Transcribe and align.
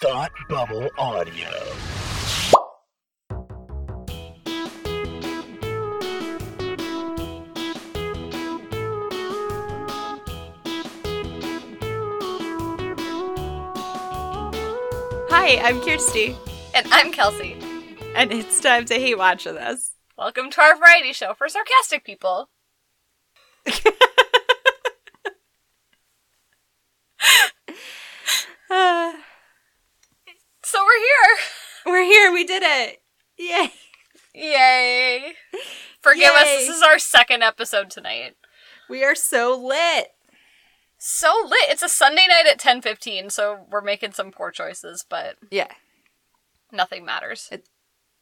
Thought 0.00 0.32
Bubble 0.48 0.88
Audio. 0.98 1.50
Hi, 15.30 15.58
I'm 15.58 15.80
Kirsty, 15.82 16.36
And 16.74 16.86
I'm 16.90 17.12
Kelsey. 17.12 17.56
and 18.14 18.32
it's 18.32 18.60
time 18.60 18.84
to 18.86 18.94
hate 18.94 19.18
watch 19.18 19.44
with 19.44 19.56
us. 19.56 19.92
Welcome 20.16 20.50
to 20.50 20.60
our 20.62 20.76
variety 20.76 21.12
show 21.12 21.34
for 21.34 21.48
sarcastic 21.48 22.04
people. 22.04 22.48
Uh, 28.70 29.12
So 30.62 30.78
we're 30.82 30.98
here. 30.98 31.36
we're 31.86 32.04
here, 32.04 32.32
we 32.44 32.46
did 32.46 32.62
it. 32.62 33.02
Yay. 33.38 33.70
Yay. 34.34 35.32
Forgive 36.02 36.30
us, 36.32 36.44
this 36.44 36.68
is 36.68 36.82
our 36.82 36.98
second 36.98 37.42
episode 37.42 37.88
tonight. 37.88 38.36
We 38.90 39.02
are 39.02 39.14
so 39.14 39.56
lit. 39.58 40.08
So 40.98 41.32
lit. 41.46 41.70
It's 41.70 41.82
a 41.82 41.88
Sunday 41.88 42.26
night 42.28 42.46
at 42.46 42.58
10:15, 42.60 43.30
so 43.30 43.64
we're 43.70 43.80
making 43.80 44.12
some 44.12 44.30
poor 44.30 44.50
choices, 44.50 45.04
but 45.08 45.36
Yeah. 45.50 45.72
nothing 46.70 47.04
matters. 47.04 47.50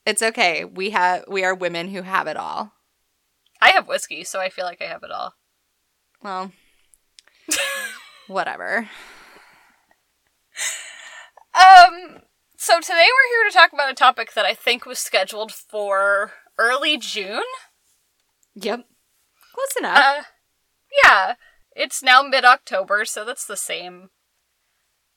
It's 0.07 0.23
okay. 0.23 0.65
We 0.65 0.91
have 0.91 1.25
we 1.27 1.43
are 1.45 1.55
women 1.55 1.89
who 1.89 2.03
have 2.03 2.29
it 2.29 2.37
all. 2.37 2.73
I 3.61 3.71
have 3.71 3.89
whiskey, 3.89 4.23
so 4.25 4.39
I 4.41 4.51
feel 4.51 4.65
like 4.65 4.81
I 4.81 4.87
have 4.87 5.03
it 5.03 5.11
all. 5.11 5.35
Well, 6.23 6.53
whatever. 8.29 8.89
Um 11.55 12.23
so 12.63 12.79
today 12.79 12.95
we're 12.95 13.43
here 13.43 13.51
to 13.51 13.53
talk 13.53 13.73
about 13.73 13.91
a 13.91 13.95
topic 13.95 14.35
that 14.35 14.45
I 14.45 14.55
think 14.55 14.87
was 14.87 15.01
scheduled 15.01 15.51
for 15.51 16.31
early 16.57 16.97
June. 16.97 17.43
Yep. 18.55 18.85
Close 19.53 19.77
enough. 19.77 19.99
Uh, 19.99 20.23
yeah, 21.03 21.35
it's 21.75 22.05
now 22.05 22.23
mid 22.23 22.45
October, 22.45 23.05
so 23.05 23.25
that's 23.25 23.47
the 23.47 23.57
same. 23.57 24.11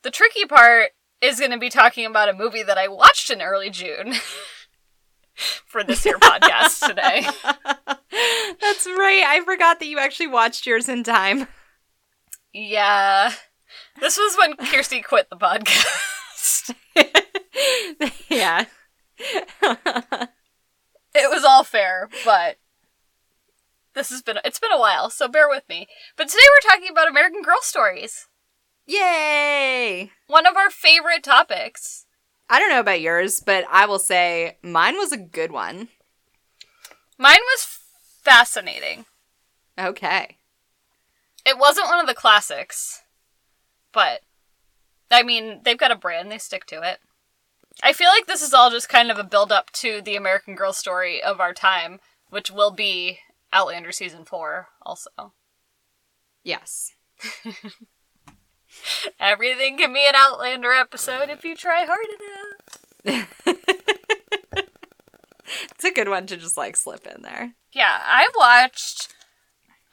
The 0.01 0.09
tricky 0.09 0.45
part 0.45 0.93
is 1.21 1.37
going 1.37 1.51
to 1.51 1.59
be 1.59 1.69
talking 1.69 2.07
about 2.07 2.29
a 2.29 2.33
movie 2.33 2.63
that 2.63 2.79
I 2.79 2.87
watched 2.87 3.29
in 3.29 3.43
early 3.43 3.69
June 3.69 4.15
for 5.67 5.83
this 5.83 6.03
here 6.03 6.17
podcast 6.17 6.87
today. 6.87 7.27
That's 8.59 8.87
right. 8.87 9.23
I 9.23 9.41
forgot 9.45 9.79
that 9.79 9.85
you 9.85 9.99
actually 9.99 10.27
watched 10.27 10.65
yours 10.65 10.89
in 10.89 11.03
time. 11.03 11.47
Yeah, 12.53 13.33
this 13.99 14.17
was 14.17 14.35
when 14.35 14.55
Kirsty 14.57 15.03
quit 15.03 15.29
the 15.29 15.37
podcast. 15.37 16.73
yeah. 18.29 18.65
It 21.17 21.29
was 21.29 21.45
all 21.45 21.63
fair, 21.63 22.09
but 22.25 22.57
this 23.93 24.09
has 24.09 24.21
been 24.21 24.37
it's 24.43 24.59
been 24.59 24.73
a 24.73 24.79
while, 24.79 25.09
so 25.09 25.29
bear 25.29 25.47
with 25.47 25.63
me. 25.69 25.87
But 26.17 26.27
today 26.27 26.43
we're 26.43 26.69
talking 26.69 26.89
about 26.91 27.07
American 27.07 27.41
Girl 27.41 27.61
Stories, 27.61 28.27
Yay! 28.85 30.11
one 30.27 30.45
of 30.45 30.57
our 30.57 30.69
favorite 30.69 31.23
topics. 31.23 32.05
I 32.49 32.59
don't 32.59 32.69
know 32.69 32.81
about 32.81 32.99
yours, 32.99 33.39
but 33.39 33.63
I 33.71 33.85
will 33.85 33.97
say 33.97 34.57
mine 34.61 34.97
was 34.97 35.13
a 35.13 35.17
good 35.17 35.53
one. 35.53 35.87
Mine 37.17 37.39
was 37.39 37.79
fascinating. 38.21 39.05
Okay. 39.79 40.37
It 41.45 41.57
wasn't 41.57 41.87
one 41.87 42.01
of 42.01 42.07
the 42.07 42.13
classics, 42.13 43.03
but 43.93 44.19
I 45.09 45.23
mean, 45.23 45.61
they've 45.63 45.77
got 45.77 45.91
a 45.91 45.95
brand, 45.95 46.29
they 46.29 46.39
stick 46.39 46.65
to 46.65 46.81
it. 46.83 46.99
I 47.83 47.93
feel 47.93 48.09
like 48.09 48.27
this 48.27 48.41
is 48.41 48.53
all 48.53 48.69
just 48.71 48.89
kind 48.89 49.11
of 49.11 49.17
a 49.17 49.23
build 49.23 49.51
up 49.51 49.71
to 49.73 50.01
the 50.01 50.15
American 50.15 50.55
Girl 50.55 50.73
story 50.73 51.21
of 51.21 51.39
our 51.39 51.53
time, 51.53 51.99
which 52.29 52.49
will 52.49 52.71
be 52.71 53.19
Outlander 53.51 53.91
season 53.91 54.25
4 54.25 54.67
also. 54.81 55.33
Yes. 56.43 56.93
Everything 59.19 59.77
can 59.77 59.93
be 59.93 60.05
an 60.07 60.15
Outlander 60.15 60.71
episode 60.71 61.29
if 61.29 61.43
you 61.43 61.55
try 61.55 61.85
hard 61.85 62.07
enough. 63.05 63.33
It's 65.71 65.83
a 65.85 65.91
good 65.91 66.09
one 66.09 66.25
to 66.27 66.37
just 66.37 66.57
like 66.57 66.75
slip 66.75 67.05
in 67.07 67.21
there. 67.21 67.53
Yeah, 67.71 67.99
I 68.03 68.29
watched 68.35 69.13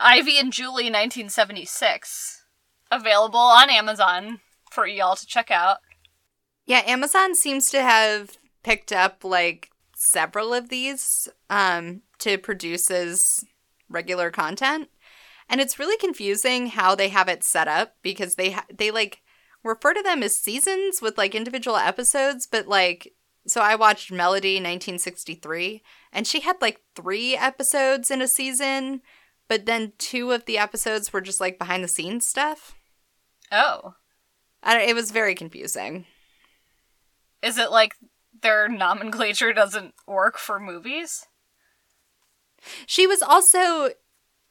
Ivy 0.01 0.39
and 0.39 0.53
Julie 0.53 0.85
1976, 0.85 2.45
available 2.91 3.39
on 3.39 3.71
Amazon 3.71 4.41
for 4.71 4.87
y'all 4.87 5.17
to 5.17 5.27
check 5.27 5.51
out. 5.51 5.79
Yeah, 6.65 6.83
Amazon 6.87 7.35
seems 7.35 7.71
to 7.71 7.83
have 7.83 8.39
picked 8.63 8.93
up 8.93 9.25
like 9.25 9.71
several 9.95 10.53
of 10.53 10.69
these 10.69 11.29
um 11.51 12.03
to 12.19 12.39
produce 12.39 12.91
as 12.91 13.45
regular 13.89 14.31
content. 14.31 14.89
And 15.49 15.61
it's 15.61 15.79
really 15.79 15.99
confusing 15.99 16.69
how 16.69 16.95
they 16.95 17.09
have 17.09 17.29
it 17.29 17.45
set 17.45 17.69
up 17.69 17.97
because 18.03 18.37
they 18.37 18.53
ha- 18.53 18.67
they 18.73 18.91
like 18.91 19.23
refer 19.63 19.93
to 19.93 20.03
them 20.03 20.23
as 20.23 20.37
seasons 20.37 21.03
with 21.03 21.19
like 21.19 21.35
individual 21.35 21.77
episodes, 21.77 22.47
but 22.47 22.67
like 22.67 23.13
so 23.47 23.61
I 23.61 23.75
watched 23.75 24.13
Melody 24.13 24.55
1963 24.55 25.83
and 26.13 26.27
she 26.27 26.41
had 26.41 26.57
like 26.61 26.81
3 26.95 27.37
episodes 27.37 28.11
in 28.11 28.23
a 28.23 28.29
season, 28.29 29.03
but 29.49 29.67
then 29.67 29.93
two 29.99 30.31
of 30.31 30.45
the 30.45 30.59
episodes 30.59 31.13
were 31.13 31.21
just 31.21 31.41
like 31.41 31.59
behind 31.59 31.83
the 31.83 31.89
scenes 31.89 32.25
stuff. 32.25 32.75
Oh. 33.51 33.95
I 34.63 34.81
it 34.83 34.95
was 34.95 35.11
very 35.11 35.35
confusing. 35.35 36.07
Is 37.43 37.59
it 37.59 37.71
like 37.71 37.95
their 38.43 38.69
nomenclature 38.69 39.53
doesn't 39.53 39.95
work 40.07 40.39
for 40.39 40.59
movies? 40.61 41.27
She 42.87 43.07
was 43.07 43.23
also 43.23 43.91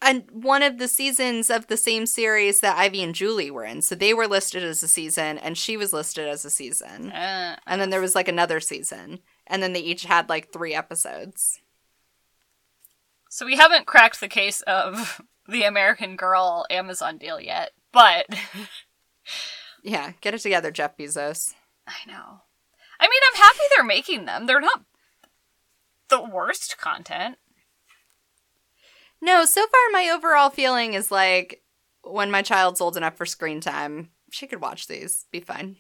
an, 0.02 0.25
one 0.31 0.63
of 0.63 0.78
the 0.78 0.88
seasons 0.88 1.50
of 1.50 1.68
the 1.68 1.78
same 1.78 2.06
series 2.06 2.59
that 2.59 2.78
Ivy 2.78 3.02
and 3.03 3.16
Julie 3.16 3.52
were 3.52 3.63
in. 3.63 3.81
So 3.81 3.96
they 3.96 4.13
were 4.13 4.28
listed 4.28 4.63
as 4.63 4.84
a 4.84 4.88
season, 4.88 5.38
and 5.38 5.57
she 5.57 5.78
was 5.78 5.94
listed 5.94 6.28
as 6.28 6.44
a 6.44 6.50
season. 6.50 7.12
Uh, 7.12 7.56
And 7.68 7.79
then 7.79 7.90
there 7.90 8.02
was 8.02 8.16
like 8.16 8.28
another 8.28 8.59
season. 8.59 9.19
And 9.47 9.62
then 9.63 9.73
they 9.73 9.79
each 9.79 10.06
had 10.06 10.28
like 10.29 10.52
three 10.52 10.73
episodes. 10.73 11.62
so 13.29 13.46
we 13.46 13.56
haven't 13.56 13.85
cracked 13.85 14.19
the 14.19 14.28
case 14.28 14.62
of 14.62 15.22
the 15.47 15.63
American 15.63 16.16
Girl 16.16 16.66
Amazon 16.69 17.18
deal 17.18 17.40
yet, 17.40 17.72
but 17.94 18.25
Yeah, 19.84 20.12
get 20.22 20.34
it 20.34 20.40
together, 20.41 20.72
Jeff 20.72 20.96
Bezos. 20.97 21.53
I 21.88 21.96
know. 22.08 22.41
I 23.01 23.06
mean, 23.06 23.22
I'm 23.34 23.41
happy 23.41 23.59
they're 23.75 23.84
making 23.84 24.25
them. 24.25 24.45
They're 24.45 24.62
not 24.62 24.84
the 26.09 26.22
worst 26.22 26.78
content. 26.78 27.38
No, 29.22 29.44
so 29.45 29.62
far 29.62 29.79
my 29.91 30.09
overall 30.09 30.50
feeling 30.51 30.94
is 30.94 31.11
like 31.11 31.63
when 32.03 32.31
my 32.31 32.41
child's 32.41 32.79
old 32.81 32.95
enough 32.97 33.17
for 33.17 33.25
screen 33.25 33.59
time, 33.59 34.11
she 34.31 34.45
could 34.47 34.61
watch 34.61 34.88
these. 34.88 35.25
Be 35.31 35.40
fine. 35.40 35.78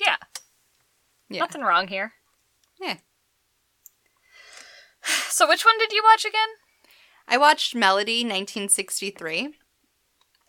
Yeah, 0.00 0.16
Yeah. 1.28 1.40
nothing 1.40 1.62
wrong 1.62 1.88
here. 1.88 2.12
Yeah. 2.80 2.98
So 5.28 5.48
which 5.48 5.64
one 5.64 5.78
did 5.78 5.92
you 5.92 6.02
watch 6.04 6.24
again? 6.24 6.48
I 7.28 7.36
watched 7.36 7.74
Melody 7.74 8.22
1963. 8.24 9.54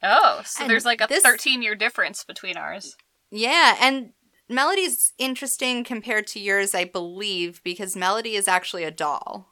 Oh, 0.03 0.41
so 0.45 0.61
And 0.63 0.69
there's 0.69 0.85
like 0.85 1.01
a 1.01 1.07
this- 1.07 1.23
13 1.23 1.61
year 1.61 1.75
difference 1.75 2.23
between 2.23 2.57
ours. 2.57 2.95
Yeah, 3.29 3.75
and 3.79 4.13
Melody's 4.49 5.13
interesting 5.17 5.83
compared 5.83 6.27
to 6.27 6.39
yours, 6.39 6.73
I 6.73 6.85
believe, 6.85 7.61
because 7.63 7.95
Melody 7.95 8.35
is 8.35 8.47
actually 8.47 8.83
a 8.83 8.91
doll. 8.91 9.49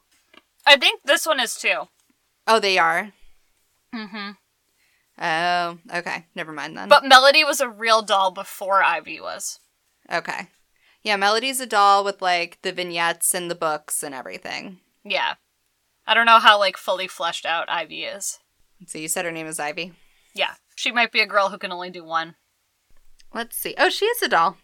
I 0.66 0.78
think 0.78 1.02
this 1.04 1.26
one 1.26 1.40
is 1.40 1.56
too. 1.56 1.84
Oh, 2.48 2.60
they 2.60 2.78
are? 2.78 3.12
Mm-hmm. 3.94 4.32
Oh, 5.22 5.78
okay. 5.98 6.26
Never 6.36 6.52
mind 6.52 6.78
then. 6.78 6.90
But 6.90 7.06
Melody 7.06 7.44
was 7.44 7.60
a 7.62 7.70
real 7.70 8.02
doll 8.02 8.32
before 8.32 8.84
Ivy 8.84 9.20
was. 9.20 9.60
okay. 10.12 10.48
Yeah, 11.04 11.18
Melody's 11.18 11.60
a 11.60 11.68
doll 11.68 12.04
with 12.04 12.20
like 12.22 12.58
the 12.64 12.72
vignettes 12.72 13.36
and 13.36 13.50
the 13.50 13.56
books 13.56 14.02
and 14.02 14.16
everything. 14.16 14.80
Yeah. 15.04 15.36
I 16.08 16.16
don't 16.16 16.26
know 16.26 16.40
how 16.40 16.58
like 16.58 16.78
fully 16.78 17.08
fleshed 17.08 17.46
out 17.46 17.70
Ivy 17.70 18.06
is. 18.06 18.40
So 18.88 18.98
you 18.98 19.08
said 19.08 19.24
her 19.26 19.32
name 19.32 19.46
is 19.48 19.60
Ivy. 19.60 19.94
Yeah, 20.34 20.56
she 20.76 20.92
might 20.92 21.12
be 21.12 21.22
a 21.22 21.28
girl 21.28 21.50
who 21.50 21.58
can 21.60 21.72
only 21.72 21.90
do 21.92 22.04
one. 22.04 22.36
Let's 23.34 23.56
see. 23.56 23.76
Oh, 23.78 23.90
she 23.90 24.06
is 24.06 24.22
a 24.24 24.28
doll. 24.28 24.58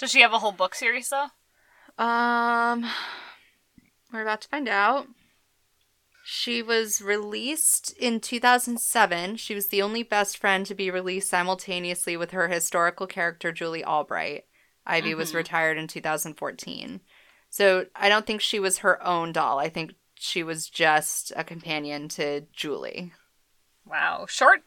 Does 0.00 0.10
she 0.10 0.22
have 0.22 0.32
a 0.32 0.38
whole 0.38 0.52
book 0.52 0.74
series 0.74 1.10
though? 1.10 1.26
Um, 2.02 2.86
we're 4.10 4.22
about 4.22 4.40
to 4.40 4.48
find 4.48 4.66
out. 4.66 5.06
She 6.24 6.62
was 6.62 7.02
released 7.02 7.92
in 7.98 8.18
2007. 8.20 9.36
She 9.36 9.54
was 9.54 9.68
the 9.68 9.82
only 9.82 10.02
best 10.02 10.38
friend 10.38 10.64
to 10.64 10.74
be 10.74 10.90
released 10.90 11.28
simultaneously 11.28 12.16
with 12.16 12.30
her 12.30 12.48
historical 12.48 13.06
character, 13.06 13.52
Julie 13.52 13.84
Albright. 13.84 14.44
Ivy 14.86 15.14
was 15.14 15.32
Mhm. 15.32 15.36
retired 15.36 15.76
in 15.76 15.86
2014. 15.86 17.02
So 17.50 17.86
I 17.94 18.08
don't 18.08 18.26
think 18.26 18.40
she 18.40 18.58
was 18.58 18.78
her 18.78 19.02
own 19.02 19.32
doll. 19.32 19.58
I 19.58 19.68
think 19.68 19.92
she 20.14 20.42
was 20.42 20.70
just 20.70 21.30
a 21.36 21.44
companion 21.44 22.08
to 22.10 22.42
Julie. 22.52 23.12
Wow, 23.84 24.24
short 24.26 24.62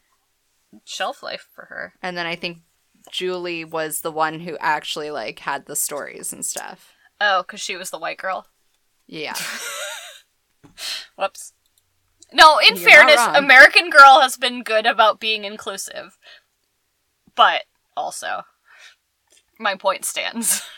shelf 0.84 1.24
life 1.24 1.48
for 1.52 1.64
her. 1.66 1.94
And 2.02 2.16
then 2.16 2.26
I 2.26 2.36
think 2.36 2.58
Julie 3.10 3.64
was 3.64 4.00
the 4.00 4.12
one 4.12 4.40
who 4.40 4.56
actually 4.58 5.10
like 5.10 5.40
had 5.40 5.66
the 5.66 5.76
stories 5.76 6.32
and 6.32 6.44
stuff. 6.44 6.92
Oh, 7.20 7.42
because 7.42 7.60
she 7.60 7.76
was 7.76 7.90
the 7.90 7.98
white 7.98 8.18
girl. 8.18 8.46
Yeah. 9.06 9.34
Whoops. 11.16 11.52
No, 12.32 12.58
in 12.58 12.76
You're 12.76 12.88
fairness. 12.90 13.20
American 13.34 13.90
Girl 13.90 14.20
has 14.20 14.36
been 14.36 14.62
good 14.62 14.86
about 14.86 15.20
being 15.20 15.44
inclusive. 15.44 16.18
But 17.36 17.64
also, 17.96 18.42
my 19.58 19.76
point 19.76 20.04
stands. 20.04 20.62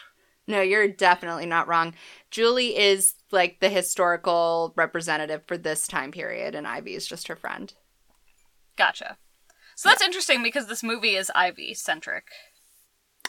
No, 0.48 0.60
you're 0.60 0.86
definitely 0.86 1.46
not 1.46 1.66
wrong. 1.66 1.94
Julie 2.30 2.78
is 2.78 3.14
like 3.32 3.58
the 3.58 3.68
historical 3.68 4.72
representative 4.76 5.42
for 5.46 5.58
this 5.58 5.88
time 5.88 6.12
period, 6.12 6.54
and 6.54 6.68
Ivy 6.68 6.94
is 6.94 7.04
just 7.04 7.26
her 7.26 7.34
friend. 7.34 7.74
Gotcha. 8.76 9.18
So 9.76 9.88
that's 9.90 10.02
interesting 10.02 10.42
because 10.42 10.66
this 10.66 10.82
movie 10.82 11.14
is 11.14 11.30
Ivy 11.34 11.74
centric. 11.74 12.24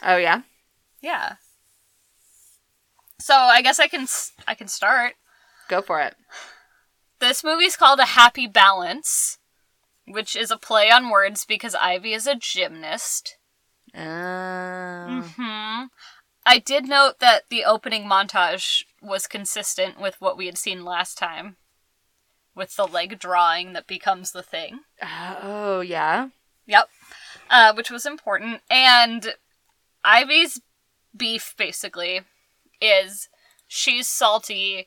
Oh 0.02 0.16
yeah. 0.16 0.42
Yeah. 1.00 1.34
So 3.20 3.34
I 3.34 3.62
guess 3.62 3.78
I 3.78 3.86
can 3.86 4.06
I 4.46 4.54
can 4.54 4.66
start. 4.66 5.14
Go 5.68 5.82
for 5.82 6.00
it. 6.00 6.14
This 7.20 7.44
movie's 7.44 7.76
called 7.76 8.00
A 8.00 8.06
Happy 8.06 8.46
Balance, 8.46 9.38
which 10.06 10.34
is 10.34 10.50
a 10.50 10.56
play 10.56 10.90
on 10.90 11.10
words 11.10 11.44
because 11.44 11.74
Ivy 11.74 12.14
is 12.14 12.26
a 12.26 12.34
gymnast. 12.34 13.36
Um, 13.94 15.22
Hmm. 15.36 15.84
I 16.46 16.58
did 16.64 16.88
note 16.88 17.18
that 17.18 17.42
the 17.50 17.64
opening 17.64 18.04
montage 18.04 18.84
was 19.02 19.26
consistent 19.26 20.00
with 20.00 20.18
what 20.20 20.38
we 20.38 20.46
had 20.46 20.56
seen 20.56 20.84
last 20.84 21.18
time, 21.18 21.56
with 22.58 22.76
the 22.76 22.86
leg 22.86 23.18
drawing 23.18 23.72
that 23.72 23.86
becomes 23.86 24.32
the 24.32 24.42
thing. 24.42 24.80
Oh 25.42 25.80
yeah. 25.80 26.28
Yep. 26.66 26.88
Uh, 27.48 27.72
which 27.72 27.90
was 27.90 28.04
important. 28.04 28.60
And 28.70 29.34
Ivy's 30.04 30.60
beef, 31.16 31.54
basically, 31.56 32.20
is 32.80 33.28
she's 33.66 34.06
salty 34.06 34.86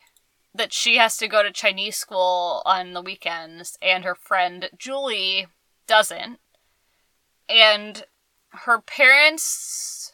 that 0.53 0.73
she 0.73 0.97
has 0.97 1.17
to 1.17 1.27
go 1.27 1.41
to 1.41 1.51
Chinese 1.51 1.95
school 1.95 2.61
on 2.65 2.93
the 2.93 3.01
weekends, 3.01 3.77
and 3.81 4.03
her 4.03 4.15
friend 4.15 4.69
Julie 4.77 5.47
doesn't. 5.87 6.39
And 7.49 8.03
her 8.49 8.79
parents. 8.79 10.13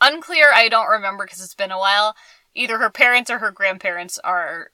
Unclear, 0.00 0.50
I 0.52 0.68
don't 0.68 0.90
remember 0.90 1.24
because 1.24 1.40
it's 1.40 1.54
been 1.54 1.70
a 1.70 1.78
while. 1.78 2.14
Either 2.54 2.78
her 2.78 2.90
parents 2.90 3.30
or 3.30 3.38
her 3.38 3.50
grandparents 3.50 4.18
are 4.18 4.72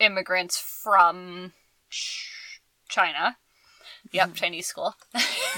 immigrants 0.00 0.58
from 0.58 1.52
Ch- 1.90 2.60
China. 2.88 3.36
Yep, 4.12 4.34
Chinese 4.34 4.66
school. 4.66 4.94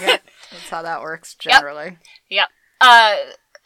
Yep. 0.00 0.22
That's 0.50 0.68
how 0.68 0.82
that 0.82 1.00
works 1.00 1.34
generally. 1.34 1.96
Yep. 2.28 2.48
Uh, 2.80 3.16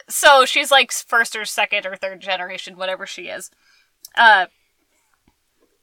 so 0.07 0.45
she's 0.45 0.71
like 0.71 0.91
first 0.91 1.35
or 1.35 1.43
second 1.45 1.85
or 1.85 1.95
third 1.95 2.21
generation, 2.21 2.77
whatever 2.77 3.05
she 3.05 3.23
is. 3.23 3.49
Uh, 4.15 4.45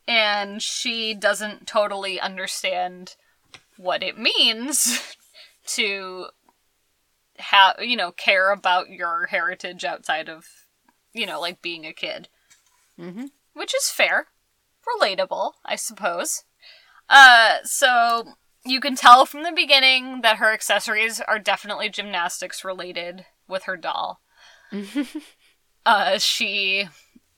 and 0.06 0.62
she 0.62 1.12
doesn't 1.14 1.66
totally 1.66 2.20
understand 2.20 3.16
what 3.76 4.02
it 4.02 4.18
means 4.18 5.16
to 5.66 6.26
have, 7.38 7.76
you 7.80 7.96
know, 7.96 8.12
care 8.12 8.50
about 8.52 8.90
your 8.90 9.26
heritage 9.26 9.84
outside 9.84 10.28
of, 10.28 10.46
you 11.12 11.26
know, 11.26 11.40
like 11.40 11.60
being 11.60 11.84
a 11.84 11.92
kid. 11.92 12.28
Mhm. 12.98 13.30
Which 13.54 13.74
is 13.74 13.90
fair. 13.90 14.28
Relatable, 15.00 15.52
I 15.64 15.76
suppose. 15.76 16.44
Uh, 17.08 17.58
so 17.64 18.34
you 18.64 18.80
can 18.80 18.96
tell 18.96 19.26
from 19.26 19.42
the 19.42 19.52
beginning 19.52 20.22
that 20.22 20.38
her 20.38 20.52
accessories 20.52 21.20
are 21.20 21.38
definitely 21.38 21.88
gymnastics 21.88 22.64
related 22.64 23.26
with 23.46 23.64
her 23.64 23.76
doll. 23.76 24.20
uh, 25.86 26.18
she 26.18 26.88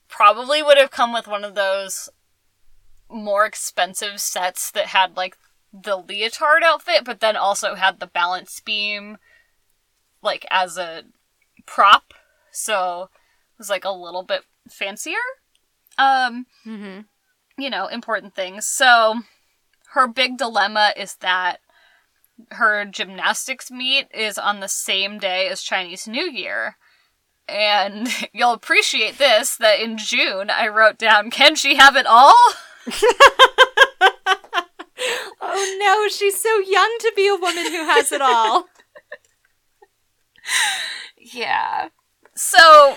probably 0.07 0.63
would 0.63 0.77
have 0.77 0.91
come 0.91 1.13
with 1.13 1.27
one 1.27 1.43
of 1.43 1.55
those 1.55 2.09
more 3.09 3.45
expensive 3.45 4.19
sets 4.19 4.71
that 4.71 4.87
had 4.87 5.17
like 5.17 5.37
the 5.73 5.97
leotard 5.97 6.63
outfit, 6.63 7.03
but 7.03 7.19
then 7.19 7.35
also 7.35 7.75
had 7.75 7.99
the 7.99 8.07
balance 8.07 8.59
beam 8.59 9.17
like 10.21 10.45
as 10.49 10.77
a 10.77 11.03
prop. 11.65 12.13
So 12.51 13.03
it 13.03 13.57
was 13.57 13.69
like 13.69 13.85
a 13.85 13.91
little 13.91 14.23
bit 14.23 14.43
fancier. 14.69 15.17
Um, 15.97 16.45
Mm-hmm. 16.65 17.01
You 17.57 17.69
know, 17.69 17.87
important 17.87 18.35
things. 18.35 18.65
So 18.65 19.21
her 19.93 20.07
big 20.07 20.37
dilemma 20.37 20.93
is 20.95 21.15
that 21.21 21.57
her 22.51 22.85
gymnastics 22.85 23.71
meet 23.71 24.07
is 24.13 24.37
on 24.37 24.59
the 24.59 24.67
same 24.67 25.17
day 25.17 25.47
as 25.47 25.61
Chinese 25.61 26.07
New 26.07 26.29
Year. 26.29 26.77
And 27.47 28.09
you'll 28.33 28.53
appreciate 28.53 29.17
this 29.17 29.57
that 29.57 29.79
in 29.79 29.97
June 29.97 30.49
I 30.49 30.67
wrote 30.67 30.97
down, 30.97 31.31
Can 31.31 31.55
she 31.55 31.75
have 31.75 31.95
it 31.95 32.05
all? 32.05 32.33
Oh 35.49 35.77
no, 35.79 36.07
she's 36.09 36.39
so 36.39 36.59
young 36.59 36.97
to 36.99 37.13
be 37.15 37.27
a 37.27 37.35
woman 37.35 37.65
who 37.65 37.85
has 37.85 38.11
it 38.11 38.21
all. 38.21 38.65
Yeah. 41.19 41.89
So 42.35 42.95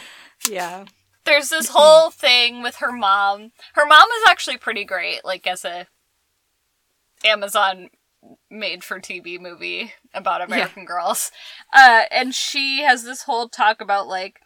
yeah. 0.49 0.85
There's 1.25 1.50
this 1.50 1.69
whole 1.70 2.11
thing 2.11 2.62
with 2.62 2.76
her 2.76 2.93
mom. 2.93 3.52
Her 3.75 3.87
mom 3.87 4.08
is 4.19 4.28
actually 4.28 4.56
pretty 4.56 4.84
great, 4.84 5.25
like 5.25 5.46
as 5.46 5.64
a 5.64 5.87
Amazon 7.25 7.90
made 8.50 8.84
for 8.84 9.00
TV 9.00 9.40
movie 9.40 9.93
about 10.14 10.43
American 10.43 10.84
girls. 10.84 11.31
Uh, 11.72 12.02
and 12.11 12.34
she 12.34 12.82
has 12.82 13.05
this 13.05 13.22
whole 13.22 13.49
talk 13.49 13.81
about 13.81 14.08
like 14.08 14.40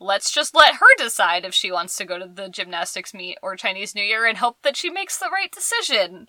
let's 0.00 0.32
just 0.32 0.54
let 0.54 0.76
her 0.76 0.96
decide 0.98 1.44
if 1.44 1.54
she 1.54 1.70
wants 1.70 1.96
to 1.96 2.04
go 2.04 2.18
to 2.18 2.26
the 2.26 2.48
gymnastics 2.48 3.14
meet 3.14 3.38
or 3.42 3.54
Chinese 3.54 3.94
New 3.94 4.02
Year 4.02 4.26
and 4.26 4.38
hope 4.38 4.56
that 4.62 4.76
she 4.76 4.90
makes 4.90 5.16
the 5.16 5.30
right 5.30 5.52
decision. 5.52 6.28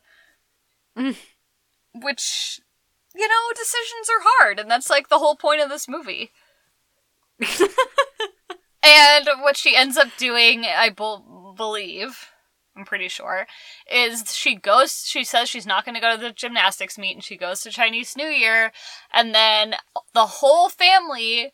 Mm. 0.97 1.15
Which 1.95 2.61
you 3.15 3.27
know, 3.27 3.51
decisions 3.55 4.09
are 4.09 4.23
hard, 4.23 4.59
and 4.59 4.69
that's 4.69 4.89
like 4.89 5.09
the 5.09 5.19
whole 5.19 5.35
point 5.35 5.61
of 5.61 5.69
this 5.69 5.87
movie. 5.87 6.31
And 8.83 9.27
what 9.41 9.55
she 9.57 9.75
ends 9.75 9.97
up 9.97 10.09
doing, 10.17 10.65
I 10.65 10.89
bel 10.89 11.53
believe, 11.55 12.29
I'm 12.75 12.85
pretty 12.85 13.07
sure, 13.07 13.45
is 13.89 14.35
she 14.35 14.55
goes, 14.55 15.05
she 15.05 15.23
says 15.23 15.47
she's 15.47 15.67
not 15.67 15.85
going 15.85 15.95
to 15.95 16.01
go 16.01 16.15
to 16.15 16.21
the 16.21 16.31
gymnastics 16.31 16.97
meet 16.97 17.15
and 17.15 17.23
she 17.23 17.37
goes 17.37 17.61
to 17.61 17.69
Chinese 17.69 18.17
New 18.17 18.27
Year. 18.27 18.71
And 19.13 19.33
then 19.33 19.75
the 20.13 20.25
whole 20.25 20.69
family 20.69 21.53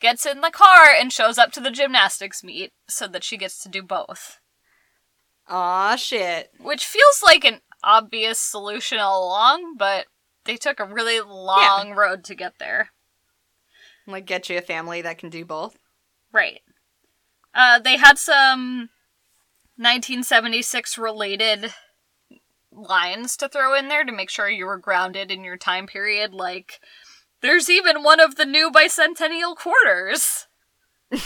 gets 0.00 0.26
in 0.26 0.42
the 0.42 0.50
car 0.50 0.88
and 0.96 1.12
shows 1.12 1.38
up 1.38 1.50
to 1.52 1.60
the 1.60 1.70
gymnastics 1.70 2.44
meet 2.44 2.72
so 2.88 3.08
that 3.08 3.24
she 3.24 3.36
gets 3.36 3.62
to 3.62 3.68
do 3.68 3.82
both. 3.82 4.38
Aw, 5.48 5.96
shit. 5.96 6.50
Which 6.60 6.84
feels 6.84 7.22
like 7.24 7.44
an 7.44 7.60
obvious 7.82 8.38
solution 8.38 8.98
all 8.98 9.26
along, 9.26 9.76
but 9.76 10.06
they 10.44 10.56
took 10.56 10.78
a 10.78 10.84
really 10.84 11.20
long 11.20 11.92
road 11.92 12.24
to 12.24 12.34
get 12.34 12.54
there. 12.58 12.90
Like, 14.06 14.26
get 14.26 14.50
you 14.50 14.58
a 14.58 14.62
family 14.62 15.00
that 15.02 15.18
can 15.18 15.30
do 15.30 15.44
both. 15.44 15.78
Right. 16.34 16.62
Uh, 17.54 17.78
they 17.78 17.96
had 17.96 18.18
some 18.18 18.90
1976 19.76 20.98
related 20.98 21.72
lines 22.72 23.36
to 23.36 23.48
throw 23.48 23.74
in 23.74 23.86
there 23.86 24.04
to 24.04 24.10
make 24.10 24.28
sure 24.28 24.48
you 24.48 24.66
were 24.66 24.76
grounded 24.76 25.30
in 25.30 25.44
your 25.44 25.56
time 25.56 25.86
period. 25.86 26.34
Like, 26.34 26.80
there's 27.40 27.70
even 27.70 28.02
one 28.02 28.18
of 28.18 28.34
the 28.34 28.44
new 28.44 28.72
bicentennial 28.72 29.54
quarters. 29.56 30.48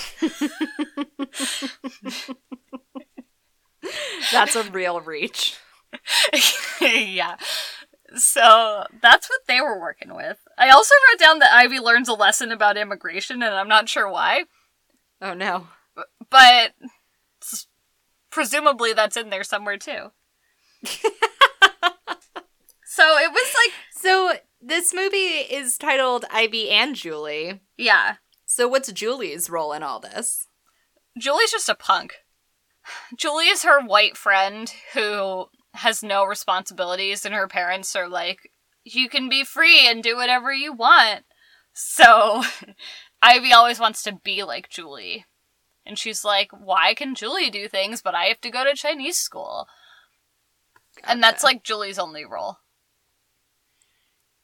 That's 4.31 4.57
a 4.57 4.65
real 4.65 5.00
reach. 5.00 5.57
yeah. 6.83 7.37
So 8.15 8.85
that's 9.00 9.29
what 9.29 9.41
they 9.47 9.61
were 9.61 9.81
working 9.81 10.15
with. 10.15 10.38
I 10.59 10.71
also 10.71 10.95
wrote 10.95 11.19
down 11.19 11.38
that 11.38 11.55
Ivy 11.55 11.79
learns 11.79 12.09
a 12.09 12.15
lesson 12.15 12.50
about 12.50 12.77
immigration, 12.77 13.43
and 13.43 13.55
I'm 13.55 13.69
not 13.69 13.88
sure 13.88 14.11
why. 14.11 14.45
Oh 15.21 15.35
no. 15.35 15.69
but 16.31 16.73
presumably 18.31 18.93
that's 18.93 19.17
in 19.17 19.31
there 19.31 19.45
somewhere 19.45 19.77
too. 19.77 20.13
so 22.85 23.19
it 23.19 23.31
was 23.33 23.55
like, 23.55 23.73
So, 23.93 24.35
this 24.61 24.93
movie 24.95 25.17
is 25.17 25.79
titled 25.79 26.25
Ivy 26.33 26.71
and 26.71 26.95
Julie. 26.95 27.61
yeah, 27.77 28.17
So, 28.47 28.69
what's 28.69 28.93
Julie's 28.93 29.51
role 29.51 29.73
in 29.73 29.83
all 29.83 30.01
this? 30.01 30.47
Julie's 31.19 31.51
just 31.51 31.69
a 31.69 31.75
punk. 31.75 32.15
Julie 33.17 33.49
is 33.49 33.65
her 33.65 33.85
white 33.85 34.17
friend 34.17 34.73
who 34.95 35.47
has 35.75 36.03
no 36.03 36.25
responsibilities, 36.25 37.25
and 37.25 37.35
her 37.35 37.47
parents 37.49 37.95
are 37.95 38.09
like, 38.09 38.51
you 38.85 39.09
can 39.09 39.29
be 39.29 39.45
free 39.45 39.87
and 39.87 40.03
do 40.03 40.17
whatever 40.17 40.53
you 40.53 40.73
want. 40.73 41.25
So 41.75 42.43
Ivy 43.23 43.53
always 43.53 43.81
wants 43.81 44.03
to 44.05 44.13
be 44.13 44.43
like 44.43 44.69
Julie. 44.69 45.27
And 45.85 45.99
she's 45.99 46.25
like, 46.25 46.51
why 46.53 46.95
can 46.95 47.15
Julie 47.15 47.51
do 47.51 47.67
things, 47.67 48.03
but 48.03 48.15
I 48.15 48.25
have 48.25 48.41
to 48.43 48.51
go 48.51 48.65
to 48.65 48.75
Chinese 48.75 49.17
school? 49.17 49.67
And 51.05 51.23
that's 51.23 51.45
like 51.45 51.65
Julie's 51.65 51.99
only 51.99 52.25
role. 52.25 52.59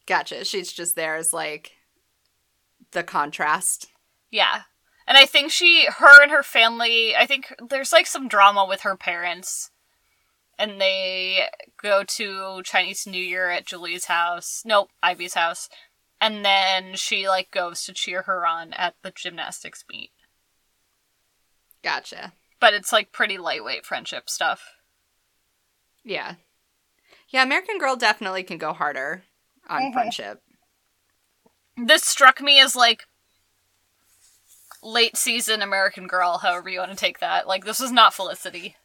Gotcha. 0.07 0.45
She's 0.45 0.73
just 0.73 0.97
there 0.97 1.17
as 1.17 1.33
like 1.33 1.73
the 2.93 3.03
contrast. 3.03 3.89
Yeah. 4.31 4.63
And 5.07 5.19
I 5.19 5.27
think 5.27 5.51
she, 5.51 5.87
her 5.87 6.23
and 6.23 6.31
her 6.31 6.43
family, 6.43 7.15
I 7.15 7.27
think 7.27 7.55
there's 7.69 7.93
like 7.93 8.07
some 8.07 8.29
drama 8.29 8.65
with 8.67 8.81
her 8.81 8.97
parents. 8.97 9.71
And 10.59 10.81
they 10.81 11.49
go 11.83 12.05
to 12.05 12.63
Chinese 12.63 13.07
New 13.07 13.23
Year 13.23 13.51
at 13.51 13.67
Julie's 13.67 14.07
house. 14.07 14.63
Nope, 14.65 14.91
Ivy's 15.03 15.35
house. 15.35 15.69
And 16.21 16.45
then 16.45 16.95
she 16.95 17.29
like 17.29 17.51
goes 17.51 17.85
to 17.85 17.93
cheer 17.93 18.23
her 18.23 18.47
on 18.47 18.73
at 18.73 18.95
the 19.03 19.11
gymnastics 19.11 19.85
meet. 19.91 20.11
Gotcha. 21.83 22.33
But 22.61 22.73
it's 22.75 22.93
like 22.93 23.13
pretty 23.13 23.37
lightweight 23.37 23.85
friendship 23.85 24.31
stuff. 24.31 24.63
Yeah. 26.03 26.35
Yeah, 27.29 27.43
American 27.43 27.79
Girl 27.79 27.97
definitely 27.97 28.43
can 28.43 28.59
go 28.59 28.73
harder 28.73 29.25
on 29.69 29.83
Mhm. 29.83 29.93
friendship. 29.93 30.43
This 31.77 32.05
struck 32.05 32.41
me 32.41 32.61
as 32.61 32.75
like 32.77 33.07
late 34.83 35.17
season 35.17 35.63
American 35.63 36.07
Girl, 36.07 36.39
however 36.39 36.69
you 36.69 36.79
want 36.79 36.91
to 36.93 36.97
take 36.97 37.19
that. 37.19 37.47
Like 37.47 37.65
this 37.65 37.81
was 37.81 37.91
not 37.93 38.15
Felicity. 38.15 38.77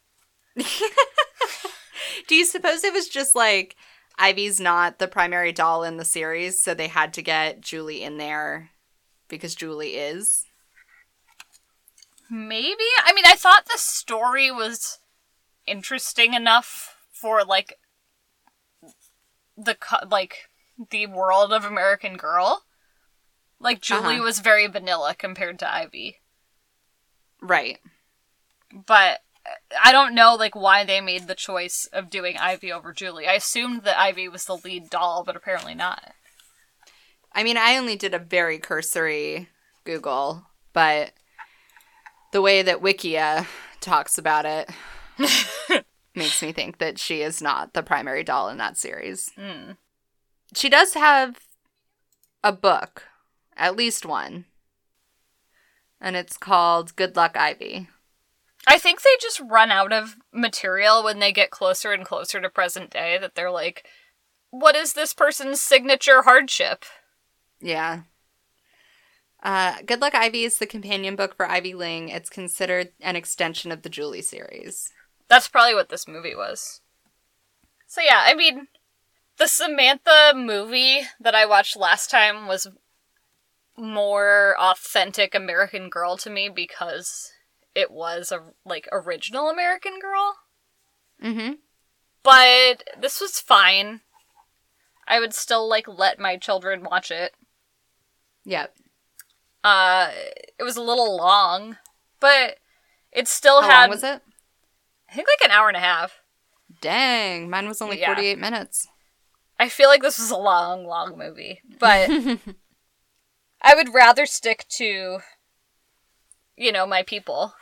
Do 2.28 2.36
you 2.36 2.46
suppose 2.46 2.84
it 2.84 2.94
was 2.94 3.08
just 3.08 3.36
like 3.36 3.76
Ivy's 4.20 4.60
not 4.60 5.00
the 5.00 5.08
primary 5.08 5.52
doll 5.52 5.84
in 5.84 5.98
the 5.98 6.06
series, 6.06 6.62
so 6.62 6.74
they 6.74 6.88
had 6.90 7.14
to 7.16 7.22
get 7.24 7.62
Julie 7.62 8.04
in 8.04 8.18
there 8.18 8.72
because 9.30 9.56
Julie 9.56 9.96
is? 9.98 10.46
Maybe. 12.30 12.86
I 13.04 13.14
mean, 13.14 13.26
I 13.26 13.36
thought 13.36 13.66
the 13.66 13.78
story 13.78 14.52
was 14.52 15.00
interesting 15.68 16.34
enough 16.34 16.98
for 17.12 17.44
like 17.46 17.76
the 19.58 19.78
like 20.10 20.50
the 20.90 21.06
world 21.08 21.54
of 21.54 21.66
American 21.66 22.18
Girl. 22.18 22.66
Like 23.60 23.82
Julie 23.82 24.16
Uh-huh. 24.16 24.24
was 24.24 24.40
very 24.40 24.68
vanilla 24.68 25.16
compared 25.16 25.60
to 25.60 25.72
Ivy, 25.74 26.20
Right. 27.42 27.80
but 28.86 29.22
I 29.84 29.92
don't 29.92 30.16
know 30.16 30.36
like 30.36 30.56
why 30.56 30.84
they 30.84 31.02
made 31.02 31.28
the 31.28 31.36
choice 31.36 31.88
of 31.92 32.10
doing 32.10 32.38
Ivy 32.38 32.72
over 32.72 32.94
Julie. 32.94 33.28
I 33.28 33.34
assumed 33.34 33.84
that 33.84 34.00
Ivy 34.00 34.28
was 34.28 34.46
the 34.46 34.58
lead 34.58 34.90
doll, 34.90 35.24
but 35.24 35.36
apparently 35.36 35.76
not. 35.76 36.14
I 37.34 37.44
mean, 37.44 37.58
I 37.58 37.78
only 37.78 37.96
did 37.96 38.14
a 38.14 38.20
very 38.20 38.58
cursory 38.58 39.50
Google, 39.84 40.48
but 40.74 41.14
the 42.32 42.42
way 42.42 42.62
that 42.62 42.82
Wikia 42.82 43.48
talks 43.80 44.18
about 44.18 44.46
it 44.46 44.70
makes 46.16 46.42
me 46.42 46.52
think 46.52 46.80
that 46.80 47.00
she 47.00 47.22
is 47.22 47.42
not 47.42 47.74
the 47.74 47.84
primary 47.84 48.24
doll 48.24 48.50
in 48.50 48.58
that 48.58 48.78
series. 48.78 49.32
Mm. 49.38 49.78
She 50.56 50.70
does 50.70 50.94
have 50.94 51.40
a 52.44 52.52
book, 52.52 53.04
at 53.56 53.76
least 53.76 54.06
one, 54.06 54.46
and 56.02 56.16
it's 56.16 56.38
called 56.38 56.96
Good 56.96 57.16
Luck 57.16 57.38
Ivy. 57.38 57.90
I 58.70 58.78
think 58.78 59.02
they 59.02 59.18
just 59.20 59.42
run 59.50 59.72
out 59.72 59.92
of 59.92 60.16
material 60.32 61.04
when 61.04 61.18
they 61.18 61.32
get 61.32 61.50
closer 61.50 61.92
and 61.92 62.06
closer 62.06 62.40
to 62.40 62.52
present 62.52 62.92
day 62.92 63.18
that 63.18 63.34
they're 63.34 63.50
like, 63.50 63.88
what 64.52 64.76
is 64.76 64.94
this 64.94 65.12
person's 65.12 65.60
signature 65.60 66.22
hardship? 66.22 66.86
Yeah. 67.60 68.02
Uh, 69.42 69.78
Good 69.84 70.02
Luck 70.02 70.14
Ivy 70.14 70.44
is 70.44 70.60
the 70.60 70.68
companion 70.68 71.16
book 71.16 71.36
for 71.36 71.50
Ivy 71.50 71.74
Ling. 71.74 72.10
It's 72.10 72.30
considered 72.30 72.90
an 73.02 73.16
extension 73.16 73.72
of 73.72 73.82
the 73.82 73.90
Julie 73.90 74.22
series. 74.22 74.94
That's 75.30 75.48
probably 75.48 75.74
what 75.74 75.90
this 75.90 76.08
movie 76.08 76.36
was. 76.36 76.82
So 77.88 78.02
yeah, 78.02 78.22
I 78.24 78.36
mean, 78.36 78.68
the 79.40 79.48
Samantha 79.48 80.34
movie 80.36 81.02
that 81.20 81.34
I 81.34 81.48
watched 81.48 81.76
last 81.76 82.12
time 82.12 82.46
was 82.46 82.68
more 83.76 84.56
authentic 84.60 85.34
American 85.34 85.90
Girl 85.90 86.18
to 86.18 86.30
me 86.30 86.50
because 86.50 87.32
it 87.76 87.92
was 87.92 88.32
a 88.32 88.54
like 88.66 88.88
original 88.92 89.50
American 89.50 90.00
Girl. 90.00 90.36
Mm-hmm. 91.24 91.54
But 92.24 92.84
this 93.00 93.20
was 93.22 93.40
fine. 93.40 94.02
I 95.08 95.20
would 95.20 95.34
still 95.34 95.68
like 95.68 95.88
let 95.88 96.20
my 96.20 96.38
children 96.38 96.84
watch 96.84 97.12
it. 97.12 97.34
Yep. 98.46 98.76
Uh, 99.64 100.12
it 100.58 100.64
was 100.64 100.78
a 100.78 100.82
little 100.82 101.18
long, 101.18 101.78
but 102.20 102.58
it 103.12 103.28
still 103.28 103.62
How 103.62 103.70
had. 103.70 103.82
long 103.82 103.90
was 103.90 104.04
it? 104.04 104.22
I 105.10 105.16
think 105.16 105.28
like 105.28 105.50
an 105.50 105.56
hour 105.56 105.68
and 105.68 105.78
a 105.78 105.82
half. 105.82 106.20
Dang, 106.82 107.50
mine 107.50 107.68
was 107.68 107.82
only 107.82 108.00
Yeah. 108.00 108.14
48 108.14 108.38
minutes. 108.40 108.88
I 109.60 109.68
feel 109.68 109.90
like 109.90 110.02
this 110.02 110.20
was 110.20 110.32
a 110.32 110.38
long, 110.38 110.86
long 110.86 111.18
movie, 111.18 111.62
but 111.80 112.10
I 113.62 113.76
would 113.76 113.94
rather 113.94 114.26
stick 114.26 114.66
to, 114.78 115.20
you 116.56 116.72
know, 116.72 116.86
my 116.86 117.04
people 117.04 117.54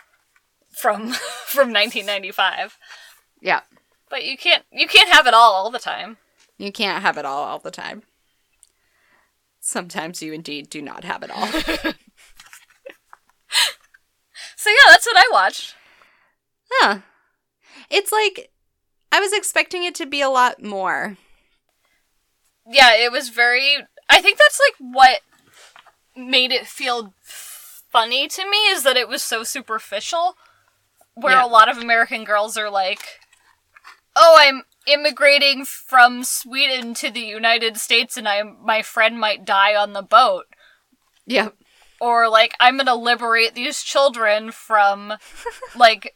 from 0.79 1.11
from 1.45 1.73
1995. 1.73 2.77
yeah. 3.41 3.61
But 4.09 4.23
you 4.25 4.37
can't 4.37 4.63
you 4.71 4.87
can't 4.87 5.09
have 5.09 5.27
it 5.27 5.33
all 5.33 5.53
all 5.53 5.69
the 5.69 5.79
time. 5.79 6.17
You 6.57 6.71
can't 6.71 7.01
have 7.01 7.17
it 7.17 7.25
all 7.25 7.43
all 7.43 7.59
the 7.59 7.71
time. 7.71 8.03
Sometimes 9.59 10.21
you 10.21 10.31
indeed 10.33 10.69
do 10.69 10.81
not 10.81 11.03
have 11.03 11.23
it 11.23 11.31
all. 11.31 11.93
So 14.55 14.71
yeah, 14.71 14.89
that's 14.91 15.05
what 15.05 15.17
I 15.17 15.29
watched. 15.31 15.75
huh. 16.69 16.99
It's 17.89 18.11
like 18.11 18.49
I 19.11 19.19
was 19.19 19.31
expecting 19.31 19.83
it 19.83 19.95
to 19.95 20.05
be 20.05 20.19
a 20.19 20.29
lot 20.29 20.61
more. 20.63 21.17
Yeah, 22.69 22.95
it 22.95 23.11
was 23.11 23.29
very. 23.29 23.77
I 24.09 24.21
think 24.21 24.37
that's 24.37 24.59
like 24.59 24.91
what 24.93 25.21
made 26.15 26.51
it 26.51 26.67
feel 26.67 27.13
funny 27.21 28.27
to 28.27 28.49
me 28.49 28.57
is 28.69 28.83
that 28.83 28.97
it 28.97 29.07
was 29.07 29.21
so 29.23 29.43
superficial. 29.43 30.35
Where 31.19 31.33
Yeah. 31.33 31.45
a 31.45 31.47
lot 31.47 31.67
of 31.69 31.77
American 31.77 32.23
girls 32.23 32.57
are 32.57 32.69
like, 32.69 33.19
"Oh, 34.15 34.35
I'm 34.37 34.63
immigrating 34.85 35.65
from 35.65 36.23
Sweden 36.23 36.93
to 36.95 37.09
the 37.09 37.21
United 37.21 37.77
States, 37.77 38.17
and 38.17 38.27
I 38.27 38.43
my 38.43 38.81
friend 38.81 39.19
might 39.19 39.43
die 39.45 39.75
on 39.75 39.93
the 39.93 40.03
boat." 40.03 40.45
Yep. 41.25 41.55
or 41.99 42.29
like 42.29 42.53
I'm 42.59 42.77
gonna 42.77 42.93
liberate 42.95 43.55
these 43.55 43.81
children 43.81 44.51
from 44.51 45.15
like 45.75 46.15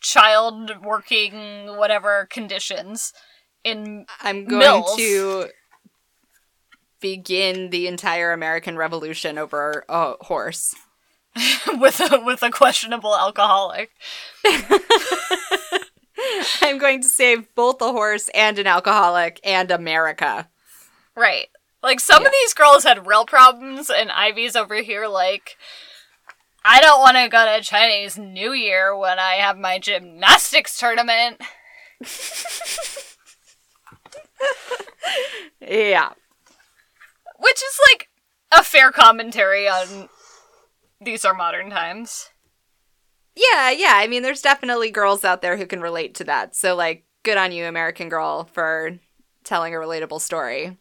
child 0.00 0.70
working 0.84 1.76
whatever 1.76 2.26
conditions 2.30 3.12
in 3.64 4.06
I'm 4.20 4.44
going 4.44 4.60
Mills. 4.60 4.96
to 4.96 5.48
begin 7.00 7.70
the 7.70 7.86
entire 7.86 8.32
American 8.32 8.76
Revolution 8.76 9.36
over 9.38 9.84
a 9.88 10.14
horse. 10.22 10.74
with 11.78 12.00
a 12.00 12.20
with 12.24 12.42
a 12.42 12.50
questionable 12.50 13.14
alcoholic. 13.16 13.90
I'm 16.62 16.78
going 16.78 17.02
to 17.02 17.08
save 17.08 17.52
both 17.54 17.80
a 17.82 17.90
horse 17.92 18.30
and 18.34 18.58
an 18.58 18.66
alcoholic 18.66 19.40
and 19.44 19.70
America. 19.70 20.48
Right. 21.16 21.48
Like 21.82 22.00
some 22.00 22.22
Yeah. 22.22 22.28
of 22.28 22.32
these 22.32 22.54
girls 22.54 22.84
had 22.84 23.06
real 23.06 23.26
problems 23.26 23.90
and 23.90 24.10
Ivy's 24.10 24.56
over 24.56 24.76
here 24.76 25.06
like 25.06 25.56
I 26.64 26.80
don't 26.80 27.00
want 27.00 27.16
to 27.16 27.28
go 27.28 27.44
to 27.44 27.62
Chinese 27.62 28.16
New 28.16 28.52
Year 28.52 28.96
when 28.96 29.18
I 29.18 29.34
have 29.34 29.58
my 29.58 29.78
gymnastics 29.78 30.78
tournament. 30.78 31.40
Yeah. 35.60 36.10
Which 37.38 37.56
is 37.56 37.78
like 37.92 38.08
a 38.52 38.62
fair 38.64 38.90
commentary 38.92 39.68
on 39.68 40.08
these 41.04 41.24
are 41.24 41.34
modern 41.34 41.70
times. 41.70 42.30
Yeah, 43.34 43.70
yeah. 43.70 43.94
I 43.94 44.06
mean, 44.06 44.22
there's 44.22 44.42
definitely 44.42 44.90
girls 44.90 45.24
out 45.24 45.42
there 45.42 45.56
who 45.56 45.66
can 45.66 45.80
relate 45.80 46.14
to 46.16 46.24
that. 46.24 46.54
So, 46.54 46.74
like, 46.74 47.04
good 47.22 47.36
on 47.36 47.52
you, 47.52 47.66
American 47.66 48.08
Girl, 48.08 48.44
for 48.52 48.98
telling 49.42 49.74
a 49.74 49.78
relatable 49.78 50.20
story. 50.20 50.78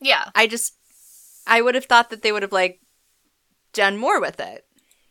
Yeah. 0.00 0.30
I 0.34 0.46
just, 0.46 0.76
I 1.46 1.60
would 1.60 1.74
have 1.74 1.86
thought 1.86 2.10
that 2.10 2.22
they 2.22 2.32
would 2.32 2.42
have, 2.42 2.52
like, 2.52 2.80
done 3.72 3.96
more 3.96 4.20
with 4.20 4.38
it. 4.38 4.64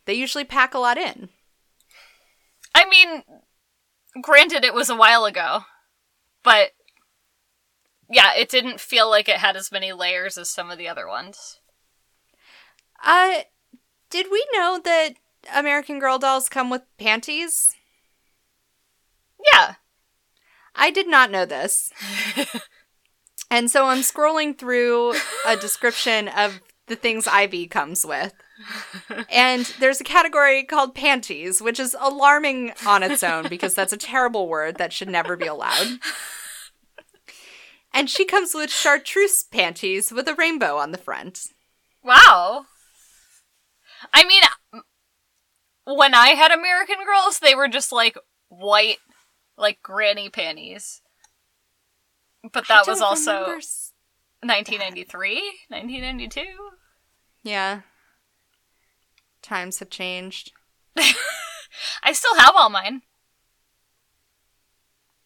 They 0.04 0.14
usually 0.14 0.44
pack 0.44 0.74
a 0.74 0.78
lot 0.78 0.98
in. 0.98 1.28
I 2.74 2.88
mean, 2.88 3.22
granted, 4.22 4.64
it 4.64 4.74
was 4.74 4.88
a 4.88 4.96
while 4.96 5.24
ago, 5.24 5.60
but 6.42 6.70
yeah, 8.10 8.34
it 8.34 8.48
didn't 8.48 8.80
feel 8.80 9.08
like 9.08 9.28
it 9.28 9.36
had 9.36 9.56
as 9.56 9.72
many 9.72 9.92
layers 9.92 10.36
as 10.36 10.48
some 10.48 10.70
of 10.70 10.78
the 10.78 10.88
other 10.88 11.06
ones. 11.06 11.60
Uh, 13.04 13.40
did 14.12 14.26
we 14.30 14.46
know 14.52 14.78
that 14.84 15.14
American 15.52 15.98
Girl 15.98 16.18
dolls 16.18 16.50
come 16.50 16.68
with 16.68 16.82
panties? 16.98 17.74
Yeah. 19.52 19.76
I 20.76 20.90
did 20.90 21.08
not 21.08 21.30
know 21.30 21.46
this. 21.46 21.90
and 23.50 23.70
so 23.70 23.86
I'm 23.86 24.00
scrolling 24.00 24.56
through 24.56 25.14
a 25.46 25.56
description 25.56 26.28
of 26.28 26.60
the 26.88 26.94
things 26.94 27.26
Ivy 27.26 27.66
comes 27.66 28.04
with. 28.04 28.34
And 29.30 29.64
there's 29.80 30.00
a 30.00 30.04
category 30.04 30.62
called 30.62 30.94
panties, 30.94 31.62
which 31.62 31.80
is 31.80 31.96
alarming 31.98 32.72
on 32.86 33.02
its 33.02 33.22
own 33.22 33.48
because 33.48 33.74
that's 33.74 33.94
a 33.94 33.96
terrible 33.96 34.46
word 34.46 34.76
that 34.76 34.92
should 34.92 35.08
never 35.08 35.36
be 35.36 35.46
allowed. 35.46 35.98
And 37.94 38.08
she 38.08 38.24
comes 38.24 38.54
with 38.54 38.70
chartreuse 38.70 39.42
panties 39.42 40.12
with 40.12 40.28
a 40.28 40.34
rainbow 40.34 40.76
on 40.76 40.92
the 40.92 40.98
front. 40.98 41.48
Wow. 42.04 42.66
I 44.12 44.24
mean, 44.24 44.42
when 45.84 46.14
I 46.14 46.28
had 46.28 46.50
American 46.50 46.96
Girls, 47.04 47.38
they 47.38 47.54
were 47.54 47.68
just 47.68 47.92
like 47.92 48.16
white, 48.48 48.98
like 49.56 49.82
granny 49.82 50.28
panties. 50.28 51.00
But 52.52 52.66
that 52.68 52.86
was 52.86 53.00
also 53.00 53.32
remember 53.32 53.56
s- 53.58 53.92
1993, 54.42 55.34
1992. 55.68 56.42
Yeah. 57.44 57.82
Times 59.42 59.78
have 59.78 59.90
changed. 59.90 60.52
I 62.02 62.12
still 62.12 62.36
have 62.36 62.54
all 62.56 62.70
mine. 62.70 63.02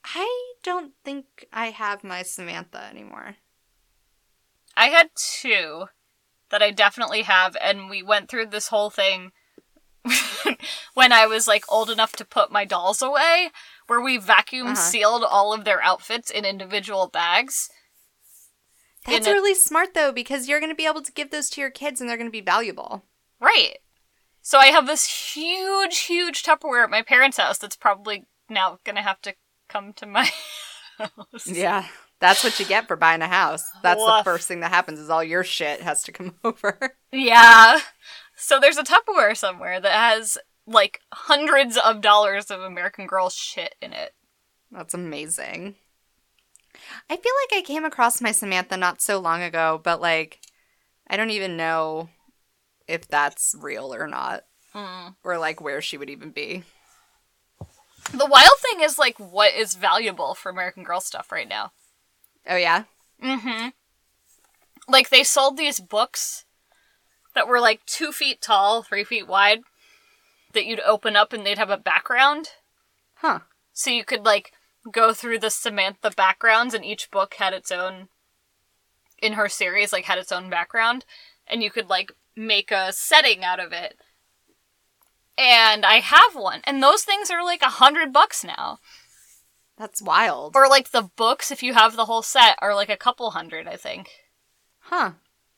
I 0.04 0.52
don't 0.62 0.92
think 1.04 1.46
I 1.52 1.70
have 1.70 2.04
my 2.04 2.22
Samantha 2.22 2.82
anymore. 2.84 3.36
I 4.76 4.86
had 4.88 5.10
two 5.16 5.86
that 6.56 6.62
I 6.64 6.70
definitely 6.70 7.22
have, 7.22 7.54
and 7.60 7.90
we 7.90 8.02
went 8.02 8.30
through 8.30 8.46
this 8.46 8.68
whole 8.68 8.88
thing 8.88 9.32
when 10.94 11.12
I 11.12 11.26
was 11.26 11.46
like 11.46 11.64
old 11.70 11.90
enough 11.90 12.12
to 12.12 12.24
put 12.24 12.50
my 12.50 12.64
dolls 12.64 13.02
away, 13.02 13.50
where 13.88 14.00
we 14.00 14.16
vacuum 14.16 14.68
Uh-huh. 14.68 14.74
sealed 14.76 15.22
all 15.22 15.52
of 15.52 15.64
their 15.64 15.82
outfits 15.82 16.30
in 16.30 16.46
individual 16.46 17.08
bags. 17.08 17.68
That's 19.04 19.26
In 19.26 19.32
a- 19.32 19.34
really 19.34 19.54
smart 19.54 19.92
though, 19.92 20.12
because 20.12 20.48
you're 20.48 20.60
going 20.60 20.72
to 20.72 20.76
be 20.76 20.86
able 20.86 21.02
to 21.02 21.12
give 21.12 21.30
those 21.30 21.50
to 21.50 21.60
your 21.60 21.70
kids 21.70 22.00
and 22.00 22.08
they're 22.08 22.16
going 22.16 22.26
to 22.28 22.32
be 22.32 22.40
valuable. 22.40 23.04
Right. 23.38 23.78
So 24.40 24.58
I 24.58 24.68
have 24.68 24.86
this 24.86 25.34
huge, 25.34 25.98
huge 25.98 26.42
Tupperware 26.42 26.84
at 26.84 26.90
my 26.90 27.02
parents' 27.02 27.36
house 27.36 27.58
that's 27.58 27.76
probably 27.76 28.24
now 28.48 28.78
gonna 28.84 29.02
have 29.02 29.20
to 29.22 29.34
come 29.68 29.92
to 29.94 30.06
my 30.06 30.30
house. 30.98 31.46
Yeah. 31.46 31.86
That's 32.18 32.42
what 32.42 32.58
you 32.58 32.64
get 32.66 32.88
for 32.88 32.96
buying 32.96 33.20
a 33.22 33.28
house. 33.28 33.62
That's 33.82 34.00
Woof. 34.00 34.18
the 34.18 34.24
first 34.24 34.48
thing 34.48 34.60
that 34.60 34.70
happens 34.70 34.98
is 34.98 35.10
all 35.10 35.22
your 35.22 35.44
shit 35.44 35.82
has 35.82 36.02
to 36.04 36.12
come 36.12 36.34
over. 36.44 36.96
Yeah. 37.12 37.78
So 38.36 38.58
there's 38.58 38.78
a 38.78 38.82
Tupperware 38.84 39.36
somewhere 39.36 39.80
that 39.80 39.92
has 39.92 40.38
like 40.66 41.00
hundreds 41.12 41.76
of 41.76 42.00
dollars 42.00 42.50
of 42.50 42.60
American 42.62 43.06
Girl 43.06 43.28
shit 43.28 43.74
in 43.82 43.92
it. 43.92 44.14
That's 44.72 44.94
amazing. 44.94 45.74
I 47.10 47.16
feel 47.16 47.32
like 47.50 47.58
I 47.58 47.66
came 47.66 47.84
across 47.84 48.20
my 48.20 48.32
Samantha 48.32 48.76
not 48.76 49.00
so 49.00 49.18
long 49.18 49.42
ago, 49.42 49.80
but 49.82 50.00
like 50.00 50.40
I 51.08 51.16
don't 51.16 51.30
even 51.30 51.56
know 51.56 52.08
if 52.88 53.06
that's 53.08 53.54
real 53.60 53.94
or 53.94 54.06
not 54.06 54.44
Mm. 54.74 55.14
or 55.24 55.38
like 55.38 55.62
where 55.62 55.80
she 55.80 55.96
would 55.96 56.10
even 56.10 56.30
be. 56.32 56.62
The 58.12 58.26
wild 58.26 58.58
thing 58.60 58.80
is 58.80 58.98
like 58.98 59.18
what 59.18 59.54
is 59.54 59.74
valuable 59.74 60.34
for 60.34 60.50
American 60.50 60.84
Girl 60.84 61.00
stuff 61.00 61.32
right 61.32 61.48
now. 61.48 61.72
Oh 62.48 62.56
yeah. 62.56 62.84
Mm-hmm. 63.22 63.68
Like 64.88 65.10
they 65.10 65.24
sold 65.24 65.56
these 65.56 65.80
books 65.80 66.44
that 67.34 67.48
were 67.48 67.60
like 67.60 67.84
two 67.86 68.12
feet 68.12 68.40
tall, 68.40 68.82
three 68.82 69.04
feet 69.04 69.26
wide, 69.26 69.60
that 70.52 70.66
you'd 70.66 70.80
open 70.80 71.16
up 71.16 71.32
and 71.32 71.44
they'd 71.44 71.58
have 71.58 71.70
a 71.70 71.76
background. 71.76 72.50
Huh. 73.16 73.40
So 73.72 73.90
you 73.90 74.04
could 74.04 74.24
like 74.24 74.52
go 74.90 75.12
through 75.12 75.38
the 75.38 75.50
Samantha 75.50 76.10
backgrounds, 76.10 76.72
and 76.74 76.84
each 76.84 77.10
book 77.10 77.34
had 77.34 77.52
its 77.52 77.70
own 77.70 78.08
in 79.18 79.34
her 79.34 79.48
series, 79.48 79.92
like 79.92 80.04
had 80.04 80.18
its 80.18 80.32
own 80.32 80.48
background, 80.48 81.04
and 81.46 81.62
you 81.62 81.70
could 81.70 81.88
like 81.88 82.12
make 82.36 82.70
a 82.70 82.92
setting 82.92 83.44
out 83.44 83.60
of 83.60 83.72
it. 83.72 83.98
And 85.38 85.84
I 85.84 86.00
have 86.00 86.34
one, 86.34 86.60
and 86.64 86.82
those 86.82 87.02
things 87.02 87.30
are 87.30 87.44
like 87.44 87.62
a 87.62 87.66
hundred 87.66 88.12
bucks 88.12 88.42
now. 88.42 88.78
That's 89.76 90.00
wild. 90.00 90.56
Or 90.56 90.68
like 90.68 90.90
the 90.90 91.10
books, 91.16 91.50
if 91.50 91.62
you 91.62 91.74
have 91.74 91.96
the 91.96 92.06
whole 92.06 92.22
set, 92.22 92.56
are 92.62 92.74
like 92.74 92.88
a 92.88 92.96
couple 92.96 93.30
hundred, 93.32 93.68
I 93.68 93.76
think. 93.76 94.08
Huh. 94.80 95.12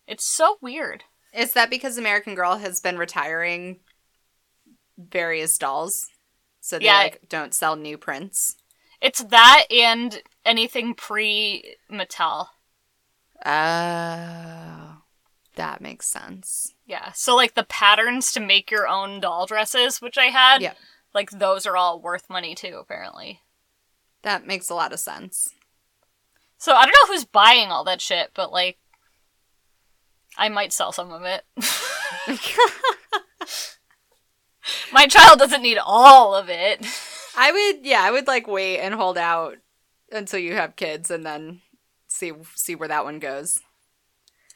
It's 0.08 0.24
so 0.24 0.56
weird. 0.60 1.04
Is 1.32 1.52
that 1.52 1.70
because 1.70 1.96
American 1.98 2.34
Girl 2.34 2.56
has 2.56 2.80
been 2.80 2.98
retiring 2.98 3.78
various 4.96 5.56
dolls? 5.58 6.08
So 6.60 6.78
they 6.78 6.86
Yeah. 6.86 6.96
like 6.98 7.28
don't 7.28 7.54
sell 7.54 7.76
new 7.76 7.96
prints. 7.96 8.56
It's 9.00 9.22
that 9.22 9.66
and 9.70 10.20
anything 10.44 10.94
pre 10.94 11.76
Mattel. 11.88 12.48
Oh. 13.46 14.77
That 15.58 15.80
makes 15.80 16.06
sense. 16.06 16.72
Yeah. 16.86 17.10
So 17.12 17.34
like 17.34 17.54
the 17.54 17.64
patterns 17.64 18.30
to 18.32 18.38
make 18.40 18.70
your 18.70 18.86
own 18.86 19.18
doll 19.18 19.44
dresses, 19.44 20.00
which 20.00 20.16
I 20.16 20.26
had, 20.26 20.62
Yeah. 20.62 20.74
like 21.12 21.30
those 21.32 21.66
are 21.66 21.76
all 21.76 22.00
worth 22.00 22.30
money 22.30 22.54
too, 22.54 22.78
apparently. 22.80 23.40
That 24.22 24.46
makes 24.46 24.70
a 24.70 24.74
lot 24.76 24.92
of 24.92 25.00
sense. 25.00 25.48
So 26.58 26.74
I 26.74 26.84
don't 26.84 26.92
know 26.92 27.12
who's 27.12 27.24
buying 27.24 27.70
all 27.72 27.82
that 27.84 28.00
shit, 28.00 28.30
but 28.34 28.52
like 28.52 28.78
I 30.36 30.48
might 30.48 30.72
sell 30.72 30.92
some 30.92 31.12
of 31.12 31.22
it. 31.24 31.44
My 34.92 35.08
child 35.08 35.40
doesn't 35.40 35.62
need 35.62 35.78
all 35.84 36.36
of 36.36 36.48
it. 36.48 36.86
I 37.36 37.50
would 37.50 37.84
yeah, 37.84 38.02
I 38.02 38.12
would 38.12 38.28
like 38.28 38.46
wait 38.46 38.78
and 38.78 38.94
hold 38.94 39.18
out 39.18 39.56
until 40.12 40.38
you 40.38 40.54
have 40.54 40.76
kids 40.76 41.10
and 41.10 41.26
then 41.26 41.62
see 42.06 42.32
see 42.54 42.76
where 42.76 42.88
that 42.88 43.04
one 43.04 43.18
goes. 43.18 43.60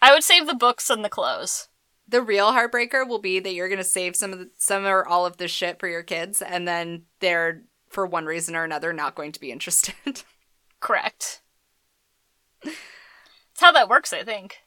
I 0.03 0.13
would 0.13 0.25
save 0.25 0.47
the 0.47 0.55
books 0.55 0.91
and 0.91 1.05
the 1.05 1.09
clothes. 1.09 1.69
The 2.09 2.21
real 2.21 2.53
heartbreaker 2.53 3.09
will 3.09 3.21
be 3.21 3.39
that 3.39 3.55
you're 3.55 3.69
going 3.69 3.79
to 3.79 3.85
save 3.85 4.17
some 4.17 4.33
of 4.33 4.41
the, 4.41 4.51
some 4.59 4.85
or 4.85 5.07
all 5.07 5.25
of 5.25 5.37
this 5.37 5.53
shit 5.53 5.79
for 5.79 5.89
your 5.89 6.03
kids 6.03 6.43
and 6.43 6.67
then 6.67 7.05
they're 7.21 7.63
for 7.89 8.05
one 8.05 8.27
reason 8.27 8.57
or 8.57 8.65
another 8.65 8.93
not 8.93 9.15
going 9.15 9.33
to 9.33 9.41
be 9.41 9.53
interested. 9.53 9.95
Correct. 10.81 11.41
That's 12.65 12.77
how 13.61 13.73
that 13.73 13.89
works, 13.89 14.13
I 14.13 14.25
think. 14.25 14.59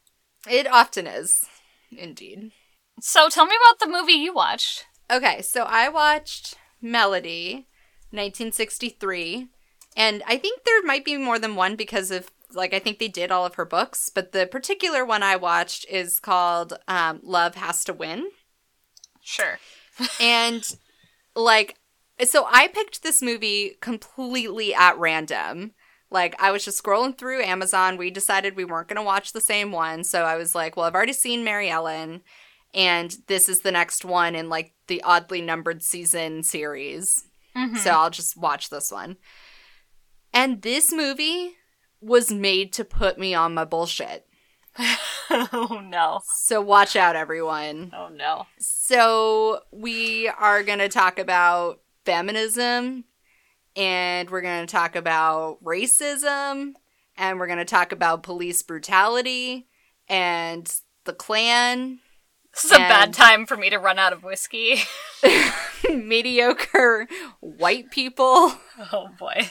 it 0.49 0.71
often 0.71 1.05
is. 1.05 1.43
Indeed. 1.91 2.51
So 3.01 3.27
tell 3.29 3.45
me 3.45 3.55
about 3.67 3.79
the 3.79 3.91
movie 3.91 4.13
you 4.13 4.33
watched. 4.33 4.85
Okay, 5.11 5.41
so 5.41 5.63
I 5.63 5.89
watched 5.89 6.55
Melody, 6.81 7.67
1963, 8.11 9.49
and 9.97 10.23
I 10.25 10.37
think 10.37 10.63
there 10.63 10.81
might 10.83 11.05
be 11.05 11.17
more 11.17 11.37
than 11.37 11.55
one 11.55 11.75
because 11.75 12.09
of 12.09 12.31
like 12.55 12.73
I 12.73 12.79
think 12.79 12.99
they 12.99 13.07
did 13.07 13.31
all 13.31 13.45
of 13.45 13.55
her 13.55 13.65
books, 13.65 14.09
but 14.13 14.31
the 14.31 14.47
particular 14.47 15.05
one 15.05 15.23
I 15.23 15.35
watched 15.35 15.85
is 15.89 16.19
called 16.19 16.73
um, 16.87 17.19
"Love 17.23 17.55
Has 17.55 17.83
to 17.85 17.93
Win," 17.93 18.27
Sure. 19.21 19.59
and 20.19 20.63
like 21.35 21.75
so 22.23 22.47
I 22.49 22.67
picked 22.67 23.03
this 23.03 23.21
movie 23.21 23.75
completely 23.81 24.73
at 24.73 24.97
random. 24.97 25.73
Like 26.11 26.35
I 26.41 26.51
was 26.51 26.63
just 26.63 26.81
scrolling 26.81 27.17
through 27.17 27.43
Amazon. 27.43 27.97
We 27.97 28.09
decided 28.11 28.55
we 28.55 28.63
weren't 28.65 28.87
going 28.87 28.97
to 28.97 29.03
watch 29.03 29.33
the 29.33 29.41
same 29.41 29.71
one, 29.71 30.03
so 30.03 30.23
I 30.23 30.37
was 30.37 30.55
like, 30.55 30.75
"Well, 30.77 30.85
I've 30.85 30.95
already 30.95 31.13
seen 31.13 31.45
Maryellen." 31.45 32.21
And 32.73 33.15
this 33.27 33.47
is 33.47 33.61
the 33.61 33.71
next 33.71 34.03
one 34.03 34.35
in 34.35 34.49
like 34.49 34.73
the 34.87 35.01
oddly 35.03 35.41
numbered 35.41 35.81
season 35.81 36.43
series. 36.43 37.23
Mhm. 37.55 37.77
So 37.77 37.91
I'll 37.91 38.09
just 38.09 38.35
watch 38.37 38.69
this 38.69 38.91
one. 38.91 39.15
And 40.33 40.61
this 40.61 40.91
movie 40.91 41.55
was 42.05 42.31
made 42.31 42.71
to 42.73 42.85
put 42.85 43.17
me 43.17 43.33
on 43.33 43.53
my 43.53 43.65
bullshit. 43.65 44.27
oh 45.29 45.81
no. 45.83 46.19
So 46.25 46.61
watch 46.61 46.95
out, 46.95 47.15
everyone. 47.15 47.91
Oh 47.95 48.09
no. 48.09 48.45
So 48.59 49.61
we 49.71 50.27
are 50.27 50.63
going 50.63 50.79
to 50.79 50.89
talk 50.89 51.17
about 51.17 51.81
feminism 52.05 53.05
and 53.75 54.29
we're 54.29 54.41
going 54.41 54.65
to 54.65 54.71
talk 54.71 54.95
about 54.95 55.63
racism 55.63 56.73
and 57.17 57.39
we're 57.39 57.47
going 57.47 57.59
to 57.59 57.65
talk 57.65 57.91
about 57.91 58.23
police 58.23 58.61
brutality 58.61 59.67
and 60.07 60.71
the 61.05 61.13
Klan, 61.13 61.99
This 62.53 62.65
is 62.65 62.71
a 62.71 62.77
bad 62.77 63.13
time 63.13 63.45
for 63.45 63.57
me 63.57 63.69
to 63.69 63.77
run 63.77 63.97
out 63.97 64.13
of 64.13 64.23
whiskey. 64.23 64.75
mediocre 65.89 67.07
white 67.39 67.89
people. 67.91 68.53
oh 68.91 69.07
boy. 69.17 69.49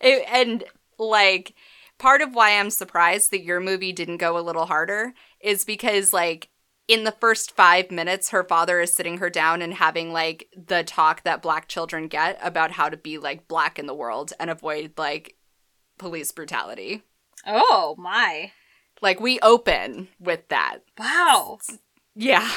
It- 0.00 0.26
and 0.28 0.64
like 0.98 1.54
part 1.98 2.20
of 2.22 2.34
why 2.34 2.58
I'm 2.58 2.70
surprised 2.70 3.30
that 3.30 3.44
your 3.44 3.60
movie 3.60 3.92
didn't 3.92 4.18
go 4.18 4.38
a 4.38 4.40
little 4.40 4.66
harder 4.66 5.12
is 5.40 5.64
because 5.64 6.12
like 6.12 6.48
in 6.88 7.04
the 7.04 7.12
first 7.12 7.52
5 7.54 7.90
minutes 7.90 8.30
her 8.30 8.42
father 8.42 8.80
is 8.80 8.92
sitting 8.92 9.18
her 9.18 9.30
down 9.30 9.62
and 9.62 9.74
having 9.74 10.12
like 10.12 10.48
the 10.56 10.82
talk 10.82 11.22
that 11.22 11.42
black 11.42 11.68
children 11.68 12.08
get 12.08 12.38
about 12.42 12.72
how 12.72 12.88
to 12.88 12.96
be 12.96 13.16
like 13.18 13.46
black 13.48 13.78
in 13.78 13.86
the 13.86 13.94
world 13.94 14.32
and 14.40 14.50
avoid 14.50 14.92
like 14.96 15.36
police 15.98 16.32
brutality. 16.32 17.02
Oh 17.46 17.94
my. 17.98 18.52
Like 19.00 19.20
we 19.20 19.38
open 19.40 20.08
with 20.18 20.48
that. 20.48 20.78
Wow. 20.98 21.58
Yeah. 22.14 22.50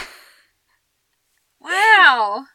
Wow. 1.60 2.46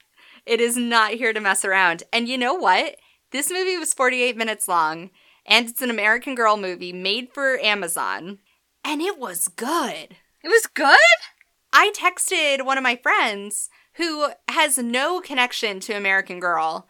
It 0.46 0.60
is 0.60 0.76
not 0.76 1.12
here 1.12 1.32
to 1.32 1.40
mess 1.40 1.64
around. 1.64 2.02
And 2.12 2.28
you 2.28 2.38
know 2.38 2.54
what? 2.54 2.96
This 3.30 3.50
movie 3.50 3.76
was 3.76 3.94
48 3.94 4.36
minutes 4.36 4.68
long, 4.68 5.10
and 5.44 5.68
it's 5.68 5.82
an 5.82 5.90
American 5.90 6.34
Girl 6.34 6.56
movie 6.56 6.92
made 6.92 7.28
for 7.32 7.58
Amazon, 7.58 8.38
and 8.84 9.02
it 9.02 9.18
was 9.18 9.48
good. 9.48 10.16
It 10.42 10.48
was 10.48 10.66
good? 10.72 10.96
I 11.72 11.92
texted 11.94 12.64
one 12.64 12.78
of 12.78 12.84
my 12.84 12.96
friends 12.96 13.68
who 13.94 14.28
has 14.48 14.78
no 14.78 15.20
connection 15.20 15.80
to 15.80 15.92
American 15.92 16.40
Girl. 16.40 16.88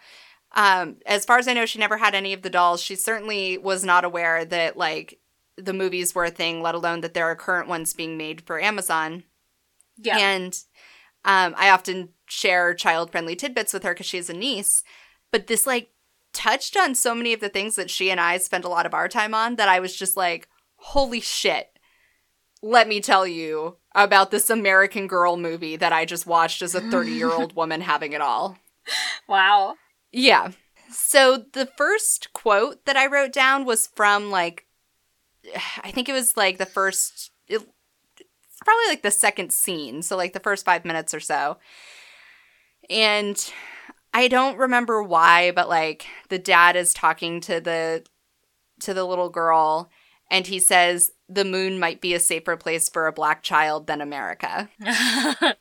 Um, 0.53 0.97
as 1.07 1.25
far 1.25 1.39
as 1.39 1.49
I 1.49 1.55
know, 1.55 1.67
she 1.67 1.79
never 1.79 1.97
had 1.97 2.15
any 2.15 2.33
of 2.33 2.43
the 2.43 2.51
dolls. 2.51 2.83
She 2.83 2.95
certainly 2.95 3.59
was 3.59 3.85
not 3.85 4.05
aware 4.05 4.45
that, 4.45 4.77
like, 4.77 5.19
the 5.57 5.73
movies 5.73 6.15
were 6.15 6.27
a 6.27 6.31
thing, 6.31 6.63
let 6.63 6.75
alone 6.75 7.01
that 7.01 7.15
there 7.15 7.27
are 7.27 7.35
current 7.35 7.69
ones 7.69 7.95
being 7.95 8.17
made 8.17 8.43
for 8.43 8.61
Amazon. 8.61 9.25
Yeah. 9.97 10.19
And 10.19 10.59
um, 11.25 11.55
I 11.57 11.71
often 11.71 12.11
share 12.27 12.75
child 12.75 13.11
friendly 13.11 13.35
tidbits 13.35 13.73
with 13.73 13.83
her 13.83 13.93
because 13.93 14.07
she 14.07 14.19
has 14.19 14.31
a 14.31 14.35
niece. 14.35 14.85
But 15.33 15.49
this, 15.49 15.67
like, 15.67 15.91
touched 16.39 16.77
on 16.77 16.95
so 16.95 17.17
many 17.17 17.33
of 17.33 17.41
the 17.41 17.49
things 17.49 17.75
that 17.75 17.91
she 17.91 18.13
and 18.13 18.21
I 18.21 18.39
spend 18.39 18.65
a 18.65 18.69
lot 18.69 18.87
of 18.87 18.95
our 18.95 19.09
time 19.09 19.35
on 19.35 19.57
that 19.57 19.69
I 19.69 19.81
was 19.81 19.97
just 19.97 20.17
like, 20.17 20.49
holy 20.77 21.19
shit. 21.19 21.69
Let 22.63 22.87
me 22.87 23.01
tell 23.01 23.27
you 23.27 23.79
about 23.93 24.31
this 24.31 24.49
American 24.49 25.09
Girl 25.09 25.37
movie 25.37 25.75
that 25.75 25.93
I 25.93 26.05
just 26.05 26.29
watched 26.29 26.63
as 26.63 26.77
a 26.77 26.81
30 26.81 27.11
year 27.11 27.33
old 27.33 27.53
woman 27.57 27.81
having 27.81 28.13
it 28.13 28.21
all. 28.21 28.57
wow. 29.29 29.75
Yeah. 30.13 30.53
So 30.93 31.45
the 31.53 31.67
first 31.67 32.33
quote 32.33 32.85
that 32.87 32.97
I 32.97 33.07
wrote 33.07 33.33
down 33.33 33.65
was 33.65 33.89
from 33.97 34.31
like, 34.31 34.65
I 35.83 35.91
think 35.91 36.09
it 36.09 36.13
was 36.13 36.37
like 36.37 36.59
the 36.59 36.67
first, 36.67 37.33
it, 37.49 37.63
it's 38.21 38.61
probably 38.65 38.89
like 38.89 39.03
the 39.03 39.11
second 39.11 39.53
scene. 39.53 40.03
So 40.03 40.17
like 40.17 40.35
the 40.35 40.41
first 40.41 40.65
five 40.65 40.85
minutes 40.85 41.13
or 41.13 41.21
so. 41.21 41.59
And 42.89 43.53
I 44.13 44.29
don't 44.29 44.59
remember 44.59 45.03
why, 45.03 45.51
but 45.51 45.69
like 45.69 46.07
the 46.29 46.39
dad 46.39 46.77
is 46.77 46.95
talking 46.95 47.41
to 47.43 47.61
the 47.61 48.05
to 48.81 48.95
the 48.95 49.05
little 49.05 49.29
girl 49.29 49.91
and 50.31 50.47
he 50.47 50.59
says 50.59 51.11
the 51.29 51.45
moon 51.45 51.79
might 51.81 52.01
be 52.01 52.15
a 52.15 52.21
safer 52.21 52.57
place 52.57 52.89
for 52.89 53.07
a 53.07 53.13
black 53.13 53.43
child 53.43 53.87
than 53.87 54.01
America. 54.01 54.69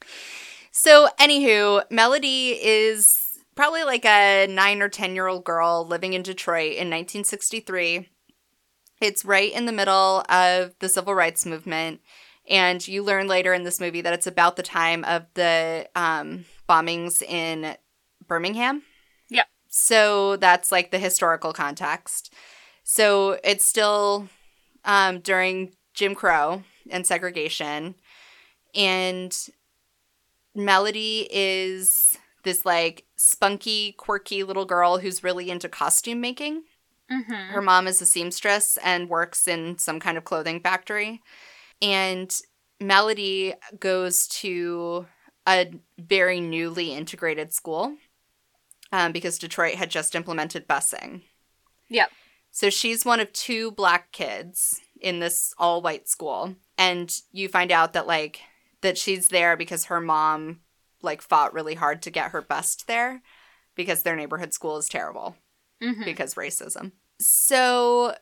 So, 0.79 1.09
anywho, 1.19 1.81
Melody 1.89 2.49
is 2.49 3.39
probably 3.55 3.83
like 3.83 4.05
a 4.05 4.45
nine 4.45 4.83
or 4.83 4.89
10 4.89 5.15
year 5.15 5.25
old 5.25 5.43
girl 5.43 5.87
living 5.87 6.13
in 6.13 6.21
Detroit 6.21 6.73
in 6.73 6.91
1963. 6.91 8.07
It's 9.01 9.25
right 9.25 9.51
in 9.51 9.65
the 9.65 9.71
middle 9.71 10.23
of 10.29 10.75
the 10.77 10.87
civil 10.87 11.15
rights 11.15 11.47
movement. 11.47 12.01
And 12.47 12.87
you 12.87 13.01
learn 13.01 13.27
later 13.27 13.55
in 13.55 13.63
this 13.63 13.79
movie 13.79 14.01
that 14.01 14.13
it's 14.13 14.27
about 14.27 14.55
the 14.55 14.61
time 14.61 15.03
of 15.05 15.25
the 15.33 15.89
um, 15.95 16.45
bombings 16.69 17.23
in 17.23 17.75
Birmingham. 18.27 18.83
Yeah. 19.29 19.43
So 19.67 20.37
that's 20.37 20.71
like 20.71 20.91
the 20.91 20.99
historical 20.99 21.53
context. 21.53 22.33
So 22.83 23.37
it's 23.43 23.65
still 23.65 24.29
um, 24.85 25.19
during 25.19 25.73
Jim 25.93 26.15
Crow 26.15 26.63
and 26.89 27.05
segregation. 27.05 27.95
And 28.73 29.37
Melody 30.55 31.27
is 31.31 32.17
this 32.43 32.65
like 32.65 33.05
spunky, 33.17 33.91
quirky 33.93 34.43
little 34.43 34.65
girl 34.65 34.99
who's 34.99 35.23
really 35.23 35.49
into 35.49 35.67
costume 35.67 36.21
making. 36.21 36.63
mm-hmm. 37.11 37.51
Her 37.51 37.61
mom 37.61 37.87
is 37.87 38.01
a 38.01 38.05
seamstress 38.05 38.77
and 38.83 39.09
works 39.09 39.47
in 39.47 39.77
some 39.77 39.99
kind 39.99 40.17
of 40.17 40.23
clothing 40.23 40.61
factory. 40.61 41.21
And 41.81 42.33
Melody 42.79 43.53
goes 43.79 44.27
to 44.27 45.07
a 45.47 45.71
very 45.97 46.39
newly 46.39 46.93
integrated 46.93 47.53
school 47.53 47.95
um, 48.91 49.11
because 49.11 49.37
Detroit 49.37 49.75
had 49.75 49.89
just 49.89 50.15
implemented 50.15 50.67
busing. 50.67 51.21
Yep. 51.89 52.11
So 52.51 52.69
she's 52.69 53.05
one 53.05 53.19
of 53.19 53.31
two 53.33 53.71
black 53.71 54.11
kids 54.11 54.81
in 54.99 55.19
this 55.19 55.53
all 55.57 55.81
white 55.81 56.07
school. 56.07 56.55
And 56.77 57.15
you 57.31 57.49
find 57.49 57.71
out 57.71 57.93
that, 57.93 58.07
like, 58.07 58.41
that 58.81 58.97
she's 58.97 59.29
there 59.29 59.57
because 59.57 59.85
her 59.85 60.01
mom, 60.01 60.61
like, 61.01 61.21
fought 61.21 61.53
really 61.53 61.75
hard 61.75 62.01
to 62.03 62.11
get 62.11 62.31
her 62.31 62.41
bused 62.41 62.87
there 62.87 63.21
because 63.75 64.03
their 64.03 64.15
neighborhood 64.15 64.53
school 64.53 64.77
is 64.77 64.87
terrible 64.87 65.35
Mm-hmm. 65.81 66.05
because 66.05 66.33
racism. 66.33 66.91
So 67.19 68.15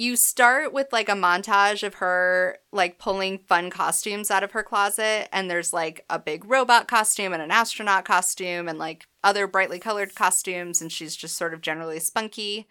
you 0.00 0.16
start 0.16 0.72
with 0.72 0.86
like 0.92 1.10
a 1.10 1.12
montage 1.12 1.82
of 1.82 1.94
her 1.96 2.56
like 2.72 2.98
pulling 2.98 3.36
fun 3.36 3.68
costumes 3.68 4.30
out 4.30 4.42
of 4.42 4.52
her 4.52 4.62
closet 4.62 5.28
and 5.30 5.50
there's 5.50 5.74
like 5.74 6.04
a 6.08 6.18
big 6.18 6.42
robot 6.46 6.88
costume 6.88 7.34
and 7.34 7.42
an 7.42 7.50
astronaut 7.50 8.02
costume 8.06 8.66
and 8.66 8.78
like 8.78 9.06
other 9.22 9.46
brightly 9.46 9.78
colored 9.78 10.14
costumes 10.14 10.80
and 10.80 10.90
she's 10.90 11.14
just 11.14 11.36
sort 11.36 11.52
of 11.52 11.60
generally 11.60 12.00
spunky. 12.00 12.66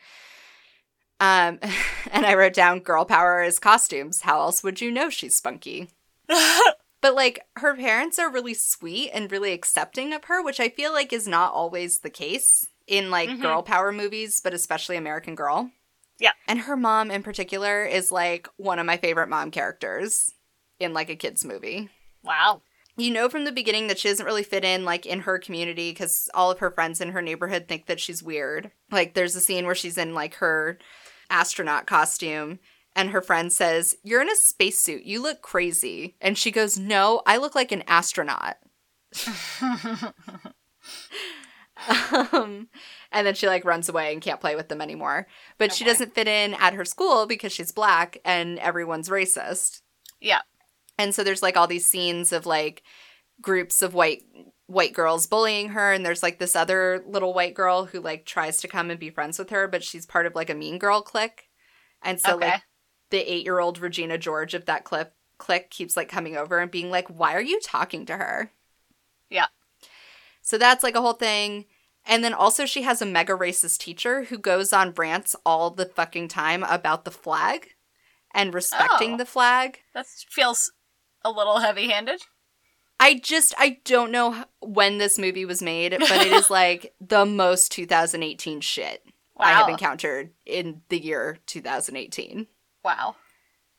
Um 1.19 1.59
and 2.11 2.25
I 2.25 2.33
wrote 2.33 2.53
down 2.53 2.79
girl 2.79 3.05
power 3.05 3.43
is 3.43 3.59
costumes. 3.59 4.21
How 4.21 4.39
else 4.39 4.63
would 4.63 4.81
you 4.81 4.89
know 4.91 5.09
she's 5.11 5.35
spunky? 5.35 5.89
But 7.01 7.15
like 7.15 7.45
her 7.55 7.75
parents 7.75 8.19
are 8.19 8.29
really 8.29 8.53
sweet 8.53 9.11
and 9.13 9.31
really 9.31 9.53
accepting 9.53 10.11
of 10.11 10.25
her, 10.25 10.43
which 10.43 10.59
I 10.59 10.67
feel 10.67 10.91
like 10.91 11.13
is 11.13 11.29
not 11.29 11.53
always 11.53 11.99
the 11.99 12.09
case 12.09 12.67
in 12.87 13.09
like 13.09 13.29
Mhm. 13.29 13.41
girl 13.41 13.63
power 13.63 13.93
movies, 13.93 14.41
but 14.43 14.53
especially 14.53 14.97
American 14.97 15.33
Girl. 15.33 15.71
Yeah. 16.19 16.31
And 16.47 16.59
her 16.61 16.75
mom 16.75 17.11
in 17.11 17.23
particular 17.23 17.83
is 17.85 18.11
like 18.11 18.47
one 18.57 18.79
of 18.79 18.85
my 18.85 18.97
favorite 18.97 19.29
mom 19.29 19.51
characters 19.51 20.31
in 20.79 20.93
like 20.93 21.09
a 21.09 21.15
kids 21.15 21.45
movie. 21.45 21.89
wow. 22.23 22.61
You 22.97 23.11
know 23.11 23.29
from 23.29 23.45
the 23.45 23.53
beginning 23.53 23.87
that 23.87 23.97
she 23.97 24.09
doesn't 24.09 24.25
really 24.25 24.43
fit 24.43 24.65
in 24.65 24.83
like 24.83 25.05
in 25.05 25.21
her 25.21 25.39
community 25.39 25.93
cuz 25.93 26.29
all 26.33 26.51
of 26.51 26.59
her 26.59 26.69
friends 26.69 26.99
in 26.99 27.11
her 27.11 27.21
neighborhood 27.21 27.65
think 27.67 27.85
that 27.85 27.99
she's 28.01 28.21
weird. 28.21 28.71
Like 28.91 29.13
there's 29.13 29.37
a 29.37 29.41
scene 29.41 29.65
where 29.65 29.75
she's 29.75 29.97
in 29.97 30.13
like 30.13 30.35
her 30.35 30.77
astronaut 31.29 31.85
costume 31.85 32.59
and 32.95 33.11
her 33.11 33.21
friend 33.21 33.53
says, 33.53 33.95
"You're 34.03 34.21
in 34.21 34.29
a 34.29 34.35
spacesuit. 34.35 35.03
You 35.03 35.21
look 35.21 35.41
crazy." 35.41 36.17
And 36.19 36.37
she 36.37 36.51
goes, 36.51 36.77
"No, 36.77 37.21
I 37.25 37.37
look 37.37 37.55
like 37.55 37.71
an 37.71 37.83
astronaut." 37.87 38.57
um, 42.33 42.67
and 43.11 43.25
then 43.25 43.33
she 43.33 43.47
like 43.47 43.65
runs 43.65 43.89
away 43.89 44.13
and 44.13 44.21
can't 44.21 44.41
play 44.41 44.55
with 44.55 44.69
them 44.69 44.81
anymore. 44.81 45.27
But 45.57 45.73
she 45.73 45.83
doesn't 45.83 46.13
fit 46.13 46.27
in 46.27 46.53
at 46.55 46.73
her 46.73 46.85
school 46.85 47.25
because 47.25 47.51
she's 47.51 47.71
black 47.71 48.19
and 48.23 48.59
everyone's 48.59 49.09
racist. 49.09 49.81
Yeah. 50.21 50.41
And 50.97 51.15
so 51.15 51.23
there's 51.23 51.41
like 51.41 51.57
all 51.57 51.67
these 51.67 51.85
scenes 51.85 52.31
of 52.31 52.45
like 52.45 52.83
groups 53.41 53.81
of 53.81 53.93
white 53.93 54.23
white 54.67 54.93
girls 54.93 55.25
bullying 55.25 55.69
her 55.69 55.93
and 55.93 56.05
there's 56.05 56.21
like 56.21 56.37
this 56.37 56.55
other 56.55 57.03
little 57.07 57.33
white 57.33 57.55
girl 57.55 57.85
who 57.85 57.99
like 57.99 58.23
tries 58.25 58.61
to 58.61 58.67
come 58.67 58.91
and 58.91 58.99
be 58.99 59.09
friends 59.09 59.39
with 59.39 59.49
her 59.49 59.67
but 59.67 59.83
she's 59.83 60.05
part 60.05 60.27
of 60.27 60.35
like 60.35 60.49
a 60.49 60.55
mean 60.55 60.77
girl 60.77 61.01
clique. 61.01 61.49
And 62.03 62.19
so 62.19 62.35
okay. 62.35 62.51
like 62.51 62.61
the 63.09 63.17
8-year-old 63.17 63.79
Regina 63.79 64.17
George 64.17 64.53
of 64.53 64.65
that 64.65 64.83
clip 64.83 65.13
clique 65.39 65.71
keeps 65.71 65.97
like 65.97 66.09
coming 66.09 66.37
over 66.37 66.59
and 66.59 66.69
being 66.69 66.91
like 66.91 67.07
why 67.07 67.33
are 67.33 67.41
you 67.41 67.59
talking 67.61 68.05
to 68.05 68.17
her? 68.17 68.51
Yeah. 69.29 69.47
So 70.41 70.57
that's 70.57 70.83
like 70.83 70.95
a 70.95 71.01
whole 71.01 71.13
thing. 71.13 71.65
And 72.09 72.23
then 72.23 72.33
also 72.33 72.65
she 72.65 72.81
has 72.81 73.01
a 73.01 73.05
mega 73.05 73.33
racist 73.33 73.77
teacher 73.77 74.23
who 74.25 74.37
goes 74.37 74.73
on 74.73 74.93
rants 74.97 75.35
all 75.45 75.69
the 75.69 75.85
fucking 75.85 76.27
time 76.27 76.63
about 76.63 77.05
the 77.05 77.11
flag 77.11 77.69
and 78.33 78.53
respecting 78.53 79.13
Oh. 79.13 79.17
the 79.17 79.25
flag. 79.25 79.79
that 79.93 80.07
feels 80.07 80.71
a 81.23 81.29
little 81.31 81.59
heavy-handed. 81.59 82.21
I 82.99 83.13
just 83.19 83.53
I 83.57 83.77
don't 83.85 84.11
know 84.11 84.43
when 84.59 84.97
this 84.97 85.17
movie 85.19 85.45
was 85.45 85.61
made, 85.61 85.91
but 85.99 86.11
it 86.11 86.33
is 86.33 86.49
like 86.61 86.93
the 86.99 87.25
most 87.25 87.71
2018 87.71 88.59
shit 88.61 89.05
I 89.37 89.51
have 89.51 89.69
encountered 89.69 90.31
in 90.45 90.81
the 90.89 90.99
year 90.99 91.37
2018. 91.45 92.47
Wow. 92.83 93.15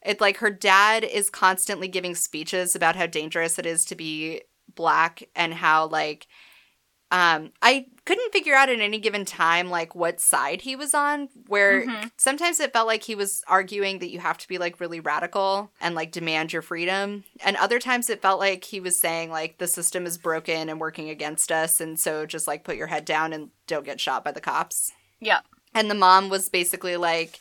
It's 0.02 0.20
like 0.20 0.38
her 0.38 0.50
dad 0.50 1.04
is 1.04 1.28
constantly 1.28 1.88
giving 1.88 2.14
speeches 2.14 2.74
about 2.74 2.96
how 2.96 3.06
dangerous 3.06 3.58
it 3.58 3.66
is 3.66 3.84
to 3.86 3.94
be 3.96 4.40
black 4.74 5.24
and 5.36 5.52
how 5.52 5.86
like 5.86 6.26
um 7.10 7.52
I 7.60 7.86
couldn't 8.10 8.32
figure 8.32 8.56
out 8.56 8.68
at 8.68 8.80
any 8.80 8.98
given 8.98 9.24
time 9.24 9.70
like 9.70 9.94
what 9.94 10.18
side 10.18 10.62
he 10.62 10.74
was 10.74 10.94
on 10.94 11.28
where 11.46 11.86
Mhm. 11.86 12.10
sometimes 12.16 12.58
it 12.58 12.72
felt 12.72 12.88
like 12.88 13.04
he 13.04 13.14
was 13.14 13.44
arguing 13.46 14.00
that 14.00 14.10
you 14.10 14.18
have 14.18 14.36
to 14.38 14.48
be 14.48 14.58
like 14.58 14.80
really 14.80 14.98
radical 14.98 15.70
and 15.80 15.94
like 15.94 16.10
demand 16.10 16.52
your 16.52 16.60
freedom 16.62 17.22
and 17.44 17.56
other 17.56 17.78
times 17.78 18.10
it 18.10 18.20
felt 18.20 18.40
like 18.40 18.64
he 18.64 18.80
was 18.80 18.98
saying 18.98 19.30
like 19.30 19.58
the 19.58 19.68
system 19.68 20.06
is 20.06 20.18
broken 20.18 20.68
and 20.68 20.80
working 20.80 21.08
against 21.08 21.52
us 21.52 21.80
and 21.80 22.00
so 22.00 22.26
just 22.26 22.48
like 22.48 22.64
put 22.64 22.76
your 22.76 22.88
head 22.88 23.04
down 23.04 23.32
and 23.32 23.50
don't 23.68 23.84
get 23.84 24.00
shot 24.00 24.24
by 24.24 24.32
the 24.32 24.40
cops. 24.40 24.90
Yeah. 25.20 25.42
And 25.72 25.88
the 25.88 25.94
mom 25.94 26.30
was 26.30 26.48
basically 26.48 26.96
like, 26.96 27.38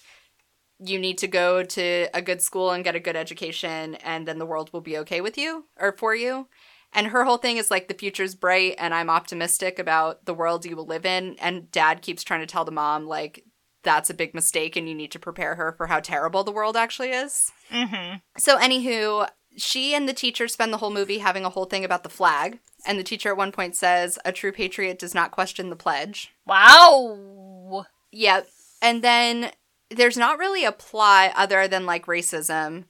you 0.82 1.00
need 1.00 1.18
to 1.18 1.28
go 1.28 1.64
to 1.64 2.08
a 2.14 2.22
good 2.22 2.42
school 2.42 2.70
and 2.72 2.84
get 2.84 2.96
a 2.96 3.00
good 3.02 3.16
education, 3.16 3.96
and 3.96 4.28
then 4.28 4.38
the 4.38 4.46
world 4.46 4.72
will 4.72 4.82
be 4.82 4.98
okay 5.00 5.20
with 5.20 5.38
you 5.38 5.66
or 5.78 5.92
for 5.92 6.16
you. 6.16 6.48
And 6.93 7.08
her 7.08 7.23
whole 7.23 7.38
thing 7.38 7.58
is 7.58 7.69
like, 7.69 7.88
the 7.88 7.93
future's 7.93 8.36
bright, 8.36 8.75
and 8.78 8.93
I'm 8.93 9.10
optimistic 9.10 9.78
about 9.78 10.25
the 10.25 10.34
world 10.34 10.65
you 10.65 10.75
will 10.75 10.86
live 10.86 11.06
in. 11.06 11.36
And 11.39 11.71
dad 11.71 12.02
keeps 12.02 12.23
trying 12.23 12.41
to 12.41 12.47
tell 12.47 12.65
the 12.65 12.71
mom, 12.71 13.06
like, 13.06 13.45
that's 13.84 14.10
a 14.10 14.15
big 14.15 14.34
mistake, 14.34 14.75
and 14.75 14.89
you 14.89 14.95
need 14.95 15.12
to 15.12 15.19
prepare 15.19 15.56
her 15.56 15.71
for 15.71 15.88
how 15.88 15.99
terrible 15.99 16.43
the 16.43 16.52
world 16.52 16.75
actually 16.75 17.12
is. 17.12 17.52
Mm-hmm. 17.71 18.17
So, 18.38 18.58
anywho, 18.58 19.30
she 19.56 19.93
and 19.93 20.10
the 20.10 20.13
teacher 20.13 20.47
spend 20.47 20.73
the 20.73 20.78
whole 20.78 20.91
movie 20.91 21.19
having 21.19 21.45
a 21.45 21.49
whole 21.49 21.65
thing 21.65 21.86
about 21.86 22.04
the 22.04 22.10
flag. 22.10 22.60
And 22.86 22.97
the 22.97 23.04
teacher 23.04 23.30
at 23.30 23.38
one 23.38 23.52
point 23.52 23.75
says, 23.75 24.17
A 24.25 24.32
true 24.32 24.52
patriot 24.52 24.99
does 24.99 25.13
not 25.13 25.32
question 25.32 25.69
the 25.69 25.75
pledge. 25.75 26.34
Wow. 26.45 27.86
Yep. 28.12 28.47
And 28.82 29.04
then 29.04 29.52
there's 29.89 30.17
not 30.17 30.39
really 30.39 30.65
a 30.65 30.71
plot 30.71 31.34
other 31.36 31.67
than 31.67 31.86
like 31.86 32.06
racism 32.06 32.86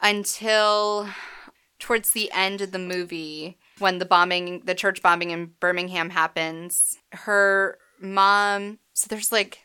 until 0.00 1.08
towards 1.78 2.10
the 2.10 2.30
end 2.32 2.60
of 2.60 2.72
the 2.72 2.78
movie 2.78 3.58
when 3.78 3.98
the 3.98 4.04
bombing, 4.04 4.62
the 4.64 4.74
church 4.74 5.02
bombing 5.02 5.30
in 5.30 5.52
Birmingham 5.60 6.10
happens. 6.10 6.98
Her 7.12 7.78
mom, 8.00 8.78
so 8.94 9.06
there's 9.08 9.32
like 9.32 9.60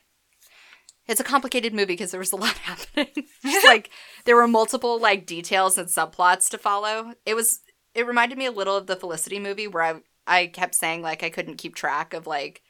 it's 1.08 1.20
a 1.20 1.24
complicated 1.24 1.74
movie 1.74 1.94
because 1.94 2.12
there 2.12 2.20
was 2.20 2.32
a 2.32 2.38
lot 2.38 2.58
happening. 2.60 3.28
Like 3.66 3.90
there 4.26 4.36
were 4.36 4.48
multiple 4.48 5.00
like 5.00 5.26
details 5.26 5.78
and 5.78 5.88
subplots 5.88 6.50
to 6.50 6.58
follow. 6.58 7.14
It 7.26 7.36
was 7.36 7.60
it 7.94 8.08
reminded 8.08 8.38
me 8.38 8.46
a 8.46 8.52
little 8.52 8.76
of 8.76 8.88
the 8.88 8.96
Felicity 8.96 9.40
movie 9.40 9.68
where 9.68 9.84
I 9.84 9.96
I 10.26 10.48
kept 10.48 10.76
saying 10.76 11.02
like 11.02 11.24
I 11.24 11.30
couldn't 11.30 11.58
keep 11.58 11.76
track 11.76 12.14
of 12.14 12.28
like 12.28 12.62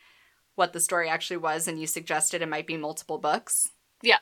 what 0.56 0.73
the 0.73 0.79
story 0.79 1.10
actually 1.10 1.38
was 1.38 1.67
and 1.67 1.79
you 1.79 1.88
suggested 1.88 2.41
it 2.41 2.49
might 2.49 2.67
be 2.67 2.77
multiple 2.77 3.17
books. 3.17 3.69
Yeah. 4.01 4.17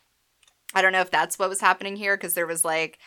I 0.73 0.81
don't 0.81 0.93
know 0.93 1.01
if 1.01 1.11
that's 1.11 1.37
what 1.37 1.49
was 1.49 1.59
happening 1.59 1.95
here 1.97 2.15
because 2.15 2.33
there 2.33 2.47
was 2.47 2.63
like 2.63 2.99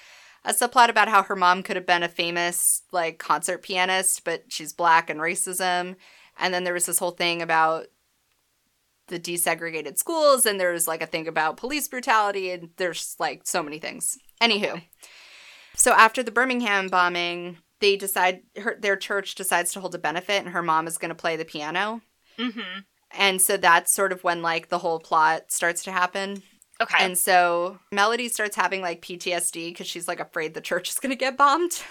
a 0.44 0.52
subplot 0.52 0.88
about 0.88 1.08
how 1.08 1.22
her 1.22 1.36
mom 1.36 1.62
could 1.62 1.76
have 1.76 1.86
been 1.86 2.02
a 2.02 2.08
famous 2.08 2.82
like 2.92 3.18
concert 3.18 3.62
pianist, 3.62 4.24
but 4.24 4.44
she's 4.48 4.72
black 4.72 5.08
and 5.08 5.20
racism. 5.20 5.96
And 6.38 6.52
then 6.52 6.64
there 6.64 6.74
was 6.74 6.86
this 6.86 6.98
whole 6.98 7.12
thing 7.12 7.40
about 7.40 7.86
the 9.08 9.20
desegregated 9.20 9.98
schools, 9.98 10.46
and 10.46 10.58
there's 10.58 10.88
like 10.88 11.02
a 11.02 11.06
thing 11.06 11.28
about 11.28 11.56
police 11.56 11.88
brutality, 11.88 12.50
and 12.50 12.70
there's 12.76 13.16
like 13.18 13.42
so 13.44 13.62
many 13.62 13.78
things. 13.78 14.18
Anywho, 14.40 14.82
so 15.76 15.92
after 15.92 16.22
the 16.22 16.30
Birmingham 16.30 16.88
bombing, 16.88 17.58
they 17.80 17.96
decide 17.96 18.42
her 18.56 18.76
their 18.80 18.96
church 18.96 19.34
decides 19.34 19.72
to 19.72 19.80
hold 19.80 19.94
a 19.94 19.98
benefit, 19.98 20.44
and 20.44 20.48
her 20.48 20.62
mom 20.62 20.86
is 20.86 20.98
going 20.98 21.10
to 21.10 21.14
play 21.14 21.36
the 21.36 21.44
piano. 21.44 22.00
Mm-hmm. 22.38 22.80
And 23.16 23.40
so 23.40 23.56
that's 23.56 23.92
sort 23.92 24.12
of 24.12 24.24
when 24.24 24.42
like 24.42 24.68
the 24.68 24.78
whole 24.78 24.98
plot 24.98 25.52
starts 25.52 25.84
to 25.84 25.92
happen. 25.92 26.42
Okay. 26.80 27.04
And 27.04 27.16
so 27.16 27.78
Melody 27.92 28.28
starts 28.28 28.56
having 28.56 28.80
like 28.82 29.00
PTSD 29.02 29.70
because 29.70 29.86
she's 29.86 30.08
like 30.08 30.20
afraid 30.20 30.54
the 30.54 30.60
church 30.60 30.90
is 30.90 30.98
going 30.98 31.10
to 31.10 31.16
get 31.16 31.36
bombed. 31.36 31.82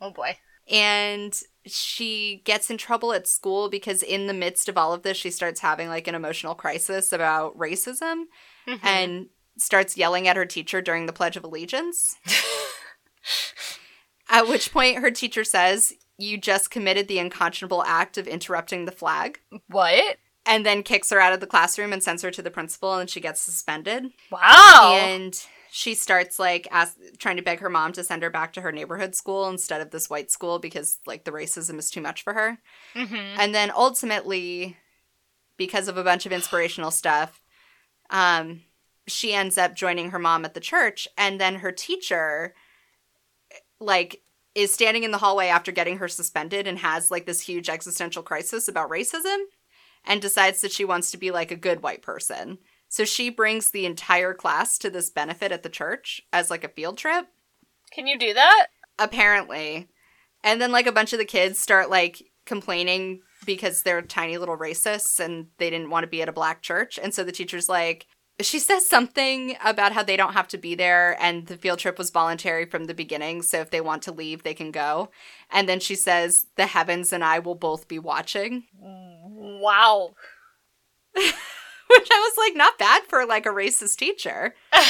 oh 0.00 0.10
boy. 0.10 0.38
And 0.70 1.38
she 1.66 2.40
gets 2.46 2.70
in 2.70 2.78
trouble 2.78 3.12
at 3.12 3.26
school 3.26 3.68
because 3.68 4.02
in 4.02 4.28
the 4.28 4.32
midst 4.32 4.68
of 4.68 4.78
all 4.78 4.94
of 4.94 5.02
this, 5.02 5.16
she 5.16 5.30
starts 5.30 5.60
having 5.60 5.88
like 5.88 6.08
an 6.08 6.14
emotional 6.14 6.54
crisis 6.54 7.12
about 7.12 7.56
racism 7.58 8.24
Mhm. 8.66 8.84
and 8.84 9.26
starts 9.58 9.96
yelling 9.96 10.26
at 10.26 10.36
her 10.36 10.46
teacher 10.46 10.80
during 10.80 11.06
the 11.06 11.12
Pledge 11.12 11.36
of 11.36 11.44
Allegiance. 11.44 12.16
at 14.30 14.48
which 14.48 14.72
point 14.72 14.98
her 14.98 15.10
teacher 15.10 15.44
says, 15.44 15.92
You 16.18 16.38
just 16.38 16.70
committed 16.70 17.08
the 17.08 17.18
unconscionable 17.18 17.84
act 17.84 18.18
of 18.18 18.26
interrupting 18.26 18.84
the 18.84 18.92
flag. 18.92 19.40
what? 19.68 20.16
And 20.46 20.66
then 20.66 20.82
kicks 20.82 21.10
her 21.10 21.20
out 21.20 21.32
of 21.32 21.40
the 21.40 21.46
classroom 21.46 21.92
and 21.92 22.02
sends 22.02 22.22
her 22.22 22.30
to 22.30 22.42
the 22.42 22.50
principal, 22.50 22.94
and 22.94 23.08
she 23.08 23.20
gets 23.20 23.40
suspended. 23.40 24.12
Wow. 24.30 24.94
And 25.00 25.42
she 25.70 25.94
starts 25.94 26.38
like 26.38 26.68
ask, 26.70 26.96
trying 27.18 27.36
to 27.36 27.42
beg 27.42 27.58
her 27.60 27.70
mom 27.70 27.92
to 27.92 28.04
send 28.04 28.22
her 28.22 28.30
back 28.30 28.52
to 28.52 28.60
her 28.60 28.70
neighborhood 28.70 29.14
school 29.14 29.48
instead 29.48 29.80
of 29.80 29.90
this 29.90 30.08
white 30.08 30.30
school 30.30 30.60
because 30.60 30.98
like 31.04 31.24
the 31.24 31.32
racism 31.32 31.78
is 31.80 31.90
too 31.90 32.00
much 32.00 32.22
for 32.22 32.32
her. 32.32 32.58
mm-hmm. 32.94 33.40
And 33.40 33.54
then 33.54 33.72
ultimately, 33.74 34.76
because 35.56 35.88
of 35.88 35.96
a 35.96 36.04
bunch 36.04 36.26
of 36.26 36.32
inspirational 36.32 36.90
stuff, 36.90 37.40
um, 38.10 38.60
she 39.06 39.34
ends 39.34 39.58
up 39.58 39.74
joining 39.74 40.10
her 40.10 40.18
mom 40.18 40.44
at 40.44 40.54
the 40.54 40.60
church, 40.60 41.08
and 41.18 41.40
then 41.40 41.56
her 41.56 41.72
teacher, 41.72 42.54
like, 43.80 44.22
is 44.54 44.72
standing 44.72 45.02
in 45.02 45.10
the 45.10 45.18
hallway 45.18 45.48
after 45.48 45.72
getting 45.72 45.98
her 45.98 46.08
suspended 46.08 46.66
and 46.66 46.78
has 46.78 47.10
like 47.10 47.26
this 47.26 47.40
huge 47.40 47.68
existential 47.68 48.22
crisis 48.22 48.68
about 48.68 48.90
racism, 48.90 49.38
and 50.04 50.20
decides 50.20 50.60
that 50.60 50.72
she 50.72 50.84
wants 50.84 51.10
to 51.10 51.18
be 51.18 51.30
like 51.30 51.50
a 51.50 51.56
good 51.56 51.82
white 51.82 52.02
person. 52.02 52.58
So 52.88 53.04
she 53.04 53.28
brings 53.28 53.70
the 53.70 53.86
entire 53.86 54.34
class 54.34 54.78
to 54.78 54.90
this 54.90 55.10
benefit 55.10 55.50
at 55.50 55.62
the 55.62 55.68
church 55.68 56.22
as 56.32 56.50
like 56.50 56.64
a 56.64 56.68
field 56.68 56.98
trip. 56.98 57.26
Can 57.92 58.06
you 58.06 58.18
do 58.18 58.34
that? 58.34 58.68
apparently. 58.98 59.88
And 60.42 60.60
then 60.60 60.72
like 60.72 60.86
a 60.86 60.92
bunch 60.92 61.12
of 61.12 61.18
the 61.18 61.24
kids 61.24 61.58
start 61.58 61.90
like 61.90 62.22
complaining 62.46 63.20
because 63.46 63.82
they're 63.82 64.02
tiny 64.02 64.38
little 64.38 64.56
racists 64.56 65.20
and 65.20 65.48
they 65.58 65.70
didn't 65.70 65.90
want 65.90 66.04
to 66.04 66.10
be 66.10 66.22
at 66.22 66.28
a 66.28 66.32
black 66.32 66.62
church. 66.62 66.98
And 67.02 67.14
so 67.14 67.24
the 67.24 67.32
teacher's 67.32 67.68
like 67.68 68.06
she 68.40 68.58
says 68.58 68.88
something 68.88 69.56
about 69.64 69.92
how 69.92 70.02
they 70.02 70.16
don't 70.16 70.32
have 70.32 70.48
to 70.48 70.58
be 70.58 70.74
there 70.74 71.16
and 71.22 71.46
the 71.46 71.56
field 71.56 71.78
trip 71.78 71.96
was 71.98 72.10
voluntary 72.10 72.66
from 72.66 72.86
the 72.86 72.94
beginning. 72.94 73.42
So 73.42 73.60
if 73.60 73.70
they 73.70 73.80
want 73.80 74.02
to 74.02 74.12
leave 74.12 74.42
they 74.42 74.54
can 74.54 74.70
go. 74.70 75.10
And 75.50 75.68
then 75.68 75.80
she 75.80 75.94
says 75.94 76.46
the 76.56 76.66
heavens 76.66 77.12
and 77.12 77.24
i 77.24 77.38
will 77.38 77.54
both 77.54 77.88
be 77.88 77.98
watching 77.98 78.64
mm. 78.82 79.03
Wow. 79.64 80.14
which 81.14 82.08
i 82.10 82.18
was 82.18 82.34
like 82.38 82.56
not 82.56 82.78
bad 82.78 83.02
for 83.04 83.24
like 83.24 83.46
a 83.46 83.50
racist 83.50 83.96
teacher. 83.96 84.54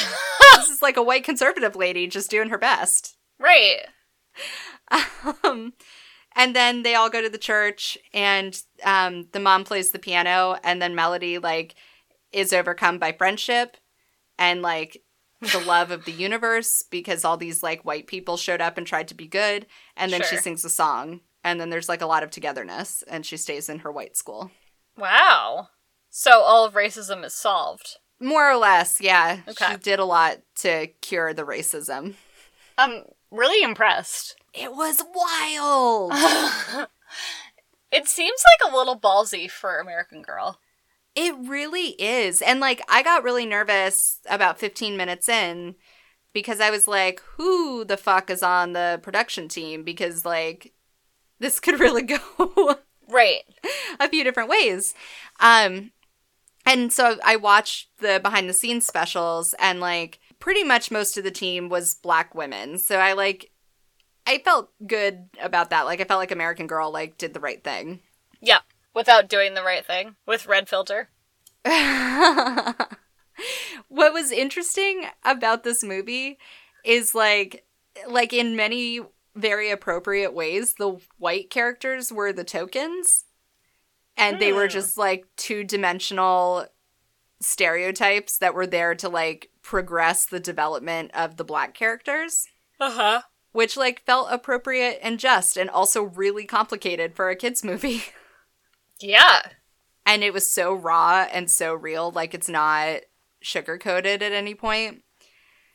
This 0.56 0.70
is 0.70 0.82
like 0.82 0.96
a 0.96 1.02
white 1.02 1.24
conservative 1.24 1.74
lady 1.74 2.06
just 2.06 2.30
doing 2.30 2.48
her 2.48 2.58
best. 2.58 3.16
Right. 3.40 3.80
um, 5.42 5.72
and 6.36 6.54
then 6.54 6.82
they 6.82 6.94
all 6.94 7.10
go 7.10 7.20
to 7.20 7.28
the 7.28 7.38
church 7.38 7.98
and 8.12 8.60
um, 8.84 9.28
the 9.32 9.40
mom 9.40 9.64
plays 9.64 9.90
the 9.90 9.98
piano 9.98 10.56
and 10.62 10.80
then 10.80 10.94
melody 10.94 11.38
like 11.38 11.74
is 12.32 12.52
overcome 12.52 12.98
by 12.98 13.12
friendship 13.12 13.76
and 14.38 14.62
like 14.62 15.02
the 15.40 15.58
love 15.66 15.90
of 15.90 16.04
the 16.04 16.12
universe 16.12 16.84
because 16.90 17.24
all 17.24 17.36
these 17.36 17.62
like 17.62 17.84
white 17.84 18.06
people 18.06 18.36
showed 18.36 18.60
up 18.60 18.78
and 18.78 18.86
tried 18.86 19.08
to 19.08 19.14
be 19.14 19.26
good. 19.26 19.66
And 19.96 20.12
then 20.12 20.22
she 20.22 20.36
sings 20.36 20.64
a 20.64 20.70
song 20.70 21.20
and 21.42 21.60
then 21.60 21.70
there's 21.70 21.88
like 21.88 22.02
a 22.02 22.06
lot 22.06 22.22
of 22.22 22.30
togetherness 22.30 23.02
and 23.08 23.26
she 23.26 23.36
stays 23.36 23.68
in 23.68 23.80
her 23.80 23.92
white 23.92 24.16
school 24.16 24.50
Wow. 24.96 25.68
So 26.10 26.40
all 26.40 26.64
of 26.64 26.74
racism 26.74 27.24
is 27.24 27.34
solved. 27.34 27.96
more 28.20 28.48
or 28.50 28.56
less 28.56 29.00
yeah 29.00 29.40
Okay. 29.48 29.72
she 29.72 29.76
did 29.78 29.98
a 29.98 30.04
lot 30.04 30.38
to 30.56 30.86
cure 31.00 31.34
the 31.34 31.44
racism 31.44 32.14
I'm 32.78 33.02
really 33.30 33.62
impressed. 33.62 34.36
it 34.54 34.72
was 34.72 35.02
wild 35.14 36.12
it 37.92 38.06
seems 38.08 38.42
like 38.62 38.72
a 38.72 38.76
little 38.76 38.98
ballsy 38.98 39.50
for 39.50 39.78
American 39.78 40.22
Girl. 40.22 40.58
It 41.16 41.34
really 41.38 41.90
is. 42.00 42.42
And 42.42 42.58
like 42.60 42.80
I 42.88 43.02
got 43.04 43.22
really 43.22 43.46
nervous 43.46 44.18
about 44.28 44.58
15 44.58 44.96
minutes 44.96 45.28
in 45.28 45.76
because 46.32 46.60
I 46.60 46.70
was 46.70 46.88
like, 46.88 47.20
who 47.36 47.84
the 47.84 47.96
fuck 47.96 48.30
is 48.30 48.42
on 48.42 48.72
the 48.72 48.98
production 49.02 49.46
team 49.48 49.84
because 49.84 50.24
like 50.24 50.72
this 51.38 51.60
could 51.60 51.78
really 51.78 52.02
go 52.36 52.78
Right. 53.08 53.42
a 54.00 54.08
few 54.08 54.24
different 54.24 54.48
ways. 54.48 54.94
Um 55.40 55.92
and 56.66 56.92
so 56.92 57.18
I 57.24 57.36
watched 57.36 57.88
the 57.98 58.20
behind 58.22 58.48
the 58.48 58.54
scenes 58.54 58.86
specials 58.86 59.54
and 59.58 59.80
like 59.80 60.20
pretty 60.38 60.64
much 60.64 60.90
most 60.90 61.16
of 61.16 61.24
the 61.24 61.30
team 61.30 61.68
was 61.68 61.94
black 61.94 62.34
women. 62.34 62.78
So 62.78 62.98
I 62.98 63.12
like 63.12 63.50
I 64.26 64.38
felt 64.38 64.70
good 64.86 65.28
about 65.40 65.70
that. 65.70 65.84
Like 65.84 66.00
I 66.00 66.04
felt 66.04 66.18
like 66.18 66.30
American 66.30 66.66
Girl 66.66 66.90
like 66.90 67.18
did 67.18 67.34
the 67.34 67.40
right 67.40 67.62
thing. 67.62 68.00
Yeah. 68.40 68.60
Without 68.94 69.28
doing 69.28 69.54
the 69.54 69.62
right 69.62 69.84
thing 69.84 70.16
with 70.26 70.46
red 70.46 70.68
filter. 70.68 71.08
what 73.88 74.12
was 74.12 74.30
interesting 74.30 75.06
about 75.24 75.64
this 75.64 75.82
movie 75.82 76.38
is 76.84 77.14
like 77.14 77.64
like 78.08 78.32
in 78.32 78.56
many 78.56 79.00
very 79.34 79.70
appropriate 79.70 80.32
ways 80.34 80.74
the 80.74 80.98
white 81.18 81.50
characters 81.50 82.12
were 82.12 82.32
the 82.32 82.44
tokens 82.44 83.24
and 84.16 84.40
they 84.40 84.52
were 84.52 84.66
Hmm. 84.66 84.70
just 84.72 84.96
like 84.96 85.26
two-dimensional 85.36 86.66
stereotypes 87.40 88.38
that 88.38 88.54
were 88.54 88.66
there 88.66 88.94
to 88.94 89.08
like 89.08 89.50
progress 89.62 90.24
the 90.26 90.40
development 90.40 91.10
of 91.14 91.36
the 91.36 91.44
black 91.44 91.74
characters 91.74 92.46
Uh 92.80 92.90
huh. 92.90 93.22
which 93.52 93.76
like 93.76 94.04
felt 94.04 94.28
appropriate 94.30 94.98
and 95.02 95.18
just 95.18 95.56
and 95.56 95.68
also 95.68 96.02
really 96.02 96.44
complicated 96.44 97.14
for 97.16 97.28
a 97.28 97.36
kids 97.36 97.64
movie 97.64 98.04
Yeah. 99.00 99.40
and 100.06 100.22
it 100.22 100.32
was 100.32 100.50
so 100.50 100.72
raw 100.72 101.26
and 101.32 101.50
so 101.50 101.74
real 101.74 102.10
like 102.12 102.34
it's 102.34 102.48
not 102.48 103.00
sugar 103.40 103.76
coated 103.78 104.22
at 104.22 104.32
any 104.32 104.54
point 104.54 105.02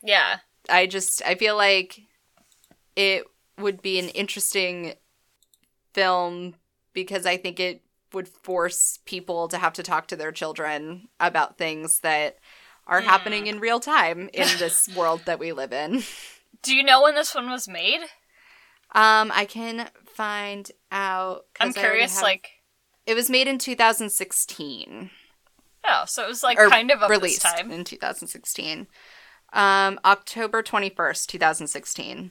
Yeah. 0.02 0.38
i 0.68 0.86
just 0.86 1.22
i 1.24 1.34
feel 1.34 1.56
like 1.56 2.00
it 2.96 3.24
would 3.60 3.82
be 3.82 3.98
an 3.98 4.08
interesting 4.10 4.94
film 5.92 6.54
because 6.92 7.26
i 7.26 7.36
think 7.36 7.58
it 7.60 7.82
would 8.12 8.28
force 8.28 8.98
people 9.04 9.46
to 9.48 9.58
have 9.58 9.72
to 9.72 9.82
talk 9.82 10.06
to 10.08 10.16
their 10.16 10.32
children 10.32 11.08
about 11.20 11.58
things 11.58 12.00
that 12.00 12.38
are 12.86 13.00
Hmm. 13.00 13.06
happening 13.06 13.46
in 13.46 13.60
real 13.60 13.80
time 13.80 14.28
in 14.32 14.46
this 14.58 14.88
world 14.96 15.22
that 15.26 15.38
we 15.38 15.52
live 15.52 15.72
in 15.72 16.02
Do 16.62 16.74
you 16.74 16.82
know 16.82 17.02
when 17.02 17.14
this 17.14 17.34
one 17.34 17.50
was 17.50 17.68
made? 17.68 18.00
um 18.92 19.30
i 19.34 19.44
can 19.48 19.88
find 20.06 20.70
out. 20.92 21.46
I'm 21.60 21.72
curious, 21.72 22.14
have- 22.16 22.22
like, 22.24 22.48
it 23.06 23.14
was 23.14 23.30
made 23.30 23.46
in 23.48 23.58
2016 23.58 25.10
oh, 25.88 26.02
so 26.06 26.24
it 26.24 26.28
was 26.28 26.42
like 26.42 26.58
or 26.58 26.68
kind 26.68 26.90
of 26.90 27.08
released 27.08 27.40
time. 27.42 27.70
in 27.70 27.84
2016. 27.84 28.86
Um, 29.52 29.98
October 30.04 30.62
21st, 30.62 31.26
2016. 31.26 32.30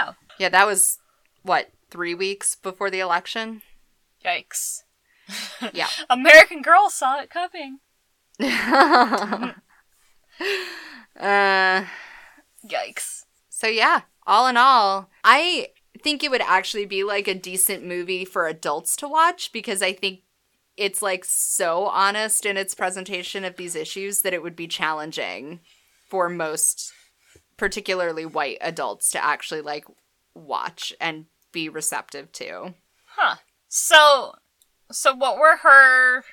Oh, 0.00 0.14
Yeah, 0.38 0.48
that 0.50 0.66
was 0.66 0.98
what 1.42 1.70
three 1.90 2.14
weeks 2.14 2.54
before 2.54 2.90
the 2.90 3.00
election. 3.00 3.62
yikes. 4.24 4.82
Yeah. 5.72 5.88
American 6.10 6.62
Girl 6.62 6.88
saw 6.90 7.20
it 7.20 7.30
coming. 7.30 7.78
uh, 11.18 11.84
Yikes. 12.66 13.24
so 13.48 13.66
yeah, 13.66 14.02
all 14.26 14.46
in 14.46 14.56
all, 14.56 15.08
I 15.24 15.68
think 16.02 16.22
it 16.22 16.30
would 16.30 16.42
actually 16.42 16.84
be 16.84 17.02
like 17.02 17.26
a 17.28 17.34
decent 17.34 17.84
movie 17.84 18.24
for 18.24 18.46
adults 18.46 18.96
to 18.96 19.08
watch 19.08 19.52
because 19.52 19.80
I 19.82 19.92
think 19.92 20.20
it's 20.76 21.00
like 21.00 21.24
so 21.24 21.86
honest 21.86 22.44
in 22.44 22.56
its 22.58 22.74
presentation 22.74 23.44
of 23.44 23.56
these 23.56 23.74
issues 23.74 24.20
that 24.20 24.34
it 24.34 24.42
would 24.42 24.56
be 24.56 24.68
challenging 24.68 25.60
for 26.06 26.28
most 26.28 26.92
particularly 27.56 28.26
white 28.26 28.58
adults 28.60 29.10
to 29.12 29.24
actually 29.24 29.62
like 29.62 29.86
watch 30.36 30.92
and 31.00 31.26
be 31.52 31.68
receptive 31.68 32.30
to. 32.32 32.74
Huh. 33.06 33.36
So, 33.68 34.34
so 34.92 35.14
what 35.14 35.38
were 35.38 35.56
her, 35.58 36.24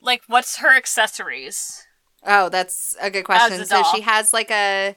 like, 0.00 0.22
what's 0.26 0.56
her 0.58 0.76
accessories? 0.76 1.86
Oh, 2.24 2.48
that's 2.48 2.96
a 3.00 3.10
good 3.10 3.24
question. 3.24 3.60
a 3.60 3.66
So 3.66 3.82
she 3.94 4.02
has 4.02 4.32
like 4.32 4.50
a 4.50 4.96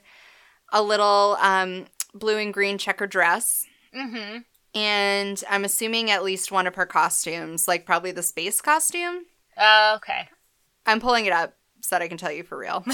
a 0.72 0.82
little 0.82 1.36
um 1.40 1.86
blue 2.12 2.38
and 2.38 2.52
green 2.52 2.76
checker 2.78 3.06
dress 3.06 3.64
Mm-hmm. 3.94 4.38
and 4.74 5.44
I'm 5.48 5.64
assuming 5.64 6.10
at 6.10 6.22
least 6.22 6.52
one 6.52 6.66
of 6.66 6.74
her 6.74 6.84
costumes, 6.86 7.66
like 7.66 7.86
probably 7.86 8.12
the 8.12 8.22
space 8.22 8.60
costume. 8.60 9.24
Uh, 9.56 9.94
okay. 9.96 10.28
I'm 10.84 11.00
pulling 11.00 11.24
it 11.24 11.32
up 11.32 11.54
so 11.80 11.94
that 11.94 12.02
I 12.02 12.08
can 12.08 12.18
tell 12.18 12.32
you 12.32 12.42
for 12.42 12.58
real. 12.58 12.84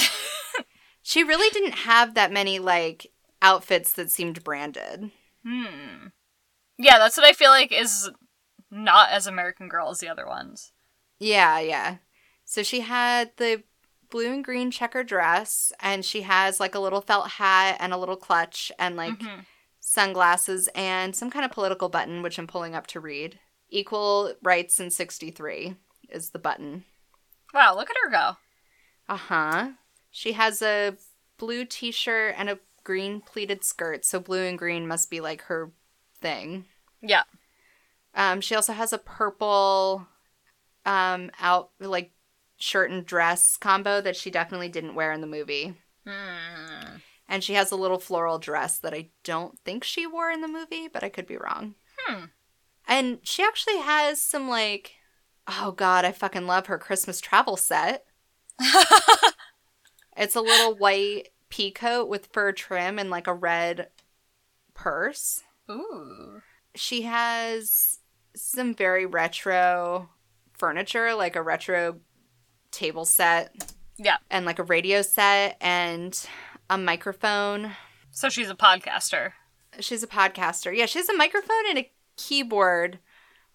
she 1.03 1.25
really 1.25 1.51
didn't 1.51 1.79
have 1.81 2.14
that 2.14 2.31
many 2.31 2.59
like 2.61 3.09
outfits 3.40 3.92
that 3.95 4.11
seemed 4.12 4.45
branded. 4.45 5.11
Hmm. 5.44 6.07
Yeah, 6.78 6.98
that's 6.98 7.16
what 7.16 7.26
I 7.26 7.33
feel 7.33 7.50
like 7.50 7.72
is 7.72 8.11
not 8.70 9.11
as 9.11 9.26
American 9.26 9.68
Girl 9.68 9.90
as 9.90 9.98
the 9.98 10.09
other 10.09 10.26
ones. 10.26 10.72
Yeah, 11.18 11.59
yeah. 11.61 11.96
So 12.44 12.62
she 12.62 12.81
had 12.81 13.33
the 13.37 13.62
blue 14.11 14.33
and 14.33 14.44
green 14.44 14.70
checker 14.70 15.02
dress 15.05 15.72
and 15.81 16.05
she 16.05 16.22
has 16.22 16.61
like 16.61 16.74
a 16.74 16.81
little 16.81 17.00
felt 17.00 17.31
hat 17.31 17.76
and 17.81 17.92
a 17.92 17.96
little 17.96 18.16
clutch 18.16 18.70
and 18.78 18.94
like 18.96 19.18
Mhm. 19.18 19.46
sunglasses 19.81 20.68
and 20.74 21.16
some 21.16 21.31
kind 21.31 21.44
of 21.44 21.50
political 21.50 21.88
button 21.88 22.22
which 22.22 22.38
I'm 22.38 22.46
pulling 22.46 22.74
up 22.74 22.87
to 22.88 23.00
read. 23.00 23.38
Equal 23.70 24.35
rights 24.42 24.78
in 24.81 24.90
63 24.90 25.76
is 26.11 26.31
the 26.31 26.38
button. 26.38 26.85
Wow, 27.55 27.74
look 27.74 27.88
at 27.90 27.96
her 28.02 28.11
go. 28.11 28.37
Uh-huh. 29.09 29.70
She 30.11 30.33
has 30.33 30.61
a 30.62 30.96
blue 31.38 31.64
t-shirt 31.64 32.35
and 32.37 32.50
a 32.50 32.59
green 32.85 33.21
pleated 33.21 33.64
skirt, 33.64 34.05
so 34.05 34.21
blue 34.21 34.42
and 34.45 34.59
green 34.59 34.87
must 34.87 35.11
be 35.11 35.21
like 35.21 35.42
her 35.42 35.73
thing. 36.21 36.66
Yeah. 37.01 37.23
Um, 38.14 38.40
she 38.40 38.55
also 38.55 38.73
has 38.73 38.92
a 38.92 38.99
purple 38.99 40.07
um 40.85 41.31
out 41.40 41.71
like 41.79 42.11
shirt 42.57 42.90
and 42.90 43.07
dress 43.07 43.57
combo 43.57 44.01
that 44.01 44.16
she 44.16 44.31
definitely 44.31 44.68
didn't 44.68 44.95
wear 44.95 45.12
in 45.12 45.21
the 45.21 45.27
movie. 45.27 45.75
Hmm. 46.07 46.97
And 47.29 47.42
she 47.42 47.55
has 47.55 47.71
a 47.71 47.77
little 47.77 47.99
floral 47.99 48.38
dress 48.38 48.79
that 48.79 48.92
I 48.92 49.09
don't 49.25 49.59
think 49.61 49.85
she 49.85 50.07
wore 50.07 50.31
in 50.31 50.40
the 50.40 50.49
movie, 50.49 50.88
but 50.88 51.03
I 51.03 51.09
could 51.09 51.27
be 51.27 51.37
wrong. 51.37 51.77
Hmm. 51.99 52.25
And 52.87 53.18
she 53.23 53.42
actually 53.42 53.79
has 53.79 54.21
some 54.21 54.49
like 54.49 54.92
oh 55.49 55.73
god, 55.73 56.05
I 56.05 56.12
fucking 56.12 56.47
love 56.47 56.66
her 56.66 56.79
Christmas 56.79 57.21
travel 57.21 57.57
set. 57.57 58.05
It's 60.16 60.37
a 60.37 60.40
little 60.40 60.75
white 60.75 61.29
pea 61.52 61.70
coat 61.70 62.08
with 62.08 62.30
fur 62.32 62.50
trim 62.50 62.98
and 62.98 63.10
like 63.10 63.26
a 63.26 63.34
red 63.34 63.88
purse. 64.72 65.42
Ooh. 65.70 66.40
She 66.74 67.02
has 67.02 67.98
some 68.34 68.74
very 68.74 69.04
retro 69.04 70.08
furniture, 70.54 71.14
like 71.14 71.36
a 71.36 71.42
retro 71.42 72.00
table 72.70 73.04
set 73.04 73.74
Yeah. 73.98 74.16
and 74.30 74.46
like 74.46 74.58
a 74.58 74.62
radio 74.62 75.02
set 75.02 75.58
and 75.60 76.18
a 76.70 76.78
microphone. 76.78 77.72
So 78.12 78.30
she's 78.30 78.48
a 78.48 78.54
podcaster. 78.54 79.32
She's 79.80 80.02
a 80.02 80.06
podcaster. 80.06 80.74
Yeah, 80.74 80.86
she 80.86 81.00
has 81.00 81.08
a 81.10 81.16
microphone 81.16 81.68
and 81.68 81.78
a 81.80 81.90
keyboard, 82.16 82.98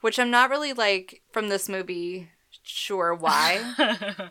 which 0.01 0.19
I'm 0.19 0.29
not 0.29 0.51
really 0.51 0.73
like 0.73 1.23
from 1.31 1.49
this 1.49 1.67
movie 1.67 2.29
sure 2.61 3.15
why, 3.15 3.73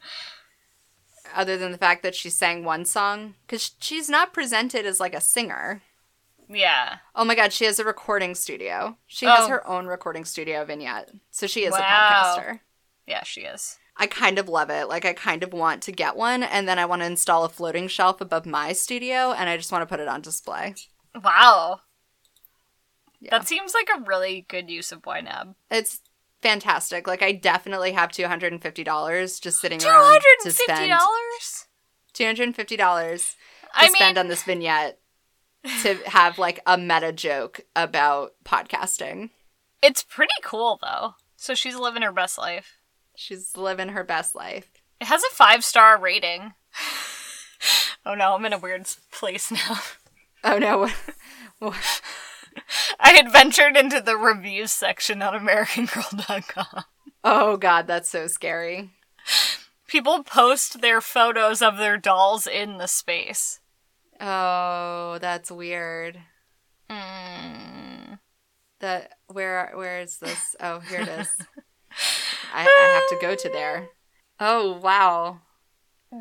other 1.35 1.57
than 1.57 1.73
the 1.73 1.79
fact 1.79 2.03
that 2.03 2.15
she 2.15 2.31
sang 2.31 2.65
one 2.65 2.85
song. 2.85 3.35
Because 3.47 3.73
she's 3.81 4.09
not 4.09 4.33
presented 4.33 4.87
as 4.87 5.01
like 5.01 5.15
a 5.15 5.21
singer. 5.21 5.83
yeah. 6.49 6.99
Oh 7.15 7.25
my 7.25 7.35
god, 7.35 7.53
she 7.53 7.65
has 7.65 7.79
a 7.79 7.85
recording 7.85 8.35
studio. 8.35 8.97
She 9.07 9.27
has 9.27 9.45
Oh. 9.45 9.49
her 9.49 9.67
own 9.67 9.87
recording 9.87 10.25
studio 10.25 10.65
vignette. 10.65 11.11
So 11.31 11.47
she 11.47 11.65
is 11.65 11.75
a 11.75 11.79
podcaster. 11.81 12.61
Yeah, 13.07 13.23
she 13.25 13.43
is. 13.43 13.79
I 13.97 14.07
kind 14.07 14.39
of 14.39 14.49
love 14.49 14.69
it. 14.71 14.89
Like 14.89 15.05
I 15.05 15.12
kind 15.15 15.43
of 15.43 15.53
want 15.53 15.83
to 15.85 15.93
get 15.93 16.17
one 16.17 16.43
and 16.43 16.69
then 16.69 16.79
I 16.79 16.85
want 16.85 17.01
to 17.03 17.07
install 17.07 17.45
a 17.45 17.49
floating 17.49 17.89
shelf 17.89 18.21
above 18.21 18.45
my 18.47 18.73
studio 18.73 19.33
and 19.33 19.49
I 19.49 19.57
just 19.57 19.73
want 19.73 19.83
to 19.83 19.87
put 19.87 20.01
it 20.01 20.09
on 20.09 20.21
display. 20.21 20.75
Wow. 21.25 21.81
Yeah. 23.21 23.31
That 23.39 23.49
seems 23.49 23.73
like 23.75 23.89
a 23.97 24.03
really 24.05 24.45
good 24.49 24.69
use 24.71 24.93
of 24.93 25.01
YNAB. 25.03 25.55
It's 25.71 26.01
fantastic. 26.47 27.07
Like 27.07 27.23
I 27.23 27.33
definitely 27.33 27.93
have 27.93 28.11
$250 28.11 29.41
just 29.41 29.61
sitting 29.61 29.79
Two 29.79 29.89
around 29.89 30.05
hundred 30.05 30.23
to 30.43 30.49
and 30.49 30.55
fifty 30.55 30.89
dollars. 30.89 31.67
$250 32.15 32.67
to 32.67 33.35
I 33.75 33.83
mean, 33.87 33.95
spend 33.95 34.19
on 34.19 34.29
this 34.29 34.43
vignette 34.43 34.99
to 35.83 35.95
have 36.07 36.39
like 36.39 36.61
a 36.67 36.79
meta 36.79 37.13
joke 37.13 37.61
about 37.75 38.33
podcasting. 38.45 39.31
it's 39.83 40.03
pretty 40.03 40.33
cool 40.43 40.79
though. 40.81 41.15
So 41.37 41.55
she's 41.55 41.77
living 41.77 42.03
her 42.03 42.13
best 42.13 42.39
life. 42.39 42.79
She's 43.17 43.57
living 43.57 43.89
her 43.89 44.05
best 44.05 44.35
life. 44.35 44.69
It 45.01 45.07
has 45.07 45.23
a 45.23 45.35
five 45.35 45.65
star 45.65 45.99
rating. 45.99 46.55
oh 48.07 48.15
no, 48.15 48.35
I'm 48.35 48.45
in 48.47 48.53
a 48.53 48.59
weird 48.59 48.87
place 49.13 49.51
now. 49.51 49.81
Oh 50.45 50.59
no. 50.59 50.89
I 53.01 53.11
had 53.11 53.31
ventured 53.31 53.77
into 53.77 54.01
the 54.01 54.16
reviews 54.16 54.73
section 54.73 55.23
on 55.23 55.35
AmericanGirl.com. 55.35 56.85
oh 57.25 57.57
god, 57.57 57.87
that's 57.87 58.09
so 58.09 58.27
scary. 58.27 58.90
People 59.87 60.25
post 60.25 60.81
their 60.81 61.01
photos 61.01 61.62
of 61.62 61.79
their 61.79 61.97
dolls 61.97 62.47
in 62.47 62.79
the 62.79 62.88
space. 62.88 63.61
Oh, 64.21 65.19
that's 65.21 65.51
weird. 65.51 66.21
Mm. 66.90 68.19
That 68.81 69.12
where 69.27 69.71
where 69.75 70.01
is 70.01 70.19
this? 70.19 70.57
Oh, 70.61 70.81
here 70.81 71.01
it 71.01 71.09
is. 71.09 71.29
I, 72.53 72.62
I 72.62 73.01
have 73.01 73.19
to 73.19 73.27
go 73.27 73.35
to 73.35 73.49
there. 73.49 73.88
Oh 74.40 74.79
wow. 74.79 75.40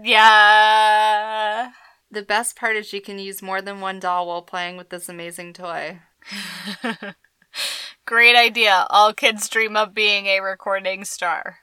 Yeah. 0.03 1.71
The 2.11 2.21
best 2.21 2.55
part 2.55 2.75
is 2.75 2.93
you 2.93 3.01
can 3.01 3.19
use 3.19 3.41
more 3.41 3.61
than 3.61 3.81
one 3.81 3.99
doll 3.99 4.27
while 4.27 4.41
playing 4.41 4.77
with 4.77 4.89
this 4.89 5.09
amazing 5.09 5.53
toy. 5.53 5.99
Great 8.05 8.35
idea. 8.35 8.85
All 8.89 9.13
kids 9.13 9.49
dream 9.49 9.75
of 9.75 9.93
being 9.93 10.27
a 10.27 10.41
recording 10.41 11.05
star. 11.05 11.59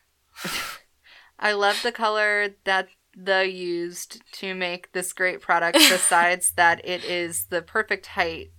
I 1.39 1.53
love 1.53 1.81
the 1.83 1.93
color 1.93 2.51
that 2.65 2.89
the 3.17 3.49
used 3.49 4.23
to 4.33 4.55
make 4.55 4.93
this 4.93 5.13
great 5.13 5.41
product 5.41 5.77
besides 5.91 6.53
that 6.53 6.87
it 6.87 7.05
is 7.05 7.47
the 7.47 7.63
perfect 7.63 8.07
height 8.07 8.53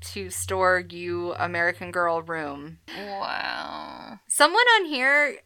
to 0.00 0.30
store 0.30 0.84
you 0.88 1.32
American 1.34 1.90
Girl 1.90 2.22
room. 2.22 2.78
Wow. 2.96 4.20
Someone 4.28 4.66
on 4.76 4.84
here 4.86 5.38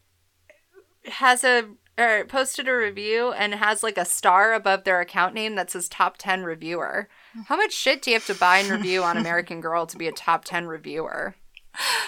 has 1.06 1.44
a 1.44 1.70
or 1.98 2.24
posted 2.24 2.68
a 2.68 2.76
review 2.76 3.32
and 3.32 3.54
has 3.54 3.82
like 3.82 3.98
a 3.98 4.04
star 4.04 4.52
above 4.54 4.84
their 4.84 5.00
account 5.00 5.34
name 5.34 5.54
that 5.56 5.70
says 5.70 5.88
top 5.88 6.16
10 6.18 6.44
reviewer. 6.44 7.08
How 7.46 7.56
much 7.56 7.72
shit 7.72 8.02
do 8.02 8.10
you 8.10 8.16
have 8.16 8.26
to 8.26 8.34
buy 8.34 8.58
and 8.58 8.70
review 8.70 9.02
on 9.02 9.16
American 9.16 9.60
Girl 9.62 9.86
to 9.86 9.98
be 9.98 10.08
a 10.08 10.12
top 10.12 10.44
10 10.44 10.66
reviewer? 10.66 11.34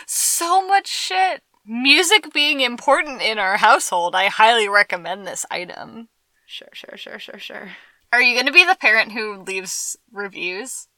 So 0.07 0.67
much 0.67 0.89
shit. 0.89 1.43
Music 1.65 2.33
being 2.33 2.61
important 2.61 3.23
in 3.23 3.39
our 3.39 3.59
household, 3.59 4.17
I 4.17 4.27
highly 4.27 4.69
recommend 4.69 5.27
this 5.27 5.47
item. 5.51 6.09
Sure, 6.47 6.69
sure, 6.73 6.97
sure, 6.97 7.19
sure, 7.19 7.39
sure. 7.39 7.69
Are 8.13 8.21
you 8.21 8.35
going 8.35 8.47
to 8.47 8.53
be 8.53 8.65
the 8.65 8.75
parent 8.75 9.13
who 9.13 9.43
leaves 9.43 9.97
reviews? 10.11 10.89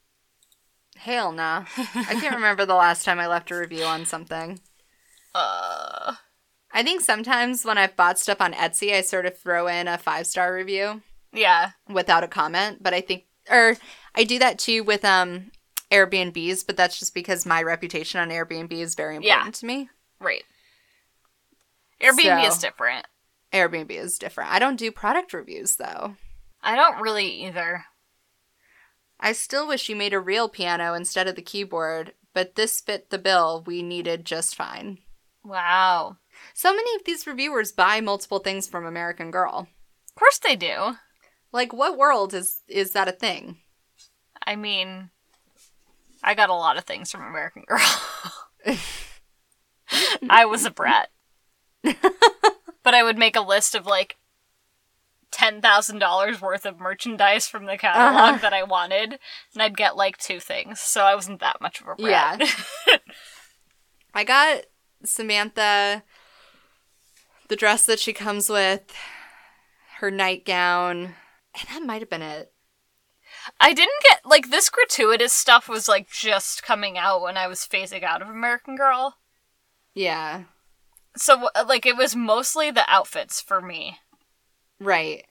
Hell 0.96 1.32
nah. 1.32 1.64
I 1.76 2.16
can't 2.20 2.34
remember 2.36 2.64
the 2.64 2.74
last 2.74 3.04
time 3.04 3.20
I 3.20 3.26
left 3.26 3.50
a 3.50 3.56
review 3.56 3.84
on 3.84 4.06
something. 4.06 4.60
Uh. 5.34 6.14
I 6.76 6.82
think 6.82 7.00
sometimes 7.00 7.64
when 7.64 7.78
I've 7.78 7.94
bought 7.96 8.18
stuff 8.18 8.40
on 8.40 8.52
Etsy, 8.52 8.92
I 8.92 9.00
sort 9.02 9.26
of 9.26 9.38
throw 9.38 9.68
in 9.68 9.86
a 9.88 9.96
five 9.96 10.26
star 10.26 10.52
review 10.52 11.00
Yeah. 11.32 11.70
without 11.88 12.24
a 12.24 12.28
comment. 12.28 12.82
But 12.82 12.92
I 12.92 13.00
think, 13.00 13.24
or 13.48 13.76
I 14.14 14.24
do 14.24 14.38
that 14.40 14.58
too 14.58 14.82
with 14.84 15.04
um 15.04 15.52
Airbnbs, 15.90 16.66
but 16.66 16.76
that's 16.76 16.98
just 16.98 17.14
because 17.14 17.46
my 17.46 17.62
reputation 17.62 18.18
on 18.20 18.30
Airbnb 18.30 18.72
is 18.72 18.96
very 18.96 19.18
Yeah. 19.22 19.34
important 19.34 19.54
to 19.56 19.66
me. 19.66 19.88
Right. 20.18 20.42
Airbnb 22.02 22.42
So- 22.42 22.48
is 22.48 22.58
different. 22.58 23.06
Airbnb 23.52 23.90
is 23.92 24.18
different. 24.18 24.50
I 24.50 24.58
don't 24.58 24.74
do 24.76 24.90
product 24.90 25.32
reviews 25.32 25.76
though. 25.76 26.16
I 26.60 26.74
don't 26.74 27.00
really 27.00 27.44
either. 27.46 27.84
I 29.20 29.30
still 29.32 29.68
wish 29.68 29.88
you 29.88 29.94
made 29.94 30.12
a 30.12 30.18
real 30.18 30.48
piano 30.48 30.92
instead 30.94 31.28
of 31.28 31.36
the 31.36 31.42
keyboard, 31.42 32.14
but 32.32 32.56
this 32.56 32.80
fit 32.80 33.10
the 33.10 33.18
bill 33.18 33.62
we 33.64 33.80
needed 33.80 34.24
just 34.24 34.56
fine. 34.56 34.98
Wow. 35.44 36.16
So 36.52 36.72
many 36.74 36.94
of 36.96 37.04
these 37.04 37.26
reviewers 37.26 37.72
buy 37.72 38.00
multiple 38.00 38.38
things 38.40 38.68
from 38.68 38.84
American 38.84 39.30
Girl. 39.30 39.68
Of 40.08 40.14
course 40.14 40.38
they 40.38 40.56
do. 40.56 40.96
Like 41.52 41.72
what 41.72 41.96
world 41.96 42.34
is 42.34 42.60
is 42.68 42.92
that 42.92 43.08
a 43.08 43.12
thing? 43.12 43.58
I 44.46 44.56
mean, 44.56 45.10
I 46.22 46.34
got 46.34 46.50
a 46.50 46.54
lot 46.54 46.76
of 46.76 46.84
things 46.84 47.10
from 47.10 47.22
American 47.26 47.62
Girl. 47.66 47.80
I 50.30 50.44
was 50.46 50.64
a 50.64 50.70
brat. 50.70 51.10
but 51.82 52.94
I 52.94 53.02
would 53.02 53.18
make 53.18 53.36
a 53.36 53.40
list 53.40 53.74
of 53.74 53.86
like 53.86 54.16
ten 55.30 55.60
thousand 55.60 55.98
dollars 55.98 56.40
worth 56.40 56.64
of 56.64 56.80
merchandise 56.80 57.46
from 57.46 57.66
the 57.66 57.76
catalog 57.76 58.16
Uh-huh. 58.34 58.38
that 58.42 58.52
I 58.52 58.62
wanted, 58.62 59.18
and 59.52 59.62
I'd 59.62 59.76
get 59.76 59.96
like 59.96 60.16
two 60.16 60.40
things. 60.40 60.80
So 60.80 61.02
I 61.02 61.14
wasn't 61.14 61.40
that 61.40 61.60
much 61.60 61.80
of 61.80 61.88
a 61.88 61.94
brat. 61.96 62.40
Yeah. 62.40 62.96
I 64.14 64.24
got 64.24 64.64
Samantha 65.04 66.02
the 67.54 67.58
dress 67.58 67.86
that 67.86 68.00
she 68.00 68.12
comes 68.12 68.48
with, 68.48 68.82
her 69.98 70.10
nightgown, 70.10 71.14
and 71.54 71.68
that 71.68 71.86
might 71.86 72.02
have 72.02 72.10
been 72.10 72.20
it. 72.20 72.52
I 73.60 73.72
didn't 73.72 74.02
get 74.10 74.22
like 74.24 74.50
this 74.50 74.68
gratuitous 74.68 75.32
stuff 75.32 75.68
was 75.68 75.86
like 75.86 76.10
just 76.10 76.64
coming 76.64 76.98
out 76.98 77.22
when 77.22 77.36
I 77.36 77.46
was 77.46 77.60
phasing 77.60 78.02
out 78.02 78.22
of 78.22 78.28
American 78.28 78.74
Girl. 78.74 79.18
Yeah. 79.94 80.44
So 81.16 81.48
like 81.68 81.86
it 81.86 81.96
was 81.96 82.16
mostly 82.16 82.72
the 82.72 82.90
outfits 82.90 83.40
for 83.40 83.62
me. 83.62 83.98
Right. 84.80 85.24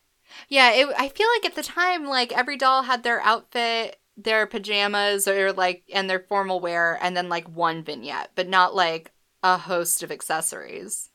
Yeah, 0.48 0.72
it, 0.72 0.88
I 0.98 1.10
feel 1.10 1.28
like 1.36 1.46
at 1.46 1.56
the 1.56 1.62
time, 1.62 2.06
like 2.06 2.32
every 2.32 2.56
doll 2.56 2.84
had 2.84 3.04
their 3.04 3.20
outfit, 3.20 3.98
their 4.16 4.48
pajamas, 4.48 5.28
or 5.28 5.52
like, 5.52 5.84
and 5.94 6.10
their 6.10 6.22
formal 6.22 6.62
wear, 6.62 6.98
and 7.02 7.18
then 7.18 7.28
like 7.28 7.50
one 7.50 7.84
vignette, 7.84 8.32
but 8.34 8.48
not 8.48 8.74
like 8.74 9.12
a 9.44 9.58
host 9.58 10.04
of 10.04 10.10
accessories. 10.10 11.10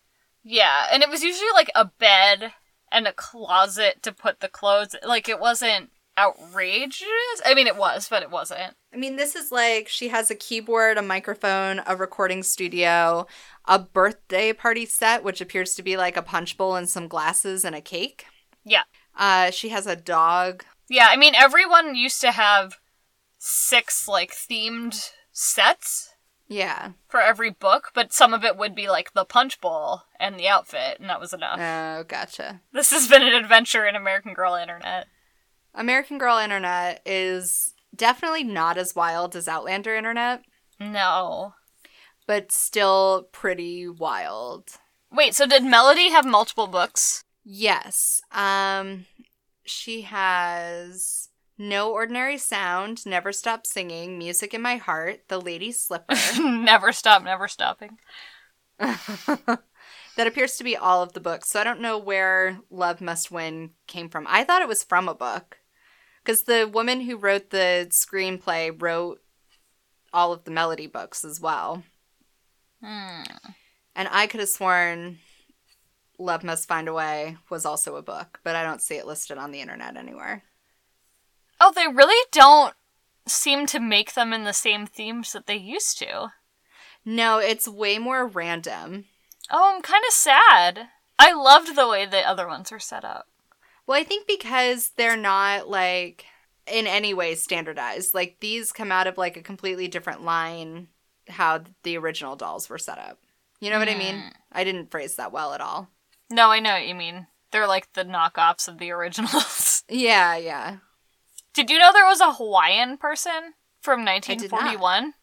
Yeah, 0.50 0.86
and 0.90 1.02
it 1.02 1.10
was 1.10 1.22
usually 1.22 1.50
like 1.52 1.70
a 1.74 1.84
bed 1.84 2.54
and 2.90 3.06
a 3.06 3.12
closet 3.12 4.02
to 4.02 4.12
put 4.12 4.40
the 4.40 4.48
clothes. 4.48 4.96
Like 5.06 5.28
it 5.28 5.40
wasn't 5.40 5.90
outrageous. 6.16 7.04
I 7.44 7.52
mean, 7.54 7.66
it 7.66 7.76
was, 7.76 8.08
but 8.08 8.22
it 8.22 8.30
wasn't. 8.30 8.74
I 8.90 8.96
mean, 8.96 9.16
this 9.16 9.36
is 9.36 9.52
like 9.52 9.88
she 9.88 10.08
has 10.08 10.30
a 10.30 10.34
keyboard, 10.34 10.96
a 10.96 11.02
microphone, 11.02 11.82
a 11.86 11.94
recording 11.94 12.42
studio, 12.42 13.26
a 13.66 13.78
birthday 13.78 14.54
party 14.54 14.86
set, 14.86 15.22
which 15.22 15.42
appears 15.42 15.74
to 15.74 15.82
be 15.82 15.98
like 15.98 16.16
a 16.16 16.22
punch 16.22 16.56
bowl 16.56 16.76
and 16.76 16.88
some 16.88 17.08
glasses 17.08 17.62
and 17.62 17.76
a 17.76 17.82
cake. 17.82 18.24
Yeah. 18.64 18.84
Uh, 19.14 19.50
she 19.50 19.68
has 19.68 19.86
a 19.86 19.96
dog. 19.96 20.64
Yeah, 20.88 21.08
I 21.10 21.16
mean, 21.16 21.34
everyone 21.34 21.94
used 21.94 22.22
to 22.22 22.32
have 22.32 22.78
six 23.36 24.08
like 24.08 24.32
themed 24.32 25.10
sets 25.30 26.14
Yeah. 26.48 26.92
for 27.08 27.20
every 27.20 27.50
book, 27.50 27.90
but 27.94 28.12
some 28.12 28.32
of 28.32 28.42
it 28.44 28.56
would 28.56 28.74
be 28.74 28.88
like 28.88 29.12
the 29.12 29.24
punch 29.24 29.60
bowl 29.60 30.02
and 30.18 30.38
the 30.38 30.48
outfit, 30.48 30.98
and 30.98 31.08
that 31.10 31.20
was 31.20 31.32
enough. 31.34 31.58
Oh, 31.60 32.04
gotcha. 32.08 32.60
This 32.72 32.90
has 32.90 33.06
been 33.08 33.22
an 33.22 33.34
adventure 33.34 33.86
in 33.86 33.94
American 33.94 34.32
Girl 34.34 34.54
Internet. 34.54 35.06
American 35.74 36.16
Girl 36.18 36.38
Internet 36.38 37.02
is 37.04 37.74
definitely 37.94 38.44
not 38.44 38.78
as 38.78 38.94
wild 38.96 39.36
as 39.36 39.46
Outlander 39.48 39.94
Internet, 39.94 40.42
No. 40.80 41.54
but 42.26 42.50
still 42.50 43.28
pretty 43.32 43.86
wild. 43.88 44.70
Wait, 45.12 45.34
so 45.34 45.46
did 45.46 45.64
Melody 45.64 46.10
have 46.10 46.24
multiple 46.26 46.66
books? 46.66 47.24
Yes. 47.44 48.20
Um 48.32 49.06
she 49.64 50.02
has 50.02 51.28
No 51.58 51.92
Ordinary 51.92 52.38
Sound, 52.38 53.04
Never 53.04 53.32
Stop 53.32 53.66
Singing, 53.66 54.16
Music 54.16 54.54
in 54.54 54.62
My 54.62 54.76
Heart, 54.76 55.22
The 55.26 55.40
Lady's 55.40 55.80
Slipper. 55.80 56.14
never 56.40 56.92
stop, 56.92 57.24
never 57.24 57.48
stopping. 57.48 57.98
that 58.78 59.58
appears 60.18 60.56
to 60.56 60.64
be 60.64 60.76
all 60.76 61.02
of 61.02 61.14
the 61.14 61.20
books. 61.20 61.50
So 61.50 61.60
I 61.60 61.64
don't 61.64 61.80
know 61.80 61.98
where 61.98 62.60
Love 62.70 63.00
Must 63.00 63.32
Win 63.32 63.70
came 63.88 64.08
from. 64.08 64.24
I 64.28 64.44
thought 64.44 64.62
it 64.62 64.68
was 64.68 64.84
from 64.84 65.08
a 65.08 65.14
book. 65.14 65.58
Because 66.24 66.44
the 66.44 66.70
woman 66.72 67.00
who 67.00 67.16
wrote 67.16 67.50
the 67.50 67.88
screenplay 67.90 68.70
wrote 68.80 69.20
all 70.12 70.32
of 70.32 70.44
the 70.44 70.50
melody 70.50 70.86
books 70.86 71.24
as 71.24 71.40
well. 71.40 71.82
Hmm. 72.82 73.22
And 73.96 74.08
I 74.12 74.28
could 74.28 74.40
have 74.40 74.48
sworn 74.48 75.18
Love 76.18 76.44
Must 76.44 76.68
Find 76.68 76.86
a 76.86 76.92
Way 76.92 77.36
was 77.50 77.64
also 77.64 77.96
a 77.96 78.02
book, 78.02 78.40
but 78.44 78.54
I 78.54 78.62
don't 78.62 78.82
see 78.82 78.96
it 78.96 79.06
listed 79.06 79.38
on 79.38 79.50
the 79.50 79.60
internet 79.60 79.96
anywhere. 79.96 80.44
Oh, 81.60 81.72
they 81.74 81.86
really 81.88 82.26
don't 82.32 82.74
seem 83.26 83.66
to 83.66 83.80
make 83.80 84.14
them 84.14 84.32
in 84.32 84.44
the 84.44 84.52
same 84.52 84.86
themes 84.86 85.32
that 85.32 85.46
they 85.46 85.56
used 85.56 85.98
to. 85.98 86.32
No, 87.04 87.38
it's 87.38 87.68
way 87.68 87.98
more 87.98 88.26
random. 88.26 89.06
Oh, 89.50 89.74
I'm 89.74 89.82
kind 89.82 90.04
of 90.06 90.12
sad. 90.12 90.88
I 91.18 91.32
loved 91.32 91.74
the 91.74 91.88
way 91.88 92.06
the 92.06 92.26
other 92.28 92.46
ones 92.46 92.70
were 92.70 92.78
set 92.78 93.04
up. 93.04 93.26
Well, 93.86 93.98
I 93.98 94.04
think 94.04 94.26
because 94.26 94.90
they're 94.96 95.16
not 95.16 95.68
like 95.68 96.26
in 96.70 96.86
any 96.86 97.14
way 97.14 97.34
standardized. 97.34 98.14
Like 98.14 98.36
these 98.40 98.72
come 98.72 98.92
out 98.92 99.06
of 99.06 99.18
like 99.18 99.36
a 99.36 99.42
completely 99.42 99.88
different 99.88 100.22
line 100.22 100.88
how 101.28 101.62
the 101.82 101.96
original 101.98 102.36
dolls 102.36 102.68
were 102.68 102.78
set 102.78 102.98
up. 102.98 103.18
You 103.60 103.70
know 103.70 103.78
what 103.78 103.88
I 103.88 103.96
mean? 103.96 104.16
Mm. 104.16 104.32
I 104.52 104.64
didn't 104.64 104.90
phrase 104.90 105.16
that 105.16 105.32
well 105.32 105.52
at 105.52 105.60
all. 105.60 105.88
No, 106.30 106.50
I 106.50 106.60
know 106.60 106.72
what 106.72 106.86
you 106.86 106.94
mean. 106.94 107.26
They're 107.50 107.66
like 107.66 107.92
the 107.92 108.04
knockoffs 108.04 108.68
of 108.68 108.78
the 108.78 108.90
originals. 108.90 109.66
Yeah, 109.90 110.36
yeah. 110.36 110.76
Did 111.58 111.70
you 111.70 111.78
know 111.80 111.92
there 111.92 112.06
was 112.06 112.20
a 112.20 112.34
Hawaiian 112.34 112.98
person 112.98 113.54
from 113.80 114.04
1941? 114.04 115.14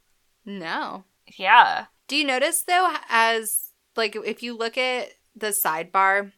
No. 0.45 1.05
Yeah. 1.37 1.85
Do 2.09 2.17
you 2.17 2.25
notice 2.25 2.61
though 2.61 2.93
as 3.09 3.69
like 3.95 4.17
if 4.17 4.43
you 4.43 4.53
look 4.53 4.77
at 4.77 5.11
the 5.33 5.51
sidebar 5.51 6.33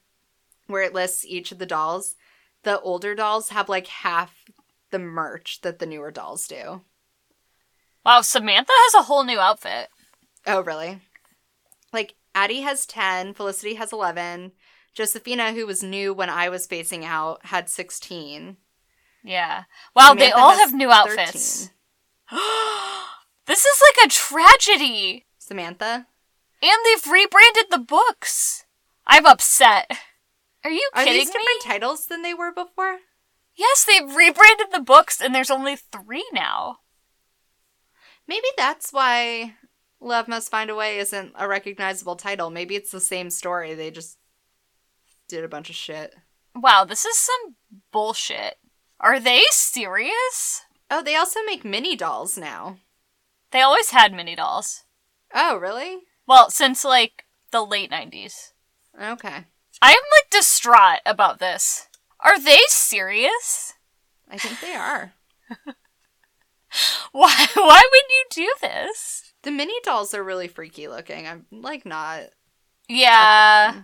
where 0.68 0.84
it 0.84 0.93
lists 0.93 1.26
each 1.26 1.52
of 1.52 1.58
the 1.58 1.66
dolls, 1.66 2.16
the 2.62 2.80
older 2.82 3.16
dolls 3.16 3.50
have 3.50 3.70
like 3.70 3.88
half 3.88 4.45
the 4.91 5.00
merch 5.00 5.62
that 5.62 5.80
the 5.80 5.88
newer 5.88 6.12
dolls 6.12 6.48
do. 6.48 6.82
Wow, 8.06 8.22
Samantha 8.22 8.72
has 8.72 8.93
a 8.93 9.06
whole 9.08 9.24
new 9.24 9.39
outfit. 9.39 9.89
Oh, 10.45 10.62
really? 10.62 11.02
Like 11.91 12.14
Addy 12.36 12.62
has 12.62 12.86
10, 12.86 13.34
Felicity 13.34 13.74
has 13.74 13.91
11, 13.91 14.52
Josefina 14.93 15.54
who 15.54 15.66
was 15.66 15.82
new 15.82 16.14
when 16.14 16.30
I 16.30 16.50
was 16.50 16.68
facing 16.68 17.04
out 17.04 17.48
had 17.48 17.68
16. 17.68 18.58
Yeah. 19.24 19.63
Wow, 19.95 20.13
they 20.13 20.32
all 20.32 20.57
have 20.57 20.74
new 20.74 20.91
outfits. 20.91 21.70
This 23.47 23.63
is 23.63 23.82
like 23.82 24.07
a 24.07 24.09
tragedy. 24.09 25.26
Samantha? 25.38 26.05
And 26.61 26.72
they've 26.84 27.09
rebranded 27.11 27.68
the 27.72 27.80
books. 27.80 28.65
I'm 29.07 29.26
upset. 29.26 29.89
Are 30.65 30.70
you 30.70 30.89
Are 30.93 31.05
kidding 31.05 31.20
these 31.20 31.30
me? 31.30 31.34
different 31.34 31.61
titles 31.63 32.07
than 32.07 32.24
they 32.24 32.34
were 32.34 32.51
before? 32.51 32.97
Yes, 33.55 33.86
they've 33.86 34.13
rebranded 34.13 34.68
the 34.74 34.82
books 34.82 35.22
and 35.22 35.34
there's 35.34 35.49
only 35.49 35.78
three 35.78 36.26
now. 36.34 36.80
Maybe 38.28 38.47
that's 38.57 38.91
why 38.91 39.53
Love 40.01 40.28
Must 40.28 40.51
Find 40.51 40.70
a 40.70 40.76
Way 40.76 40.97
isn't 40.97 41.32
a 41.38 41.47
recognizable 41.47 42.18
title. 42.18 42.49
Maybe 42.49 42.76
it's 42.76 42.91
the 42.91 42.99
same 42.99 43.30
story. 43.30 43.74
They 43.74 43.91
just 43.91 44.18
did 45.30 45.45
a 45.45 45.49
bunch 45.49 45.70
of 45.70 45.76
shit. 45.78 46.13
Wow, 46.53 46.84
this 46.84 47.05
is 47.05 47.18
some 47.18 47.55
bullshit. 47.93 48.55
Are 49.00 49.20
they 49.20 49.43
serious? 49.52 50.62
Oh, 50.89 51.04
they 51.04 51.16
also 51.16 51.39
make 51.45 51.64
mini 51.64 51.95
dolls 51.95 52.38
now. 52.38 52.78
They 53.52 53.62
always 53.62 53.91
had 53.91 54.14
mini 54.14 54.36
dolls. 54.36 54.84
Oh, 55.34 55.58
really? 55.58 56.00
Well, 56.28 56.50
since 56.50 56.84
like 56.84 57.26
the 57.52 57.64
late 57.64 57.91
90s. 57.91 58.52
Okay. 59.00 59.45
I 59.82 59.89
am 59.91 59.95
like 59.95 60.30
distraught 60.32 61.00
about 61.06 61.39
this. 61.39 61.88
Are 62.20 62.39
they 62.39 62.60
serious? 62.68 63.74
I 64.30 64.38
think 64.38 64.60
they 64.60 64.76
are. 64.76 65.14
Why 67.12 67.48
why 67.56 67.82
would 67.91 68.10
you 68.10 68.26
do 68.30 68.54
this? 68.62 69.34
The 69.43 69.52
mini 69.52 69.74
dolls 69.84 70.14
are 70.14 70.24
really 70.24 70.50
freaky 70.50 70.88
looking. 70.88 71.26
I'm 71.26 71.45
like 71.52 71.86
not. 71.86 72.24
Yeah. 72.89 73.84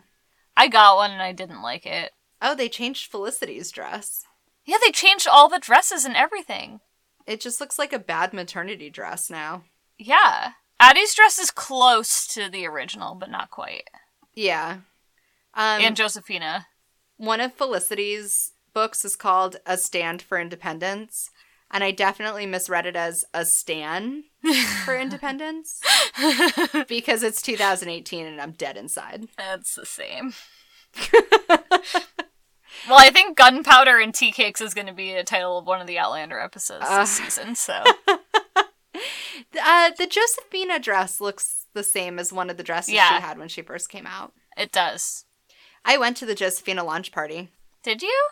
I 0.56 0.68
got 0.68 0.98
one 0.98 1.12
and 1.12 1.22
I 1.22 1.32
didn't 1.32 1.62
like 1.62 1.86
it. 1.86 2.12
Oh, 2.42 2.56
they 2.56 2.70
changed 2.70 3.10
Felicity's 3.10 3.72
dress. 3.72 4.26
Yeah, 4.66 4.78
they 4.84 4.92
changed 4.92 5.28
all 5.28 5.50
the 5.50 5.60
dresses 5.60 6.06
and 6.06 6.16
everything. 6.16 6.80
It 7.26 7.40
just 7.42 7.60
looks 7.60 7.80
like 7.80 7.94
a 7.94 8.00
bad 8.00 8.34
maternity 8.34 8.90
dress 8.90 9.30
now. 9.30 9.64
Yeah. 9.98 10.54
Addy's 10.80 11.14
dress 11.14 11.40
is 11.40 11.52
close 11.52 12.28
to 12.28 12.50
the 12.50 12.66
original, 12.66 13.16
but 13.16 13.30
not 13.32 13.50
quite. 13.50 13.90
Yeah. 14.34 14.78
Um, 15.54 15.82
and 15.82 15.96
Josefina. 15.96 16.68
one 17.18 17.40
of 17.40 17.54
Felicity's 17.54 18.52
books 18.74 19.06
is 19.06 19.16
called 19.16 19.58
A 19.66 19.78
Stand 19.78 20.22
for 20.22 20.40
Independence, 20.40 21.30
and 21.70 21.84
I 21.84 21.92
definitely 21.92 22.46
misread 22.46 22.86
it 22.88 22.96
as 22.96 23.24
A 23.34 23.46
Stan 23.46 24.24
for 24.86 24.98
Independence 24.98 25.80
because 26.88 27.22
it's 27.24 27.42
2018 27.42 28.26
and 28.26 28.42
I'm 28.42 28.52
dead 28.52 28.78
inside. 28.78 29.28
That's 29.38 29.76
the 29.76 29.86
same. 29.86 30.34
well, 32.88 33.00
I 33.00 33.10
think 33.10 33.38
Gunpowder 33.38 34.00
and 34.00 34.14
Tea 34.14 34.32
Cakes 34.32 34.62
is 34.62 34.74
going 34.74 34.88
to 34.88 34.94
be 34.94 35.12
a 35.14 35.24
title 35.24 35.58
of 35.58 35.66
one 35.66 35.82
of 35.82 35.88
the 35.88 35.98
Outlander 36.00 36.40
episodes 36.40 36.86
Ugh. 36.88 37.02
this 37.02 37.12
season, 37.12 37.56
so. 37.56 37.84
Uh, 39.66 39.92
the 39.98 40.06
Josefina 40.08 40.80
dress 40.80 41.20
looks 41.20 41.66
the 41.74 41.84
same 41.84 42.18
as 42.20 42.32
one 42.34 42.50
of 42.50 42.58
the 42.58 42.64
dresses 42.64 42.94
Yeah. 42.94 43.10
she 43.18 43.22
had 43.22 43.38
when 43.40 43.48
she 43.50 43.62
first 43.62 43.90
came 43.90 44.06
out. 44.08 44.34
it 44.58 44.72
does. 44.72 45.26
I 45.86 45.98
went 45.98 46.18
to 46.18 46.26
the 46.26 46.36
Josefina 46.36 46.84
launch 46.84 47.12
party. 47.12 47.50
Did 47.84 48.02
you? 48.02 48.28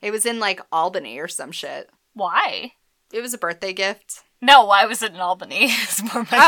It 0.00 0.10
was 0.10 0.24
in 0.26 0.40
like 0.40 0.60
Albany 0.72 1.18
or 1.18 1.28
some 1.28 1.52
shit. 1.52 1.90
Why? 2.14 2.72
It 3.12 3.20
was 3.20 3.32
a 3.34 3.38
birthday 3.38 3.72
gift. 3.72 4.22
No, 4.40 4.64
why 4.64 4.84
was 4.86 5.02
it 5.02 5.12
in 5.14 5.20
Albany? 5.20 5.64
Is 5.70 6.02
more 6.02 6.26
my 6.30 6.38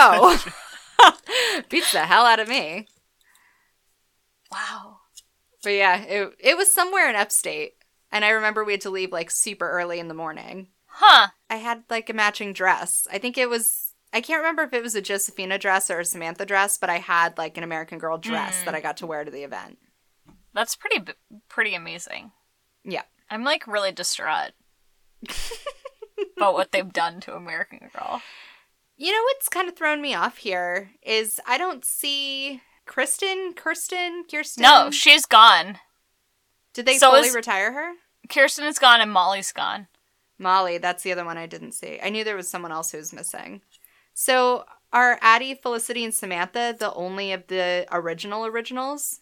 Oh. 0.99 1.13
Beats 1.69 1.93
the 1.93 2.01
hell 2.01 2.25
out 2.27 2.41
of 2.41 2.49
me. 2.49 2.87
Wow. 4.51 4.94
But 5.65 5.73
yeah, 5.73 6.03
it 6.03 6.35
it 6.39 6.57
was 6.57 6.73
somewhere 6.73 7.11
in 7.11 7.17
upstate, 7.17 7.75
and 8.13 8.25
I 8.25 8.31
remember 8.31 8.65
we 8.65 8.73
had 8.73 8.83
to 8.83 8.91
leave 8.91 9.11
like 9.11 9.31
super 9.31 9.69
early 9.69 9.99
in 9.99 10.09
the 10.09 10.15
morning. 10.15 10.69
Huh. 10.87 11.29
I 11.51 11.57
had 11.57 11.83
like 11.91 12.09
a 12.09 12.15
matching 12.15 12.53
dress. 12.53 13.09
I 13.13 13.19
think 13.19 13.37
it 13.37 13.49
was. 13.49 13.95
I 14.13 14.21
can't 14.21 14.39
remember 14.39 14.63
if 14.63 14.73
it 14.73 14.83
was 14.83 14.95
a 14.95 15.03
Josefina 15.03 15.59
dress 15.59 15.91
or 15.91 15.99
a 15.99 16.05
Samantha 16.05 16.47
dress, 16.47 16.79
but 16.79 16.89
I 16.89 16.99
had 16.99 17.37
like 17.37 17.57
an 17.57 17.65
American 17.65 17.99
Girl 17.99 18.17
dress 18.17 18.63
that 18.63 18.71
hmm. 18.71 18.77
I 18.77 18.81
got 18.81 18.99
to 18.99 19.07
wear 19.07 19.25
to 19.25 19.31
the 19.31 19.43
event. 19.43 19.79
That's 20.53 20.77
pretty 20.77 21.13
pretty 21.49 21.75
amazing. 21.75 22.31
Yeah. 22.85 23.03
I'm 23.29 23.43
like 23.43 23.67
really 23.67 23.91
distraught 23.91 24.53
about 26.37 26.55
what 26.55 26.71
they've 26.71 26.93
done 26.93 27.21
to 27.23 27.35
American 27.35 27.81
Girl. 27.93 28.23
You 28.97 29.11
know 29.11 29.23
what's 29.25 29.49
kind 29.49 29.69
of 29.69 29.75
thrown 29.75 30.01
me 30.01 30.15
off 30.15 30.37
here 30.37 30.93
is 31.03 31.41
I 31.49 31.59
don't 31.59 31.85
see 31.85 32.63
Kristen, 32.87 33.55
Kirsten, 33.55 34.25
Kirsten. 34.31 34.63
No, 34.63 34.91
she's 34.91 35.27
gone. 35.27 35.79
did 36.73 36.87
they 36.87 36.99
so 36.99 37.11
fully 37.11 37.29
is- 37.29 37.35
retire 37.35 37.73
her? 37.73 37.93
Kirsten 38.29 38.65
is 38.65 38.79
gone 38.79 39.01
and 39.01 39.13
Molly's 39.13 39.53
gone. 39.53 39.87
Molly, 40.39 40.79
that's 40.79 41.03
the 41.03 41.13
other 41.13 41.25
one 41.25 41.39
I 41.39 41.47
didn't 41.47 41.73
see. 41.73 41.99
I 42.03 42.09
knew 42.11 42.25
there 42.25 42.37
was 42.37 42.49
someone 42.49 42.73
else 42.73 42.91
who 42.91 42.99
was 42.99 43.13
missing. 43.13 43.61
So 44.15 44.65
are 44.93 45.19
Addy, 45.21 45.55
Felicity, 45.55 46.05
and 46.05 46.15
Samantha 46.15 46.75
the 46.79 46.93
only 46.95 47.33
of 47.33 47.47
the 47.49 47.87
original 47.93 48.47
originals? 48.47 49.21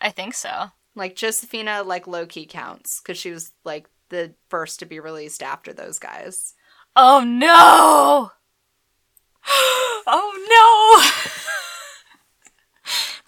I 0.00 0.10
think 0.10 0.34
so. 0.34 0.70
Like 0.94 1.16
Josefina, 1.16 1.82
like 1.82 2.06
low 2.06 2.24
key 2.26 2.46
counts 2.46 3.00
because 3.00 3.18
she 3.18 3.30
was 3.30 3.52
like 3.64 3.88
the 4.08 4.34
first 4.48 4.78
to 4.78 4.86
be 4.86 5.00
released 5.00 5.42
after 5.42 5.72
those 5.72 5.98
guys. 5.98 6.54
Oh 6.94 7.20
no! 7.24 8.30
Oh 10.08 11.02
no! 11.24 11.32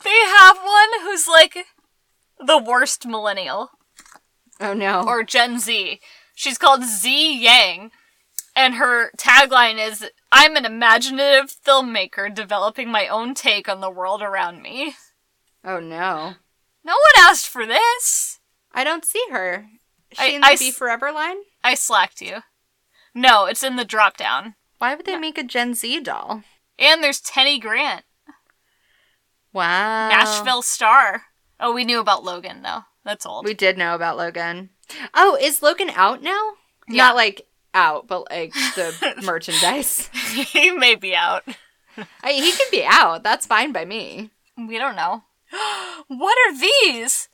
they 0.08 0.28
have 0.38 0.56
one 0.58 0.88
who's 1.02 1.28
like 1.28 1.66
the 2.44 2.58
worst 2.58 3.06
millennial 3.06 3.70
Oh 4.60 4.74
no! 4.74 5.04
or 5.06 5.22
Gen 5.22 5.58
Z. 5.60 6.00
She's 6.34 6.58
called 6.58 6.82
Z 6.84 7.40
Yang, 7.42 7.90
and 8.56 8.74
her 8.74 9.10
tagline 9.16 9.78
is 9.84 10.04
I'm 10.32 10.56
an 10.56 10.64
imaginative 10.64 11.54
filmmaker 11.64 12.32
developing 12.34 12.90
my 12.90 13.06
own 13.08 13.34
take 13.34 13.68
on 13.68 13.80
the 13.80 13.90
world 13.90 14.22
around 14.22 14.62
me. 14.62 14.94
oh 15.64 15.80
no! 15.80 16.34
No 16.84 16.92
one 16.92 17.26
asked 17.30 17.46
for 17.46 17.66
this. 17.66 18.40
I 18.72 18.84
don't 18.84 19.04
see 19.04 19.22
her. 19.30 19.66
Is 20.10 20.18
she 20.18 20.24
I- 20.24 20.28
in 20.36 20.40
the 20.40 20.46
I 20.46 20.56
Be 20.56 20.68
s- 20.68 20.74
Forever 20.76 21.12
line? 21.12 21.36
I 21.62 21.74
slacked 21.74 22.20
you. 22.22 22.38
No, 23.14 23.46
it's 23.46 23.62
in 23.64 23.76
the 23.76 23.84
drop 23.84 24.16
down. 24.16 24.54
Why 24.78 24.94
would 24.94 25.06
they 25.06 25.16
make 25.18 25.38
a 25.38 25.42
Gen 25.44 25.74
Z 25.74 26.00
doll? 26.00 26.42
And 26.78 27.02
there's 27.02 27.20
Tenney 27.20 27.58
Grant, 27.58 28.04
Wow. 29.52 30.08
Nashville 30.08 30.62
star. 30.62 31.24
Oh, 31.60 31.72
we 31.72 31.84
knew 31.84 32.00
about 32.00 32.24
Logan 32.24 32.62
though. 32.62 32.82
That's 33.04 33.26
old. 33.26 33.44
We 33.44 33.54
did 33.54 33.78
know 33.78 33.94
about 33.94 34.16
Logan. 34.16 34.70
Oh, 35.14 35.38
is 35.40 35.62
Logan 35.62 35.90
out 35.90 36.22
now? 36.22 36.52
Yeah. 36.88 37.04
Not 37.04 37.16
like 37.16 37.46
out, 37.74 38.06
but 38.06 38.30
like 38.30 38.52
the 38.52 39.14
merchandise. 39.24 40.08
he 40.12 40.70
may 40.70 40.94
be 40.94 41.14
out. 41.14 41.44
I, 42.22 42.32
he 42.32 42.52
can 42.52 42.66
be 42.70 42.84
out. 42.84 43.22
That's 43.22 43.46
fine 43.46 43.72
by 43.72 43.84
me. 43.84 44.30
We 44.56 44.78
don't 44.78 44.96
know. 44.96 45.24
what 46.08 46.36
are 46.46 46.58
these? 46.58 47.28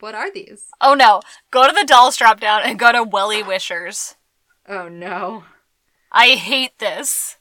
What 0.00 0.14
are 0.14 0.32
these? 0.32 0.66
Oh 0.80 0.94
no. 0.94 1.20
Go 1.50 1.66
to 1.66 1.72
the 1.72 1.86
dolls 1.86 2.16
drop 2.16 2.40
down 2.40 2.62
and 2.62 2.78
go 2.78 2.92
to 2.92 3.04
WellieWishers. 3.04 4.14
Oh 4.68 4.88
no. 4.88 5.44
I 6.12 6.30
hate 6.30 6.78
this. 6.78 7.36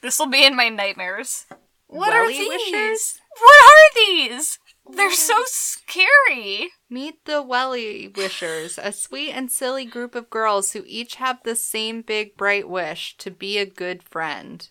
This 0.00 0.18
will 0.18 0.26
be 0.26 0.44
in 0.44 0.56
my 0.56 0.68
nightmares. 0.68 1.46
What 1.86 2.12
are 2.12 2.28
these? 2.28 2.48
Wishers? 2.48 3.19
What 3.40 3.64
are 3.64 3.94
these? 3.94 4.58
They're 4.88 5.12
so 5.12 5.42
scary. 5.46 6.70
Meet 6.88 7.24
the 7.24 7.42
WellieWishers, 7.44 8.78
a 8.82 8.92
sweet 8.92 9.30
and 9.30 9.50
silly 9.50 9.84
group 9.84 10.14
of 10.14 10.30
girls 10.30 10.72
who 10.72 10.82
each 10.86 11.16
have 11.16 11.38
the 11.42 11.54
same 11.54 12.02
big 12.02 12.36
bright 12.36 12.68
wish 12.68 13.16
to 13.18 13.30
be 13.30 13.58
a 13.58 13.66
good 13.66 14.02
friend. 14.02 14.68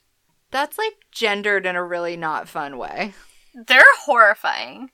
That's 0.52 0.78
like 0.78 0.96
gendered 1.12 1.66
in 1.66 1.76
a 1.76 1.84
really 1.84 2.18
not 2.18 2.50
fun 2.50 2.78
way. 2.78 3.14
They're 3.54 3.84
horrifying. 4.06 4.92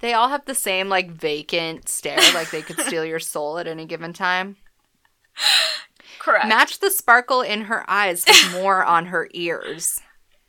They 0.00 0.12
all 0.12 0.28
have 0.28 0.44
the 0.44 0.54
same 0.54 0.88
like 0.88 1.10
vacant 1.10 1.88
stare, 1.88 2.18
like 2.34 2.50
they 2.50 2.62
could 2.62 2.80
steal 2.80 3.04
your 3.04 3.18
soul 3.18 3.58
at 3.58 3.66
any 3.66 3.84
given 3.84 4.12
time. 4.12 4.56
Correct. 6.18 6.48
Match 6.48 6.80
the 6.80 6.90
sparkle 6.90 7.40
in 7.42 7.62
her 7.62 7.88
eyes 7.88 8.24
with 8.26 8.52
more 8.62 8.84
on 8.84 9.06
her 9.06 9.28
ears. 9.32 10.00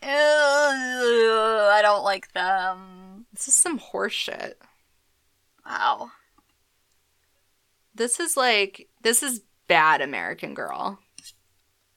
I 0.01 1.79
don't 1.81 2.03
like 2.03 2.31
them. 2.33 3.25
This 3.33 3.47
is 3.47 3.55
some 3.55 3.79
horseshit. 3.79 4.53
Wow. 5.65 6.11
This 7.93 8.19
is 8.19 8.37
like 8.37 8.87
this 9.01 9.21
is 9.23 9.41
bad 9.67 10.01
American 10.01 10.53
Girl. 10.53 10.99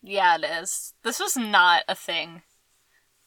Yeah, 0.03 0.36
it 0.36 0.44
is. 0.44 0.94
This 1.05 1.20
was 1.20 1.36
not 1.36 1.84
a 1.88 1.94
thing 1.94 2.42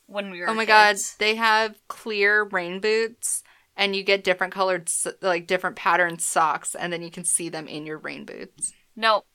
when 0.08 0.30
we 0.30 0.42
were 0.42 0.50
Oh 0.50 0.54
my 0.54 0.66
kids. 0.66 1.16
god, 1.18 1.20
they 1.20 1.36
have 1.36 1.76
clear 1.88 2.44
rain 2.44 2.80
boots 2.80 3.44
and 3.78 3.96
you 3.96 4.04
get 4.04 4.24
different 4.24 4.54
colored 4.54 4.90
like 5.22 5.48
different 5.48 5.76
patterned 5.78 6.22
socks 6.22 6.76
and 6.76 6.92
then 6.92 7.02
you 7.02 7.12
can 7.12 7.24
see 7.24 7.50
them 7.50 7.68
in 7.68 7.86
your 7.86 7.98
rain 7.98 8.26
boots. 8.26 8.74
Nope. 8.96 9.26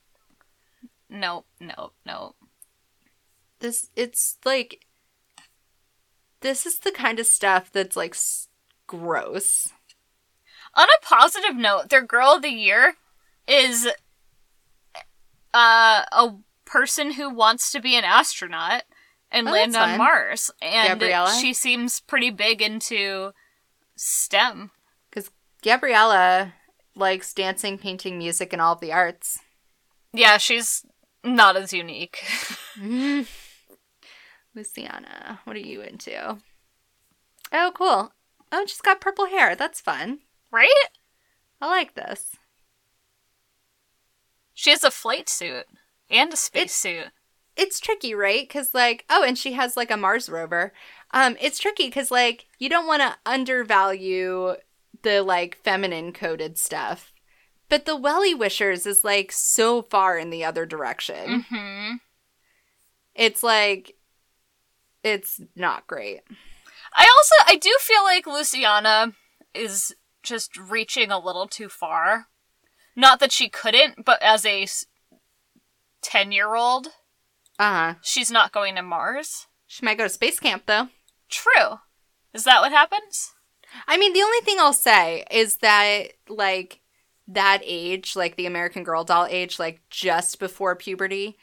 Nope, 1.09 1.45
nope, 1.59 1.93
nope. 2.05 2.35
This 3.59 3.89
it's 3.95 4.37
like 4.45 4.85
this 6.41 6.65
is 6.65 6.79
the 6.79 6.91
kind 6.91 7.19
of 7.19 7.25
stuff 7.25 7.71
that's 7.71 7.95
like 7.95 8.13
s- 8.15 8.47
gross. 8.87 9.69
On 10.75 10.87
a 10.87 11.05
positive 11.05 11.55
note, 11.55 11.89
their 11.89 12.01
girl 12.01 12.29
of 12.35 12.41
the 12.41 12.49
year 12.49 12.95
is 13.47 13.87
uh, 15.53 16.03
a 16.11 16.33
person 16.65 17.13
who 17.13 17.29
wants 17.33 17.71
to 17.71 17.81
be 17.81 17.95
an 17.97 18.03
astronaut 18.03 18.83
and 19.31 19.47
Oh, 19.47 19.51
land 19.51 19.75
on 19.75 19.89
fun. 19.89 19.97
Mars. 19.97 20.51
And 20.61 20.99
Gabriela? 20.99 21.31
she 21.39 21.53
seems 21.53 21.99
pretty 21.99 22.29
big 22.29 22.61
into 22.61 23.31
STEM. 23.95 24.71
Cuz 25.11 25.29
Gabriela 25.61 26.53
likes 26.95 27.33
dancing, 27.33 27.77
painting, 27.77 28.17
music 28.17 28.53
and 28.53 28.61
all 28.61 28.73
of 28.73 28.79
the 28.79 28.93
arts. 28.93 29.39
Yeah, 30.13 30.37
she's 30.37 30.85
not 31.23 31.55
as 31.57 31.71
unique. 31.73 32.23
Luciana, 34.55 35.39
what 35.45 35.55
are 35.55 35.59
you 35.59 35.81
into? 35.81 36.37
Oh, 37.51 37.71
cool. 37.73 38.13
Oh, 38.51 38.65
she's 38.65 38.81
got 38.81 39.01
purple 39.01 39.27
hair. 39.27 39.55
That's 39.55 39.81
fun. 39.81 40.19
right? 40.51 40.69
I 41.61 41.67
like 41.67 41.93
this. 41.95 42.35
She 44.53 44.69
has 44.71 44.83
a 44.83 44.91
flight 44.91 45.29
suit 45.29 45.65
and 46.09 46.33
a 46.33 46.35
space 46.37 46.61
It's- 46.61 46.73
suit. 46.75 47.11
It's 47.57 47.79
tricky, 47.81 48.13
right? 48.15 48.47
Because, 48.47 48.73
like, 48.73 49.05
oh, 49.09 49.23
and 49.25 49.37
she 49.37 49.51
has, 49.53 49.75
like, 49.75 49.91
a 49.91 49.97
Mars 49.97 50.29
rover. 50.29 50.71
Um, 51.11 51.35
it's 51.41 51.59
tricky 51.59 51.87
because, 51.87 52.09
like, 52.09 52.47
you 52.57 52.69
don't 52.69 52.87
want 52.87 53.01
to 53.01 53.17
undervalue 53.25 54.55
the, 55.03 55.21
like, 55.21 55.57
feminine 55.61 56.13
coded 56.13 56.57
stuff. 56.57 57.11
But 57.67 57.85
the 57.85 57.97
WellieWishers 57.97 58.87
is, 58.87 59.03
like, 59.03 59.33
so 59.33 59.81
far 59.81 60.17
in 60.17 60.29
the 60.29 60.45
other 60.45 60.65
direction. 60.65 61.45
hmm 61.49 61.91
It's 63.15 63.43
like, 63.43 63.95
it's 65.03 65.39
not 65.55 65.87
great. 65.87 66.21
I 66.93 67.01
also 67.17 67.53
I 67.53 67.55
do 67.57 67.75
feel 67.79 68.03
like 68.03 68.27
Luciana 68.27 69.13
is 69.53 69.95
just 70.23 70.57
reaching 70.57 71.11
a 71.11 71.19
little 71.19 71.47
too 71.47 71.69
far. 71.69 72.27
Not 72.95 73.19
that 73.19 73.31
she 73.31 73.49
couldn't, 73.49 74.03
but 74.05 74.21
as 74.21 74.45
a 74.45 74.67
10-year-old, 76.03 76.87
Uh 77.59 77.73
huh. 77.73 77.93
she's 78.01 78.31
not 78.31 78.51
going 78.51 78.75
to 78.75 78.81
Mars. 78.81 79.47
She 79.67 79.85
might 79.85 79.97
go 79.97 80.03
to 80.03 80.09
space 80.09 80.39
camp, 80.39 80.63
though. 80.65 80.89
True. 81.29 81.79
Is 82.33 82.43
that 82.43 82.61
what 82.61 82.71
happens? 82.71 83.31
I 83.87 83.97
mean, 83.97 84.11
the 84.13 84.21
only 84.21 84.41
thing 84.41 84.57
I'll 84.59 84.73
say 84.73 85.23
is 85.31 85.57
that, 85.57 86.13
like, 86.27 86.81
that 87.27 87.61
age, 87.63 88.15
like 88.17 88.35
the 88.35 88.45
American 88.45 88.83
Girl 88.83 89.05
doll 89.05 89.25
age, 89.29 89.57
like 89.57 89.79
just 89.89 90.39
before 90.39 90.75
puberty, 90.75 91.37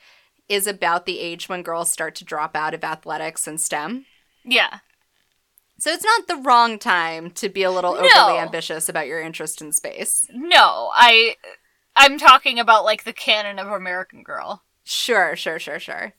is 0.49 0.67
about 0.67 1.07
the 1.07 1.21
age 1.21 1.49
when 1.49 1.63
girls 1.63 1.91
start 1.91 2.15
to 2.17 2.25
drop 2.25 2.57
out 2.57 2.75
of 2.75 2.85
athletics 2.85 3.47
and 3.47 3.61
STEM. 3.61 4.07
Yeah. 4.45 4.79
So 5.79 5.91
it's 5.93 6.05
not 6.05 6.27
the 6.27 6.37
wrong 6.37 6.79
time 6.79 7.31
to 7.33 7.49
be 7.49 7.63
a 7.63 7.71
little 7.71 7.95
No. 7.95 8.01
overly 8.01 8.39
ambitious 8.39 8.89
about 8.89 9.07
your 9.07 9.21
interest 9.21 9.61
in 9.61 9.73
space. 9.73 10.27
No, 10.33 10.91
I 10.95 11.37
I'm 11.95 12.19
talking 12.19 12.59
about 12.59 12.85
like 12.85 13.05
the 13.05 13.13
canon 13.13 13.59
of 13.59 13.69
American 13.69 14.23
Girl. 14.23 14.63
Sure, 14.85 15.37
sure, 15.37 15.59
sure, 15.59 15.79
sure. 15.79 16.15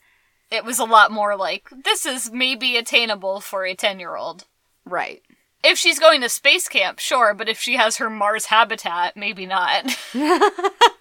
It 0.51 0.63
was 0.65 0.80
a 0.80 0.86
lot 0.86 1.11
more 1.11 1.36
like 1.36 1.69
this 1.84 2.05
is 2.05 2.32
maybe 2.32 2.77
attainable 2.77 3.39
for 3.41 3.65
a 3.65 3.75
10-year-old. 3.75 4.45
Right. 4.86 5.21
If 5.63 5.77
she's 5.77 5.99
going 5.99 6.21
to 6.21 6.30
space 6.30 6.69
camp, 6.69 6.99
sure, 6.99 7.34
but 7.34 7.49
if 7.49 7.59
she 7.59 7.75
has 7.75 7.97
her 7.97 8.09
Mars 8.09 8.45
habitat, 8.45 9.17
maybe 9.17 9.45
not. 9.45 9.86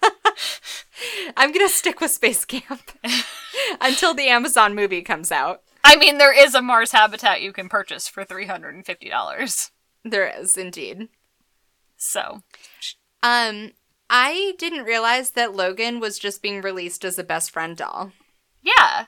I'm 1.37 1.51
going 1.51 1.67
to 1.67 1.73
stick 1.73 1.99
with 2.01 2.11
space 2.11 2.45
camp 2.45 2.91
until 3.81 4.13
the 4.13 4.27
Amazon 4.27 4.75
movie 4.75 5.01
comes 5.01 5.31
out. 5.31 5.61
I 5.83 5.95
mean, 5.95 6.17
there 6.17 6.37
is 6.37 6.53
a 6.55 6.61
Mars 6.61 6.91
habitat 6.91 7.41
you 7.41 7.53
can 7.53 7.69
purchase 7.69 8.07
for 8.07 8.25
$350. 8.25 9.71
There 10.03 10.27
is, 10.27 10.57
indeed. 10.57 11.09
So, 11.97 12.41
Um, 13.23 13.71
I 14.09 14.53
didn't 14.57 14.85
realize 14.85 15.31
that 15.31 15.53
Logan 15.55 15.99
was 15.99 16.17
just 16.19 16.41
being 16.41 16.61
released 16.61 17.03
as 17.05 17.19
a 17.19 17.23
best 17.23 17.51
friend 17.51 17.75
doll. 17.77 18.11
yeah. 18.61 19.05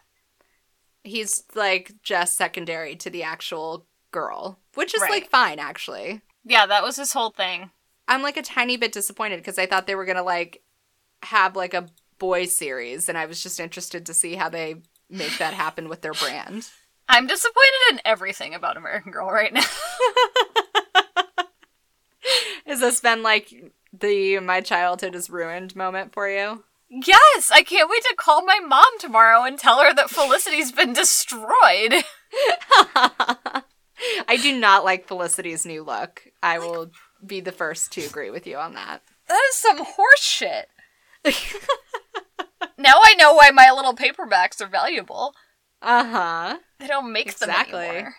He's 1.04 1.46
like 1.56 1.94
just 2.04 2.36
secondary 2.38 2.96
to 2.98 3.10
the 3.10 3.24
actual 3.24 3.88
girl, 4.12 4.60
which 4.76 4.94
is 4.94 5.02
Right. 5.02 5.10
like 5.10 5.30
fine 5.32 5.58
actually. 5.58 6.22
Yeah, 6.46 6.68
that 6.68 6.84
was 6.84 6.98
his 6.98 7.14
whole 7.14 7.32
thing. 7.32 7.72
I'm 8.08 8.22
like 8.22 8.38
a 8.38 8.44
tiny 8.44 8.78
bit 8.78 8.92
disappointed 8.92 9.38
because 9.38 9.58
I 9.58 9.66
thought 9.66 9.88
they 9.88 9.96
were 9.96 10.06
gonna 10.06 10.22
like 10.22 10.62
have 11.24 11.56
like 11.56 11.74
a 11.74 11.88
boy 12.22 12.46
series, 12.46 13.10
and 13.10 13.18
I 13.18 13.26
was 13.26 13.42
just 13.42 13.60
interested 13.60 14.06
to 14.06 14.14
see 14.14 14.36
how 14.36 14.48
they 14.48 14.76
make 15.10 15.40
that 15.40 15.56
happen 15.56 15.90
with 15.90 16.02
their 16.02 16.14
brand. 16.14 16.70
I'm 17.10 17.26
disappointed 17.26 17.94
in 17.94 18.02
everything 18.06 18.54
about 18.54 18.78
American 18.78 19.12
Girl 19.12 19.28
right 19.28 19.52
now. 19.52 19.64
Has 22.68 22.80
this 22.80 23.02
been 23.02 23.24
like 23.24 23.74
the 23.92 24.40
my 24.40 24.62
childhood 24.62 25.16
is 25.16 25.32
ruined 25.32 25.76
moment 25.76 26.14
for 26.14 26.30
you? 26.30 26.64
yes, 26.92 27.50
I 27.52 27.64
can't 27.64 27.90
wait 27.90 28.04
to 28.04 28.16
call 28.16 28.46
my 28.46 28.60
mom 28.60 29.00
tomorrow 29.00 29.44
and 29.44 29.58
tell 29.58 29.82
her 29.82 29.92
that 29.92 30.12
Felicity's 30.12 30.72
been 30.72 30.94
destroyed. 30.94 31.50
I 34.28 34.38
do 34.42 34.60
not 34.60 34.86
like 34.86 35.08
Felicity's 35.08 35.66
new 35.66 35.84
look. 35.84 36.28
I 36.44 36.60
will 36.60 36.92
be 37.26 37.40
the 37.40 37.52
first 37.52 37.92
to 37.94 38.06
agree 38.06 38.30
with 38.30 38.46
you 38.46 38.58
on 38.58 38.76
that. 38.76 39.02
That 39.28 39.42
is 39.50 39.56
some 39.56 39.78
horse 39.78 40.22
shit. 40.22 40.70
now 42.78 42.94
I 43.04 43.14
know 43.18 43.34
why 43.34 43.52
my 43.52 43.72
little 43.72 43.94
paperbacks 43.96 44.62
are 44.62 44.68
valuable. 44.68 45.34
Uh 45.82 46.04
huh. 46.06 46.58
They 46.80 46.88
don't 46.88 47.12
make 47.12 47.28
Exactly. 47.28 47.72
them 47.80 47.90
anymore. 47.96 48.16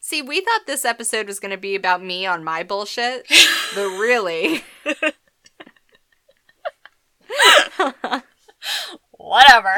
See, 0.00 0.22
we 0.22 0.40
thought 0.40 0.60
this 0.66 0.84
episode 0.84 1.26
was 1.26 1.40
going 1.40 1.50
to 1.50 1.56
be 1.56 1.74
about 1.74 2.02
me 2.02 2.24
on 2.24 2.44
my 2.44 2.62
bullshit, 2.62 3.26
but 3.74 3.88
really, 3.98 4.62
Whatever. 9.12 9.74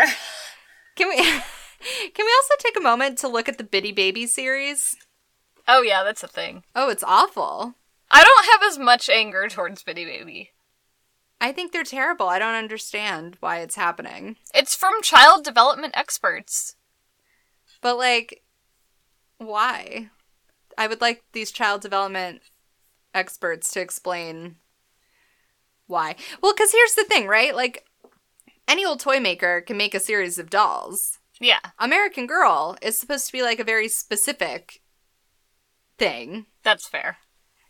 can 0.96 1.08
we 1.08 1.16
can 1.22 2.26
we 2.26 2.32
also 2.36 2.54
take 2.58 2.76
a 2.76 2.80
moment 2.82 3.18
to 3.18 3.28
look 3.28 3.48
at 3.48 3.58
the 3.58 3.64
Bitty 3.64 3.92
Baby 3.92 4.26
series? 4.26 4.96
Oh 5.66 5.82
yeah, 5.82 6.02
that's 6.04 6.22
a 6.22 6.28
thing. 6.28 6.64
Oh, 6.74 6.90
it's 6.90 7.04
awful. 7.04 7.74
I 8.11 8.22
don't 8.24 8.46
have 8.52 8.70
as 8.70 8.78
much 8.78 9.08
anger 9.08 9.48
towards 9.48 9.82
Bitty 9.82 10.04
Baby. 10.04 10.50
I 11.41 11.53
think 11.53 11.72
they're 11.72 11.84
terrible. 11.84 12.28
I 12.28 12.38
don't 12.38 12.55
understand 12.55 13.36
why 13.41 13.61
it's 13.61 13.76
happening. 13.76 14.36
It's 14.55 14.74
from 14.74 15.03
child 15.03 15.45
development 15.45 15.97
experts. 15.97 16.76
But 17.80 17.97
like 17.97 18.43
why? 19.38 20.11
I 20.76 20.86
would 20.86 21.01
like 21.01 21.24
these 21.32 21.51
child 21.51 21.80
development 21.80 22.43
experts 23.14 23.72
to 23.72 23.80
explain 23.80 24.57
why. 25.86 26.16
Well, 26.43 26.53
cuz 26.53 26.72
here's 26.72 26.95
the 26.95 27.05
thing, 27.05 27.26
right? 27.26 27.57
Like 27.57 27.86
any 28.68 28.84
old 28.84 29.01
toy 29.01 29.18
maker 29.18 29.62
can 29.62 29.76
make 29.76 29.95
a 29.95 30.01
series 30.01 30.38
of 30.38 30.51
dolls. 30.51 31.18
Yeah. 31.41 31.61
American 31.78 32.26
Girl 32.26 32.76
is 32.82 32.99
supposed 32.99 33.26
to 33.26 33.32
be 33.32 33.43
like 33.43 33.59
a 33.59 33.64
very 33.64 33.88
specific 33.88 34.82
thing. 35.99 36.47
That's 36.62 36.86
fair. 36.86 37.16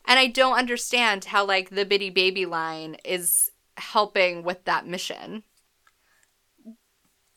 And 0.04 0.18
I 0.18 0.26
don't 0.26 0.58
understand 0.58 1.26
how 1.26 1.44
like 1.44 1.70
the 1.70 1.84
Bitty 1.84 2.10
Baby 2.10 2.46
line 2.46 2.96
is 3.04 3.49
helping 3.80 4.42
with 4.42 4.64
that 4.64 4.86
mission. 4.86 5.42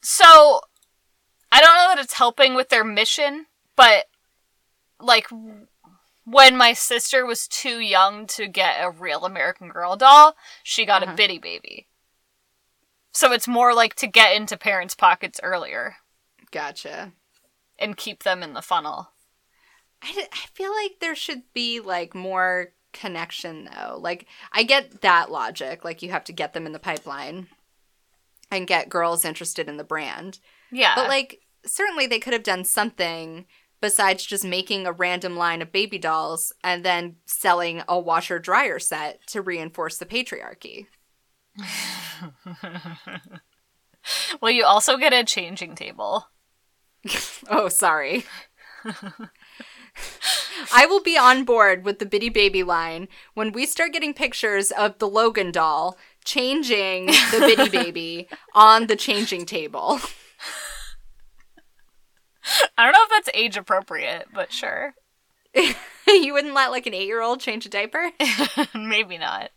So, 0.02 0.62
I 1.52 1.62
don't 1.62 1.76
know 1.76 1.88
that 1.96 2.04
it's 2.04 2.14
helping 2.14 2.56
with 2.56 2.70
their 2.70 2.84
mission, 2.84 3.46
but 3.76 4.06
like 5.00 5.28
when 6.26 6.58
my 6.58 6.74
sister 6.74 7.26
was 7.26 7.48
too 7.48 7.80
young 7.80 8.28
to 8.28 8.48
get 8.48 8.84
a 8.84 8.90
real 8.90 9.26
American 9.26 9.70
Girl 9.70 9.96
doll, 9.96 10.36
she 10.64 10.86
got 10.86 11.04
Uh-huh. 11.04 11.14
a 11.14 11.16
Bitty 11.16 11.38
Baby. 11.40 11.88
So 13.12 13.32
it's 13.32 13.48
more 13.48 13.74
like 13.76 13.94
to 13.96 14.08
get 14.08 14.36
into 14.36 14.58
parents' 14.58 14.96
pockets 14.96 15.40
earlier 15.44 15.98
Gotcha. 16.52 17.14
and 17.78 17.96
keep 17.96 18.24
them 18.24 18.42
in 18.42 18.54
the 18.54 18.62
funnel. 18.62 19.12
I, 20.02 20.12
d- 20.14 20.26
I 20.34 20.46
feel 20.54 20.72
like 20.74 20.94
there 21.00 21.16
should 21.16 21.44
be 21.54 21.80
like 21.80 22.16
more 22.16 22.74
connection 22.94 23.70
though. 23.74 23.98
Like 24.00 24.28
I 24.52 24.64
get 24.64 25.02
that 25.02 25.32
logic, 25.32 25.84
like 25.84 26.02
you 26.02 26.12
have 26.12 26.24
to 26.26 26.34
get 26.34 26.54
them 26.54 26.66
in 26.66 26.72
the 26.72 26.80
pipeline 26.80 27.48
and 28.52 28.68
get 28.68 28.90
girls 28.90 29.26
interested 29.26 29.68
in 29.68 29.78
the 29.78 29.84
brand. 29.84 30.40
Yeah. 30.72 30.94
But 30.96 31.10
like 31.10 31.40
certainly 31.66 32.08
they 32.08 32.20
could 32.20 32.34
have 32.34 32.44
done 32.44 32.64
something 32.64 33.46
besides 33.82 34.26
just 34.26 34.46
making 34.46 34.88
a 34.88 34.94
random 34.94 35.36
line 35.36 35.62
of 35.62 35.74
baby 35.74 35.98
dolls 35.98 36.54
and 36.64 36.86
then 36.86 37.18
selling 37.26 37.84
a 37.88 38.00
washer 38.00 38.40
dryer 38.40 38.80
set 38.80 39.26
to 39.28 39.42
reinforce 39.42 39.98
the 39.98 40.06
patriarchy. 40.06 40.88
well, 44.42 44.52
you 44.52 44.64
also 44.64 44.98
get 44.98 45.14
a 45.14 45.24
changing 45.24 45.76
table. 45.76 46.28
Oh, 47.50 47.68
sorry. 47.68 48.24
I 50.74 50.86
will 50.86 51.02
be 51.02 51.18
on 51.18 51.44
board 51.44 51.84
with 51.86 52.00
the 52.00 52.06
Bitty 52.06 52.30
Baby 52.30 52.64
line 52.64 53.08
when 53.34 53.52
we 53.52 53.66
start 53.66 53.94
getting 53.94 54.14
pictures 54.14 54.72
of 54.72 54.98
the 55.00 55.08
Logan 55.08 55.52
doll 55.52 55.98
changing 56.26 57.08
the 57.08 57.40
Bitty 57.40 57.70
Baby 57.78 58.28
on 58.54 58.88
the 58.88 58.96
changing 58.96 59.46
table. 59.46 60.00
I 62.78 62.84
don't 62.84 62.94
know 62.94 63.04
if 63.04 63.10
that's 63.10 63.30
age 63.34 63.58
appropriate, 63.58 64.28
but 64.34 64.52
sure. 64.52 64.94
you 65.56 66.34
wouldn't 66.34 66.54
let 66.54 66.72
like 66.72 66.86
an 66.86 66.94
eight 66.94 67.08
year 67.08 67.22
old 67.22 67.40
change 67.40 67.66
a 67.66 67.70
diaper? 67.70 68.12
Maybe 68.76 69.18
not. 69.18 69.52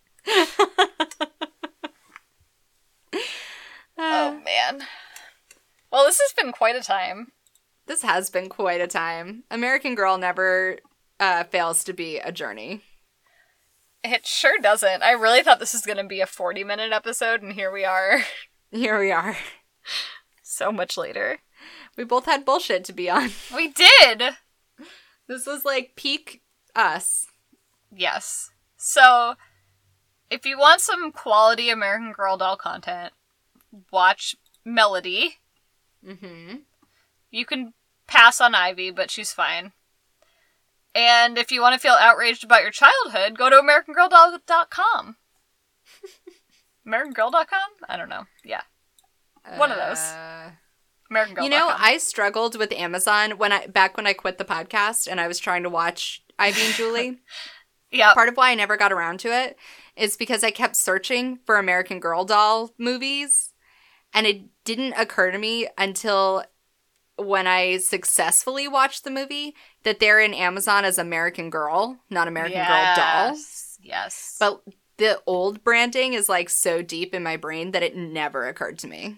Uh, 3.99 4.30
Oh 4.32 4.40
man. 4.44 4.86
Well, 5.90 6.05
this 6.05 6.20
has 6.20 6.32
been 6.32 6.53
quite 6.53 6.76
a 6.76 6.82
time. 6.82 7.32
This 7.87 8.03
has 8.03 8.30
been 8.30 8.49
quite 8.49 8.80
a 8.80 8.87
time. 8.87 9.45
American 9.51 9.95
Girl 9.95 10.18
never 10.18 10.78
uh, 11.20 11.45
fails 11.45 11.84
to 11.84 11.93
be 11.93 12.18
a 12.18 12.32
journey. 12.32 12.82
It 14.03 14.26
sure 14.26 14.59
doesn't. 14.61 15.03
I 15.03 15.12
really 15.12 15.43
thought 15.43 15.59
this 15.59 15.72
was 15.72 15.82
going 15.87 15.99
to 15.99 16.05
be 16.05 16.20
a 16.20 16.26
40 16.26 16.64
minute 16.64 16.93
episode, 16.93 17.43
and 17.43 17.53
here 17.53 17.72
we 17.72 17.84
are, 17.84 18.20
Here 18.72 18.99
we 18.99 19.11
are. 19.12 19.37
so 20.43 20.70
much 20.72 20.97
later. 20.97 21.39
We 21.97 22.05
both 22.05 22.26
had 22.26 22.45
bullshit 22.45 22.84
to 22.84 22.93
be 22.93 23.09
on. 23.09 23.30
We 23.55 23.68
did! 23.68 24.22
This 25.28 25.47
was 25.47 25.64
like 25.64 25.93
peak 25.97 26.43
us. 26.74 27.26
Yes. 27.95 28.51
So, 28.76 29.34
if 30.30 30.45
you 30.45 30.59
want 30.59 30.80
some 30.80 31.11
quality 31.11 31.70
American 31.70 32.12
Girl 32.12 32.37
doll 32.37 32.57
content, 32.57 33.12
watch 33.91 34.37
Melody. 34.64 35.37
Mm-hmm. 36.07 36.57
You 37.37 37.45
can 37.45 37.74
pass 38.07 38.41
on 38.41 38.55
Ivy, 38.55 38.91
but 38.91 39.11
she's 39.11 39.30
fine. 39.30 39.72
And 40.95 41.37
if 41.37 41.53
you 41.53 41.61
want 41.61 41.74
to 41.74 41.78
feel 41.78 41.93
outraged 41.93 42.43
about 42.43 42.62
your 42.62 42.70
childhood, 42.70 43.37
go 43.37 43.51
to 43.51 43.57
AmericanGirlDoll.com. 43.57 45.16
AmericanGirl.com? 46.89 47.68
I 47.91 47.97
don't 47.99 48.09
know. 48.09 48.24
Yeah. 48.43 48.62
One 49.57 49.70
of 49.70 49.76
those. 49.76 49.99
Uh, 49.99 50.53
AmericanGirl.com. 51.12 51.45
You 51.45 51.51
know, 51.51 51.70
I 51.76 51.99
struggled 51.99 52.57
with 52.57 52.72
Amazon 52.72 53.32
when 53.32 53.53
I 53.53 53.66
back 53.66 53.99
when 53.99 54.07
I 54.07 54.14
quit 54.14 54.39
the 54.39 54.45
podcast 54.47 55.07
and 55.07 55.20
I 55.20 55.28
was 55.28 55.39
trying 55.39 55.62
to 55.64 55.70
watch 55.70 56.22
Ivy 56.39 56.62
and 56.62 56.72
Julie. 56.72 57.18
yeah. 57.91 58.14
Part 58.14 58.30
of 58.30 58.39
why 58.39 58.51
I 58.51 58.55
never 58.55 58.78
got 58.78 58.95
around 58.95 59.20
to 59.20 59.28
it 59.28 59.59
is 59.95 60.16
because 60.16 60.43
I 60.43 60.51
kept 60.51 60.74
searching 60.74 61.41
for 61.45 61.59
American 61.59 62.01
Girl 62.01 62.24
doll 62.24 62.72
movies 62.78 63.53
and 64.14 64.26
it 64.26 64.47
didn't 64.64 64.95
occur 64.95 65.30
to 65.30 65.37
me 65.37 65.68
until 65.76 66.43
when 67.16 67.46
I 67.46 67.78
successfully 67.78 68.68
watched 68.68 69.04
the 69.04 69.10
movie 69.10 69.54
that 69.84 70.00
they're 70.00 70.20
in 70.20 70.34
Amazon 70.34 70.84
as 70.84 70.98
American 70.98 71.50
Girl, 71.50 71.98
not 72.10 72.28
American 72.28 72.58
Girl 72.58 72.94
doll. 72.96 73.28
Yes. 73.34 73.78
Yes. 73.82 74.36
But 74.38 74.62
the 74.98 75.20
old 75.26 75.62
branding 75.64 76.12
is 76.14 76.28
like 76.28 76.48
so 76.50 76.82
deep 76.82 77.14
in 77.14 77.22
my 77.22 77.36
brain 77.36 77.70
that 77.72 77.82
it 77.82 77.96
never 77.96 78.46
occurred 78.46 78.78
to 78.80 78.86
me. 78.88 79.16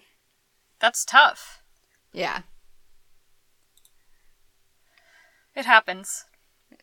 That's 0.81 1.05
tough. 1.05 1.63
Yeah, 2.13 2.43
It 5.55 5.67
happens. 5.67 6.25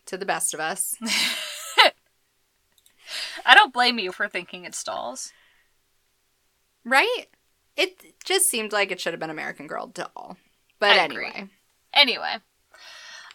to 0.05 0.17
the 0.17 0.25
best 0.25 0.53
of 0.53 0.59
us. 0.59 0.95
I 3.45 3.53
don't 3.55 3.73
blame 3.73 3.99
you 3.99 4.11
for 4.11 4.27
thinking 4.27 4.65
it's 4.65 4.83
dolls. 4.83 5.31
Right? 6.83 7.25
It 7.77 8.01
just 8.23 8.49
seemed 8.49 8.71
like 8.71 8.91
it 8.91 8.99
should 8.99 9.13
have 9.13 9.19
been 9.19 9.29
American 9.29 9.67
Girl 9.67 9.87
doll. 9.87 10.37
But 10.79 10.97
I 10.97 11.05
agree. 11.05 11.25
anyway. 11.25 11.49
Anyway, 11.93 12.35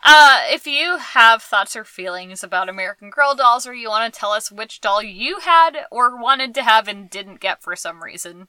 uh, 0.03 0.41
if 0.45 0.67
you 0.67 0.99
have 0.99 1.43
thoughts 1.43 1.77
or 1.77 1.85
feelings 1.85 2.43
about 2.43 2.69
American 2.69 3.11
Girl 3.11 3.35
dolls, 3.35 3.67
or 3.67 3.75
you 3.75 3.89
want 3.89 4.13
to 4.13 4.19
tell 4.19 4.33
us 4.33 4.51
which 4.51 4.81
doll 4.81 5.03
you 5.03 5.41
had 5.41 5.87
or 5.91 6.21
wanted 6.21 6.55
to 6.55 6.63
have 6.63 6.89
and 6.89 7.11
didn't 7.11 7.41
get 7.41 7.63
for 7.63 7.77
some 7.77 8.03
reason, 8.03 8.49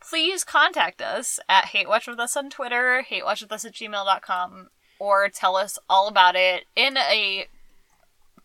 please 0.00 0.44
contact 0.44 1.02
us 1.02 1.38
at 1.48 1.66
hatewatchwithus 1.66 2.36
on 2.36 2.50
Twitter, 2.50 3.04
hatewatchwithus 3.10 3.66
at 3.66 3.74
gmail.com, 3.74 4.68
or 4.98 5.28
tell 5.28 5.56
us 5.56 5.78
all 5.88 6.08
about 6.08 6.34
it 6.34 6.64
in 6.74 6.96
a 6.96 7.46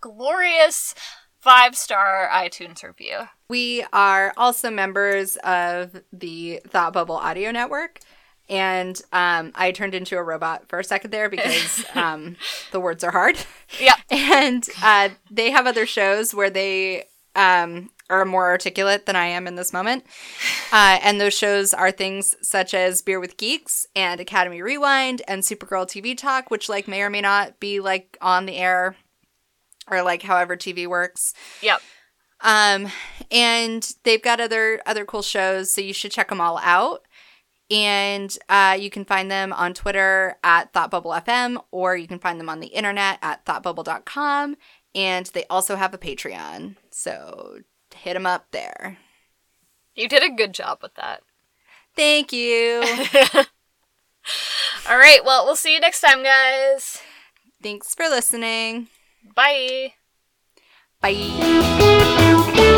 glorious 0.01 0.93
five 1.39 1.75
star 1.75 2.29
iTunes 2.31 2.83
review. 2.83 3.29
We 3.47 3.85
are 3.93 4.33
also 4.35 4.69
members 4.69 5.37
of 5.37 6.01
the 6.11 6.61
Thought 6.67 6.93
Bubble 6.93 7.15
Audio 7.15 7.51
Network. 7.51 7.99
And 8.49 9.01
um, 9.11 9.51
I 9.55 9.71
turned 9.71 9.95
into 9.95 10.17
a 10.17 10.23
robot 10.23 10.67
for 10.67 10.79
a 10.79 10.83
second 10.83 11.11
there 11.11 11.29
because 11.29 11.85
um, 11.95 12.35
the 12.71 12.79
words 12.79 13.03
are 13.03 13.11
hard. 13.11 13.37
Yep. 13.79 13.97
And 14.09 14.67
uh, 14.83 15.09
they 15.31 15.51
have 15.51 15.65
other 15.65 15.85
shows 15.85 16.33
where 16.35 16.49
they 16.49 17.05
um, 17.35 17.89
are 18.09 18.25
more 18.25 18.49
articulate 18.49 19.05
than 19.05 19.15
I 19.15 19.25
am 19.27 19.47
in 19.47 19.55
this 19.55 19.73
moment. 19.73 20.05
Uh, 20.71 20.99
and 21.01 21.19
those 21.19 21.33
shows 21.33 21.73
are 21.73 21.91
things 21.91 22.35
such 22.41 22.73
as 22.73 23.01
Beer 23.01 23.19
with 23.19 23.37
Geeks 23.37 23.87
and 23.95 24.19
Academy 24.19 24.61
Rewind 24.61 25.21
and 25.27 25.41
Supergirl 25.41 25.87
TV 25.87 26.17
Talk, 26.17 26.51
which 26.51 26.69
like 26.69 26.87
may 26.87 27.01
or 27.01 27.09
may 27.09 27.21
not 27.21 27.59
be 27.59 27.79
like 27.79 28.17
on 28.21 28.45
the 28.45 28.57
air 28.57 28.95
or 29.89 30.01
like 30.03 30.23
however 30.23 30.55
TV 30.55 30.87
works. 30.87 31.33
Yep. 31.61 31.81
Um, 32.41 32.89
and 33.31 33.89
they've 34.03 34.21
got 34.21 34.41
other 34.41 34.81
other 34.85 35.05
cool 35.05 35.21
shows, 35.21 35.73
so 35.73 35.81
you 35.81 35.93
should 35.93 36.11
check 36.11 36.29
them 36.29 36.41
all 36.41 36.59
out. 36.61 37.03
And 37.73 38.37
uh, 38.49 38.77
you 38.79 38.91
can 38.91 39.03
find 39.03 39.31
them 39.31 39.51
on 39.51 39.73
Twitter 39.73 40.35
at 40.43 40.71
ThoughtBubbleFM, 40.73 41.57
or 41.71 41.97
you 41.97 42.07
can 42.07 42.19
find 42.19 42.39
them 42.39 42.49
on 42.49 42.59
the 42.59 42.67
internet 42.67 43.17
at 43.23 43.43
thoughtbubble.com. 43.45 44.57
And 44.93 45.25
they 45.33 45.45
also 45.49 45.75
have 45.75 45.91
a 45.93 45.97
Patreon, 45.97 46.75
so 46.91 47.61
hit 47.95 48.13
them 48.13 48.27
up 48.27 48.45
there. 48.51 48.99
You 49.95 50.07
did 50.07 50.21
a 50.21 50.29
good 50.29 50.53
job 50.53 50.79
with 50.83 50.93
that. 50.95 51.23
Thank 51.95 52.31
you. 52.31 52.83
All 54.87 54.97
right, 54.97 55.25
well, 55.25 55.45
we'll 55.45 55.55
see 55.55 55.73
you 55.73 55.79
next 55.79 56.01
time, 56.01 56.21
guys. 56.21 57.01
Thanks 57.63 57.95
for 57.95 58.07
listening. 58.07 58.87
Bye. 59.35 59.93
Bye. 61.01 62.69